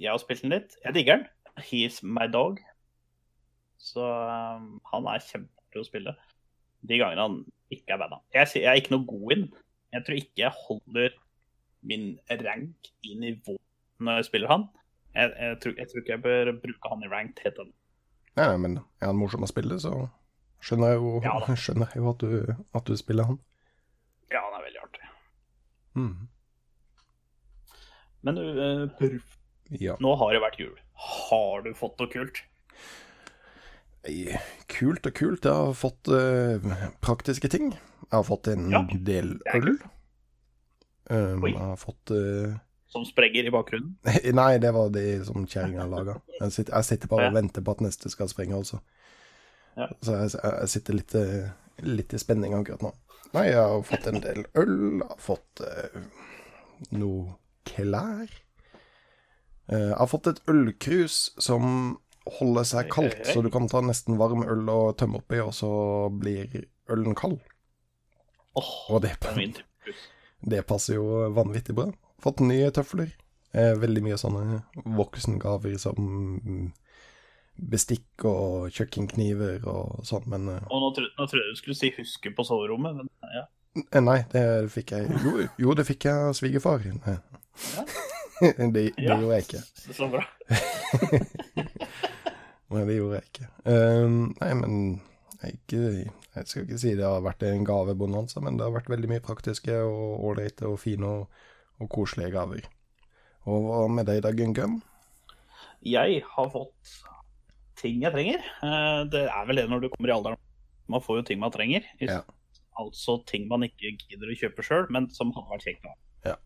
[0.00, 0.78] Jeg har spilt den litt.
[0.86, 1.26] Jeg digger den.
[1.68, 2.62] He's my dog.
[3.76, 6.16] Så um, han er kjempeartig å spille.
[6.84, 7.36] De gangene han
[7.74, 8.20] ikke er banna.
[8.34, 9.46] Jeg, jeg er ikke noe god inn.
[9.94, 11.14] Jeg tror ikke jeg holder
[11.84, 12.06] min
[12.44, 13.56] rank i nivå
[14.04, 14.66] når jeg spiller han.
[15.14, 17.74] Jeg, jeg, tror, jeg tror ikke jeg bør bruke han i rank helt ennå.
[18.34, 19.92] Nei, nei, men er han morsom å spille, så
[20.64, 23.38] skjønner jeg jo, Ja skjønner jo at, du, at du spiller han.
[24.32, 25.10] Ja, han er veldig artig.
[25.94, 26.14] Mm.
[28.26, 29.20] Men uh,
[29.80, 29.94] Ja.
[30.02, 30.74] nå har det vært jul.
[31.04, 32.42] Har du fått noe kult?
[34.68, 35.44] Kult og kult.
[35.48, 36.60] Jeg har fått uh,
[37.04, 37.70] praktiske ting.
[38.04, 39.74] Jeg har fått en Ja, del øl.
[41.10, 42.54] Um, jeg har fått uh,
[42.92, 43.94] Som spregger i bakgrunnen?
[44.40, 46.18] Nei, det var det som kjerringa laga.
[46.40, 48.80] Jeg, sitter- jeg sitter bare og venter på at neste skal sprenge, altså.
[49.76, 49.88] Ja.
[50.04, 51.48] Så jeg, jeg sitter litt, eh,
[51.82, 52.92] litt i spenning akkurat nå.
[53.34, 56.04] Nei, jeg har fått en del øl, jeg har fått uh,
[56.94, 57.34] noe
[57.66, 58.30] klær.
[59.66, 61.96] Uh, jeg har fått et ølkrus som
[62.26, 65.68] holder seg kaldt, så du kan ta nesten varm øl og tømme oppi, og så
[66.10, 67.38] blir ølen kald.
[68.56, 69.16] Og det,
[70.44, 71.88] det er passer jo vanvittig bra.
[72.22, 73.10] Fått nye tøfler.
[73.54, 74.62] Eh, veldig mye sånne
[74.96, 76.72] voksengaver som
[77.54, 81.78] bestikk og kjøkkenkniver og sånn, men eh, Og nå, tro, nå trodde jeg du skulle
[81.78, 83.44] si 'huske på soverommet', men ja.
[83.92, 84.42] eh, Nei, det
[84.74, 86.82] fikk jeg Jo, jo det fikk jeg av svigerfar.
[87.06, 87.18] Ja.
[88.58, 89.20] det, det Ja.
[89.20, 89.62] gjorde jeg ikke.
[89.86, 90.24] Det så bra.
[92.72, 93.48] Nei, det gjorde jeg ikke.
[93.68, 94.76] Um, nei, men
[95.44, 99.10] jeg, jeg skal ikke si det har vært en gavebonanza, men det har vært veldig
[99.12, 101.42] mye praktiske og ålreite og fine og,
[101.82, 102.64] og koselige gaver.
[103.44, 104.78] Og hva med deg da, Gun-Gun?
[105.84, 106.94] Jeg har fått
[107.76, 108.40] ting jeg trenger.
[108.64, 110.40] Eh, Det er vel det når du kommer i alderen.
[110.88, 111.84] Man får jo ting man trenger.
[112.00, 112.22] Ja.
[112.80, 115.84] Altså ting man ikke gidder å kjøpe sjøl, men som har vært kjekt.
[116.24, 116.38] Ja.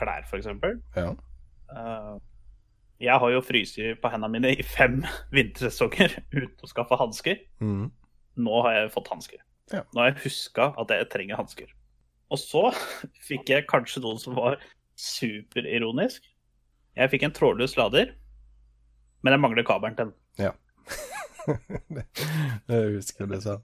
[0.00, 0.78] Klær, for eksempel.
[0.96, 1.12] Ja.
[1.68, 2.14] Eh,
[3.02, 5.00] Jeg har jo fryst på hendene mine i fem
[5.36, 7.42] vintersesonger uten å skaffe hansker.
[7.62, 7.90] Mm.
[8.38, 9.42] Nå har jeg fått hansker.
[9.72, 9.84] Ja.
[9.92, 11.70] Nå har jeg huska at jeg trenger hansker.
[12.32, 12.68] Og så
[13.28, 14.58] fikk jeg kanskje noen som var
[14.98, 16.26] superironisk.
[16.98, 18.16] Jeg fikk en trådløs lader,
[19.22, 20.16] men jeg mangler kabelen til den.
[20.38, 20.54] Ja,
[22.68, 23.58] det husker du sa.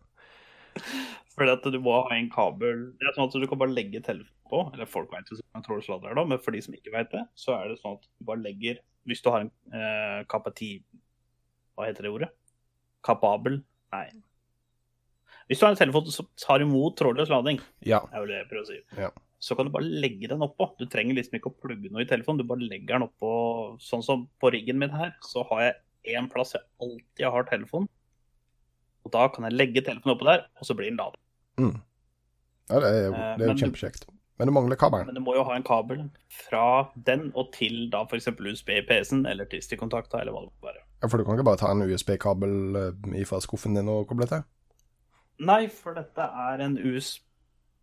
[1.35, 4.01] Fordi at du må ha en kabel Det er sånn at du kan bare legge
[4.07, 4.61] telefonen på.
[4.74, 6.93] Eller folk vet jo hva en trådløs lader er, da, men for de som ikke
[6.95, 10.20] vet det, så er det sånn at du bare legger Hvis du har en eh,
[10.32, 10.78] kapati...
[11.76, 12.28] Hva heter det ordet?
[13.05, 13.59] Kapabel?
[13.93, 14.07] Nei.
[15.51, 17.99] Hvis du har en telefon som tar imot trådløs lading, Ja.
[18.12, 18.78] er vel det jeg prøver å si.
[18.97, 19.11] Ja.
[19.45, 20.70] Så kan du bare legge den oppå.
[20.78, 23.32] Du trenger liksom ikke å plugge noe i telefonen, du bare legger den oppå
[23.82, 27.91] Sånn som på riggen min her, så har jeg én plass jeg alltid har telefon.
[29.05, 31.20] Og da kan jeg legge telefonen oppå der, og så blir den ladet.
[31.61, 31.76] Mm.
[32.70, 34.09] ja det er jo, Eh, det er men jo kjempekjekt.
[34.38, 35.07] Men du mangler kabelen.
[35.07, 38.26] Men du må jo ha en kabel fra den og til da f.eks.
[38.40, 40.82] USB i PC-en eller til stikkontakta eller hva det må være.
[41.02, 42.57] Ja, For du kan ikke bare ta en USB-kabel
[43.14, 44.42] ifra fra skuffen din og koble til?
[45.38, 47.18] Nei, for dette er en US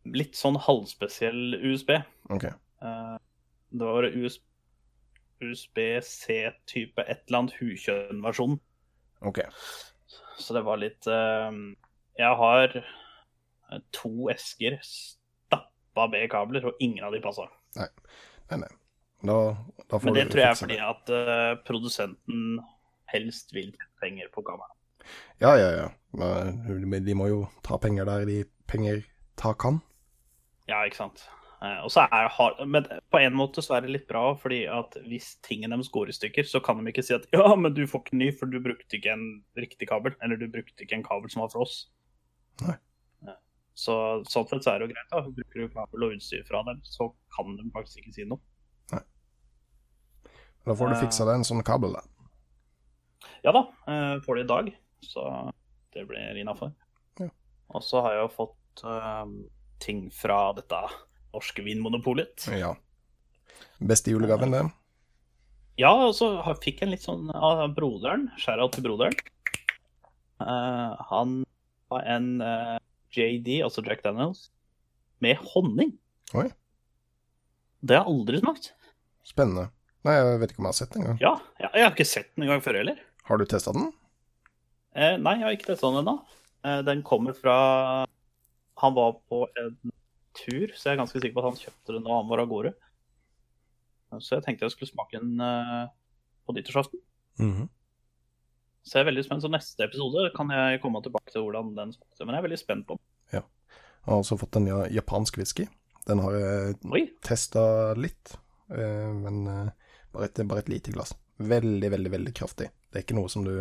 [0.07, 1.93] litt sånn halvspesiell USB.
[2.33, 2.47] Ok.
[2.49, 3.17] Eh,
[3.71, 4.39] det var US
[5.41, 8.59] USB-C-type et eller annet hukjønn-versjon.
[9.21, 9.39] ok.
[10.41, 11.51] Så det var litt eh,
[12.17, 12.91] Jeg har eh,
[13.95, 17.48] to esker stappa med kabler, og ingen av de passa.
[17.80, 17.89] Nei,
[18.52, 18.72] nei.
[19.22, 19.38] Da,
[19.85, 20.85] da får Men det du tror jeg er fordi det.
[20.91, 22.61] at uh, produsenten
[23.11, 24.77] helst vil tjene penger på kameraet.
[25.41, 25.88] Ja, ja, ja.
[26.14, 29.03] Men de må jo ta penger der de penger
[29.39, 29.80] ta kan.
[30.69, 31.23] Ja, ikke sant.
[31.61, 34.64] Eh, og så er hard, Men på en måte så er det litt bra, fordi
[34.72, 37.73] at hvis tingen deres går i stykker, så kan de ikke si at ja, men
[37.77, 39.27] du får ikke ny, for du brukte ikke en
[39.57, 40.15] riktig kabel.
[40.23, 41.84] Eller du brukte ikke en kabel som var fra oss.
[42.65, 42.77] Nei.
[43.73, 43.93] Så
[44.30, 45.10] sånn sett så er det jo greit.
[45.11, 45.22] da.
[45.22, 48.39] Bruker du kabel og utstyr fra dem, så kan de faktisk ikke si noe.
[50.65, 51.02] Da får du Eh.
[51.02, 52.02] fiksa deg en sånn kabel, da.
[53.43, 54.68] Ja da, eh, får det i dag,
[55.02, 55.52] så
[55.93, 56.73] det blir innafor.
[57.19, 57.30] Ja.
[57.73, 59.26] Og så har jeg jo fått eh,
[59.80, 60.84] ting fra dette
[61.34, 62.45] norske vinmonopolet.
[62.60, 62.76] Ja.
[63.81, 64.72] Beste julegaven, det.
[65.80, 68.30] Ja, og så fikk jeg en litt sånn av broderen.
[68.38, 69.14] Skjæra til broderen.
[70.41, 71.43] Uh, han
[71.89, 72.77] var en eh,
[73.15, 74.49] JD, altså Jack Daniels,
[75.21, 75.93] med honning.
[76.38, 76.47] Oi.
[77.81, 78.71] Det har jeg aldri smakt.
[79.27, 79.69] Spennende.
[80.05, 81.19] Nei, jeg vet ikke om jeg har sett den engang.
[81.21, 83.01] Ja, jeg, jeg har ikke sett den engang før heller.
[83.27, 83.89] Har du testa den?
[84.97, 86.15] Eh, nei, jeg har ikke testa den ennå.
[86.65, 87.55] Eh, den kommer fra
[88.81, 89.75] Han var på en
[90.38, 92.49] tur, så jeg er ganske sikker på at han kjøpte den da han var av
[92.49, 92.71] gårde.
[94.19, 95.85] Så jeg tenkte jeg skulle smake den eh,
[96.47, 97.01] på nyttårsaften.
[97.41, 97.69] Mhm.
[98.83, 99.43] Så jeg er veldig spent.
[99.45, 102.25] Så neste episode kan jeg komme tilbake til hvordan den smakte.
[102.25, 103.05] Men jeg er veldig spent på den.
[103.35, 103.43] Jeg
[104.09, 105.67] har også fått en japansk whisky.
[106.07, 106.77] Den har jeg
[107.21, 107.61] testa
[107.93, 108.31] litt,
[108.73, 109.67] eh, men eh,
[110.15, 111.11] bare et, bare et lite glass.
[111.37, 112.71] Veldig, veldig, veldig kraftig.
[112.89, 113.53] Det er ikke noe som du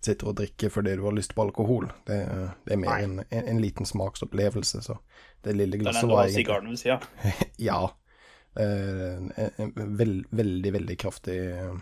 [0.00, 1.90] sitter og drikker fordi du har lyst på alkohol.
[2.08, 4.96] Det, er- det er mer en, en, en liten smaksopplevelse, så
[5.44, 7.00] det lille glasset er var egentlig sigaren ved sida.
[7.60, 7.82] Ja.
[8.56, 9.20] Eh,
[9.60, 11.76] En, en veld, veldig, veldig kraftig eh,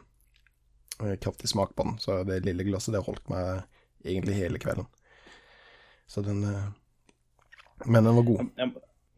[0.98, 1.98] Kraftig smak på den.
[2.02, 3.62] Så det lille glasset det holdt meg
[4.04, 4.88] egentlig hele kvelden.
[6.08, 6.68] Så den eh,
[7.86, 8.48] Men den var god.
[8.56, 8.68] Ja,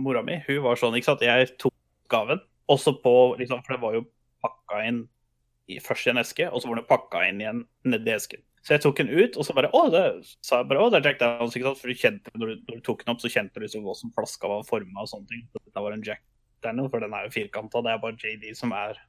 [0.00, 1.24] Mora mi hun var sånn, ikke sant.
[1.24, 1.74] Jeg tok
[2.10, 4.04] gaven, også på liksom, For det var jo
[4.44, 5.04] pakka inn
[5.84, 8.42] først i en eske, og så var den pakka inn igjen nedi esken.
[8.66, 10.02] Så jeg tok den ut, og så bare Å, det
[10.44, 11.54] sa jeg bare, å, det er Jack Daniels.
[11.56, 11.80] ikke sant?
[11.80, 14.12] For du kjente, når, du, når du tok den opp, så kjente du liksom hvordan
[14.16, 15.46] flaska var forma og sånne ting.
[15.52, 16.24] Så Dette var en Jack
[16.64, 17.84] Daniel, for den er jo firkanta.
[17.86, 19.00] Det er bare JD som er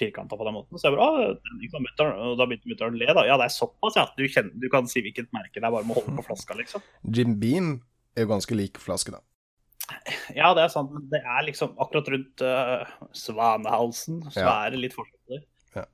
[0.00, 0.80] firkanta på den måten.
[0.80, 3.08] Så jeg bare, den, mutteren, og da begynte mutter'n å le.
[3.16, 3.24] da.
[3.28, 4.06] Ja, det er såpass, ja.
[4.16, 6.56] Du, kjenner, du kan si hvilket merke det er, bare med å holde på flaska,
[6.58, 6.84] liksom.
[7.16, 7.72] Jim Beam
[8.16, 9.22] er jo ganske lik flaske, da.
[10.36, 12.84] Ja, det er sant, men det er liksom akkurat rundt uh,
[13.16, 14.52] svanehalsen, så Ja.
[14.66, 15.42] er det litt forskjell.
[15.74, 15.86] Ja.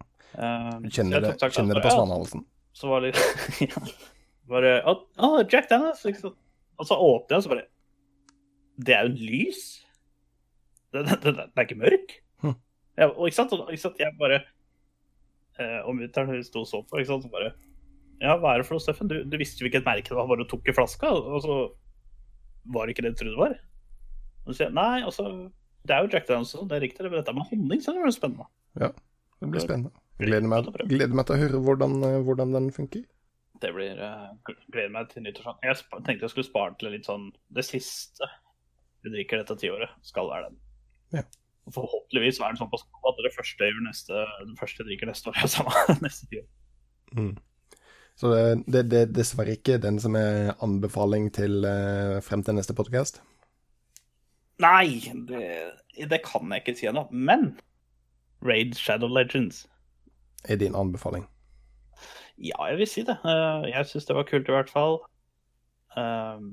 [0.82, 2.44] Du kjenner det, kjenner det på svanehalsen.
[2.76, 3.14] Så var det
[3.64, 3.80] ja,
[4.50, 6.34] bare Å, oh, Jack Dennis, liksom.
[6.76, 7.66] Og så åpner jeg, og så bare
[8.76, 9.62] Det er jo en lys.
[10.92, 12.18] Den, det er ikke mørk.
[12.97, 14.39] Ja, og ikke sant, og, ikke sant, jeg bare
[15.60, 17.51] eh, Og mutter'n sto og så på, ikke sant, så bare
[18.23, 19.10] Ja, hva er det for noe, Steffen?
[19.10, 21.59] Du, du visste jo hvilket merke det var, bare du tok i flaska, og så
[22.73, 23.59] var det ikke det du trodde det var.
[24.47, 25.27] Og så sier jeg nei, altså
[25.86, 28.48] Det er jo Jack Daniels, det er riktig, men dette med honning, så det spennende.
[28.81, 28.90] Ja,
[29.40, 29.93] Det blir spennende.
[30.16, 33.05] Gleder meg, gleder meg til å høre hvordan, eh, hvordan den funker.
[33.60, 34.32] Det blir uh,
[34.73, 35.68] Gleder meg til nyttårsaften.
[35.68, 38.28] Jeg tenkte jeg skulle spare til litt sånn Det siste
[39.05, 40.56] vi drikker dette tiåret, skal være den.
[41.14, 41.23] Ja.
[41.66, 45.32] Og Forhåpentligvis er den sånn på at det første gjør neste Det første drikker neste
[45.32, 45.74] år, samme
[46.06, 46.47] neste tid.
[47.16, 47.34] Mm.
[48.16, 52.56] Så det, det, det er dessverre ikke den som er anbefaling til eh, frem til
[52.56, 53.20] neste podkast.
[54.62, 55.43] Nei, det,
[56.09, 57.05] det kan jeg ikke si ennå.
[57.12, 57.51] Men
[58.47, 59.66] Raid Shadow Legends
[60.48, 61.26] Er din anbefaling.
[62.38, 63.18] Ja, jeg vil si det.
[63.24, 64.98] Uh, Jeg syns det var kult, i hvert fall.
[65.97, 66.52] Uh,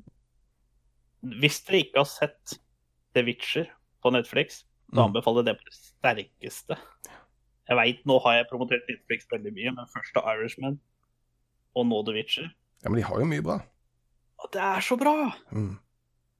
[1.40, 2.60] Hvis dere ikke har sett
[3.15, 3.65] The Witcher
[4.03, 4.64] på Netflix,
[4.94, 5.06] Mm.
[5.07, 6.78] anbefaler jeg det på det sterkeste.
[7.70, 10.80] Jeg veit, nå har jeg promotert Netflix veldig mye, men først The Irishman,
[11.74, 12.49] og nå The Witcher.
[12.84, 13.57] Ja, men de har jo mye bra.
[14.44, 15.15] Og det er så bra!
[15.56, 15.76] Mm.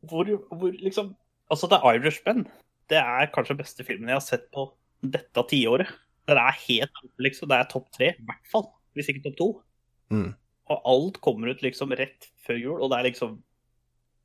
[0.10, 1.14] Hvor, hvor liksom
[1.52, 2.48] Altså, The Irishman,
[2.90, 4.64] det er kanskje beste filmen jeg har sett på
[5.04, 5.92] dette tiåret.
[6.28, 8.66] Den er helt liksom, Det er topp tre, i hvert fall.
[8.96, 9.50] Hvis ikke topp to.
[10.10, 10.32] Mm.
[10.72, 13.42] Og alt kommer ut liksom rett før jul, og det er liksom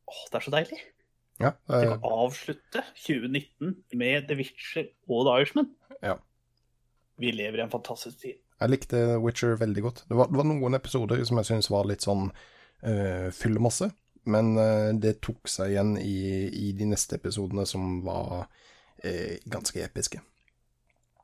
[0.09, 0.79] Åh, det er så deilig.
[1.41, 5.69] Ja, De eh, kan avslutte 2019 med The Witcher og The Irishman.
[6.03, 6.17] Ja.
[7.19, 8.35] Vi lever i en fantastisk tid.
[8.61, 10.05] jeg likte Witcher veldig godt.
[10.09, 13.91] Det var, det var noen episoder som jeg syns var litt sånn uh, fyllmasse,
[14.29, 18.49] men eh, det tok seg igjen i, i de neste episodene som var
[19.05, 20.21] eh, ganske episke.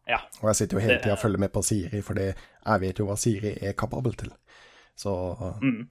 [0.09, 0.21] Ja.
[0.41, 2.99] Og jeg sitter jo hele Det- tida og følger med på Siri, for jeg vet
[3.03, 4.31] jo hva Siri er kapabel til.
[4.97, 5.11] Så
[5.61, 5.89] Mm.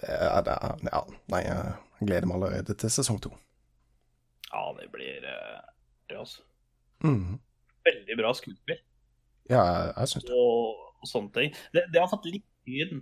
[0.00, 1.74] det er, det er Ja, nei, jeg
[2.06, 3.30] gleder meg allerede til sesong to.
[4.54, 5.60] Ja, det blir uh,
[6.08, 6.44] det, altså.
[7.02, 7.40] Mm.
[7.84, 8.80] Veldig bra skuespill.
[9.50, 10.38] Ja, jeg, jeg syns det.
[10.38, 11.54] og, og sånne ting.
[11.74, 12.96] Det, det har fått litt lyd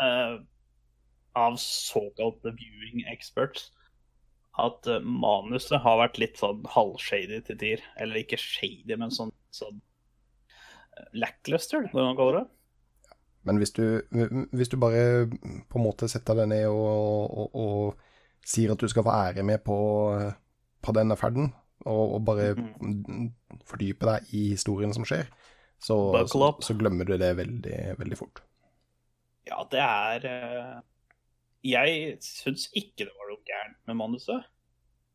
[0.00, 0.38] uh,
[1.36, 3.70] av såkalte viewing experts.
[4.62, 7.84] At uh, manuset har vært litt sånn halvshady til tider.
[8.00, 12.46] Eller ikke shady, men sånn, sånn uh, lackluster, når man kaller det.
[13.42, 13.84] Men hvis du,
[14.54, 18.86] hvis du bare på en måte setter deg ned og, og, og sier at du
[18.86, 19.78] skal få ære med på,
[20.82, 21.52] på denne ferden,
[21.86, 22.52] og, og bare
[23.68, 25.26] fordype deg i historien som skjer,
[25.82, 25.98] så,
[26.30, 28.42] så, så glemmer du det veldig, veldig fort.
[29.48, 30.74] Ja, det er eh,
[31.66, 34.44] Jeg syns ikke det var noe gærent med manuset.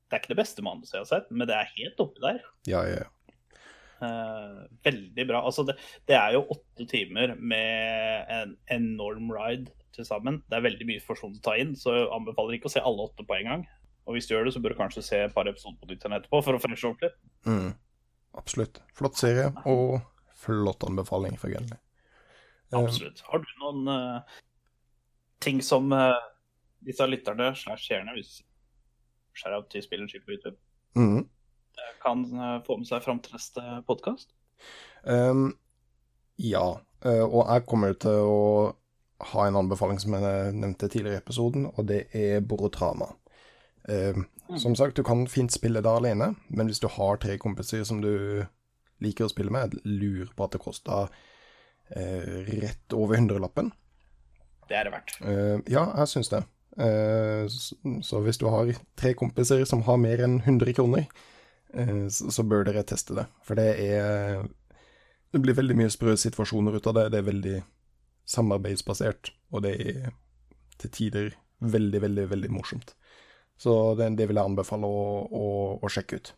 [0.07, 2.44] Det er ikke det beste manuset jeg har sett, men det er helt oppi der.
[2.68, 3.14] Ja, ja, ja.
[3.98, 5.39] Uh, veldig bra.
[5.41, 5.73] Altså det,
[6.06, 10.44] det er jo åtte timer med en enorm ride til sammen.
[10.45, 13.07] Det er veldig mye informasjon å ta inn, så jeg anbefaler ikke å se alle
[13.10, 13.65] åtte på en gang.
[14.07, 16.05] Og hvis du gjør det, så bør du kanskje se et par episoder på nytt
[16.07, 17.17] etterpå for å freshe opp litt.
[17.47, 17.73] Mm.
[18.39, 18.79] Absolutt.
[18.95, 19.99] Flott serie, og
[20.39, 21.79] flott anbefaling for Gunley.
[22.71, 23.23] Eh, Absolutt.
[23.27, 24.38] Har du noen uh,
[25.43, 26.15] ting som uh,
[26.88, 28.39] disse lytterne slash seerne, hvis
[29.38, 30.55] shout-out til Spillerskip på YouTube,
[30.95, 31.27] mm.
[32.05, 34.31] kan uh, få med seg fram til neste podkast?
[35.03, 35.51] Um,
[36.39, 36.65] ja,
[37.05, 38.41] og jeg kommer til å
[39.34, 43.11] ha en anbefaling som jeg nevnte tidligere i episoden, og det er Borotrama.
[43.88, 44.26] Ehm,
[44.57, 47.99] Som sagt, du kan fint spille det alene, men hvis du har tre kompiser som
[48.01, 48.45] du
[49.03, 51.09] liker å spille med, jeg lurer på at det koster
[51.95, 53.73] eh, rett over hundrelappen.
[54.69, 55.18] Det er det verdt.
[55.22, 56.43] Eh, ja, jeg syns det.
[56.80, 57.73] Eh, s-
[58.07, 61.07] så hvis du har tre kompiser som har mer enn 100 kroner,
[61.73, 63.27] eh, så, så bør dere teste det.
[63.43, 64.47] For det er
[65.34, 67.09] Det blir veldig mye sprø situasjoner ut av det.
[67.11, 67.57] Det er veldig
[68.31, 70.11] samarbeidsbasert, og det er
[70.80, 72.93] til tider veldig, veldig, veldig morsomt.
[73.57, 75.45] Så det, det vil jeg anbefale å, å,
[75.81, 76.34] å sjekke ut.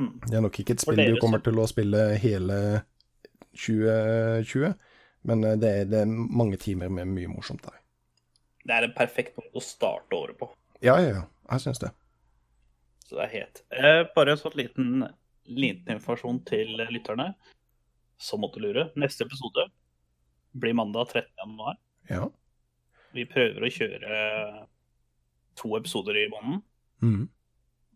[0.00, 0.10] Mm.
[0.24, 2.56] Det er nok ikke et spill du kommer til å spille hele
[3.54, 4.72] 2020,
[5.28, 7.76] men eh, det er, det er mange timer med mye morsomt der.
[8.64, 10.48] Det er en perfekt måte å starte året på.
[10.84, 11.22] Ja, ja, ja.
[11.52, 11.90] Jeg syns det.
[13.04, 13.60] Så det er het.
[13.76, 15.04] eh, Bare en sånn liten,
[15.44, 17.34] liten informasjon til lytterne
[18.20, 18.86] som måtte lure.
[18.96, 19.66] Neste episode
[20.56, 21.28] blir mandag 13.
[21.42, 21.76] januar.
[22.08, 22.30] Ja.
[23.14, 24.22] Vi prøver å kjøre
[25.60, 26.62] to episoder i måneden.
[27.04, 27.24] Mm.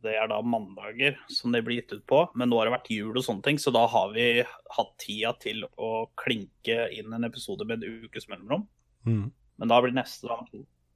[0.02, 2.90] Det er da mandager som det blir gitt ut på, men nå har det vært
[2.94, 7.26] jul og sånne ting, så da har vi hatt tida til å klinke inn en
[7.26, 8.68] episode med en ukes mellomrom.
[9.09, 9.26] Mm.
[9.59, 10.39] Men da blir neste da,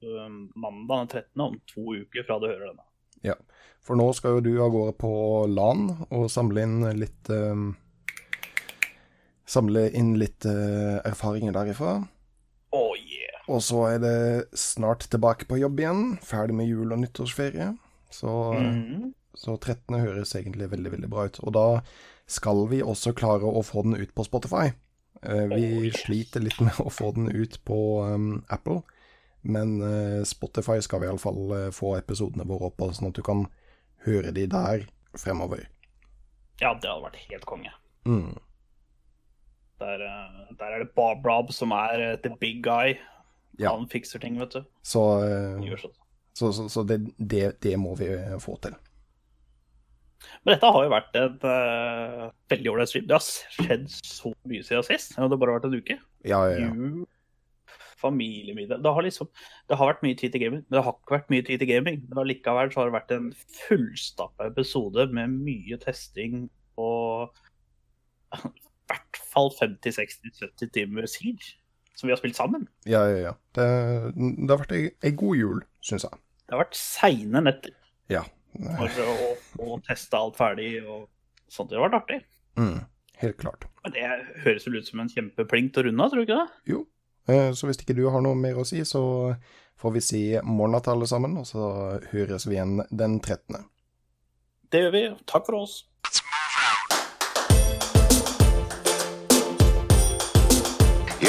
[0.07, 1.45] um, mandag den 13.
[1.49, 2.87] om to uker fra du hører denne.
[3.27, 3.37] Ja.
[3.83, 5.13] For nå skal jo du av gårde på
[5.51, 7.73] LAN og samle inn litt um,
[9.53, 11.97] Samle inn litt uh, erfaringer derifra.
[13.53, 14.19] Og så er det
[14.59, 16.05] snart tilbake på jobb igjen.
[16.25, 17.73] Ferdig med jul- og nyttårsferie.
[18.13, 19.13] Så, mm.
[19.37, 19.99] så 13.
[20.01, 21.41] høres egentlig veldig, veldig bra ut.
[21.45, 21.67] Og da
[22.31, 24.71] skal vi også klare å få den ut på Spotify.
[25.23, 28.81] Eh, vi sliter litt med å få den ut på um, Apple,
[29.43, 33.23] men uh, Spotify skal vi iallfall uh, få episodene våre opp på, sånn at du
[33.27, 33.45] kan
[34.07, 34.89] høre de der
[35.19, 35.69] fremover.
[36.63, 37.75] Ja, det hadde vært helt konge.
[38.07, 38.35] Mm.
[39.83, 42.95] Der, eh, der er det Bob Rob som er uh, the big guy.
[43.61, 43.75] Ja.
[43.75, 44.65] Han fikser ting, vet du.
[44.83, 45.03] Så,
[46.39, 48.77] så, så, så det, det, det må vi eh, få til.
[50.43, 53.09] Men dette har jo vært en uh, veldig ålreit stream.
[53.11, 55.17] Det har skjedd så mye siden sist.
[55.17, 55.99] Det har bare vært en uke.
[56.27, 57.09] Ja, ja, ja.
[58.03, 59.29] Familiemiddag Det har liksom
[59.71, 61.71] Det har vært mye tid til gaming, men det har ikke vært mye tid til
[61.71, 62.03] gaming.
[62.09, 63.31] Men allikevel så har det vært en
[63.61, 66.49] fullstappa episode med mye testing
[66.81, 67.35] og
[68.43, 68.53] i
[68.91, 71.62] hvert fall 50-60-70 timer Siege
[71.95, 72.69] som vi har spilt sammen.
[72.89, 73.33] ja, ja, ja.
[73.55, 73.67] Det,
[74.17, 76.21] det har vært ei, ei god jul, syns jeg.
[76.47, 77.75] Det har vært seine netter
[78.13, 78.23] Ja.
[78.53, 79.17] for å,
[79.65, 81.09] å teste alt ferdig og
[81.53, 81.71] sånt.
[81.71, 82.21] Det har vært artig.
[82.61, 82.81] Mm,
[83.23, 83.65] helt klart.
[83.85, 84.07] Men det
[84.45, 86.73] høres vel ut som en kjempeplink til å runde av, tror du ikke det?
[86.75, 86.83] Jo.
[87.29, 89.03] Eh, Så hvis ikke du har noe mer å si, så
[89.81, 91.69] får vi si morna til alle sammen, og så
[92.13, 93.63] høres vi igjen den 13.
[94.73, 95.03] Det gjør vi.
[95.29, 95.79] Takk for oss.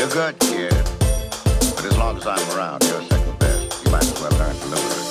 [0.04, 0.74] You're good, kid.
[1.00, 3.86] But as long as I'm around, you're second best.
[3.86, 5.03] You might as well learn to live with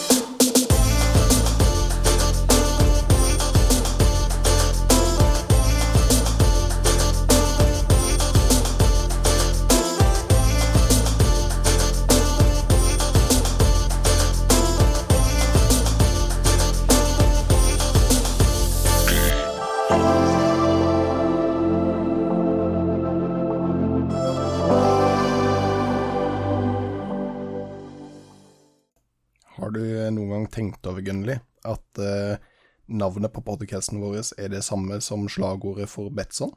[33.02, 36.54] navnet på podcasten vår er det samme som slagordet for Betson?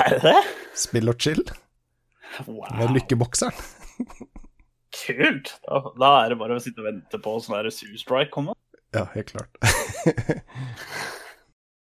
[0.00, 0.38] Er det det?
[0.86, 1.44] Spill og chill
[2.48, 2.64] Wow.
[2.80, 3.54] med lykkebokseren.
[4.94, 5.52] Kult!
[5.66, 8.56] Da, da er det bare å sitte og vente på sånn der Sue Strike komme.
[8.94, 9.54] Ja, helt klart.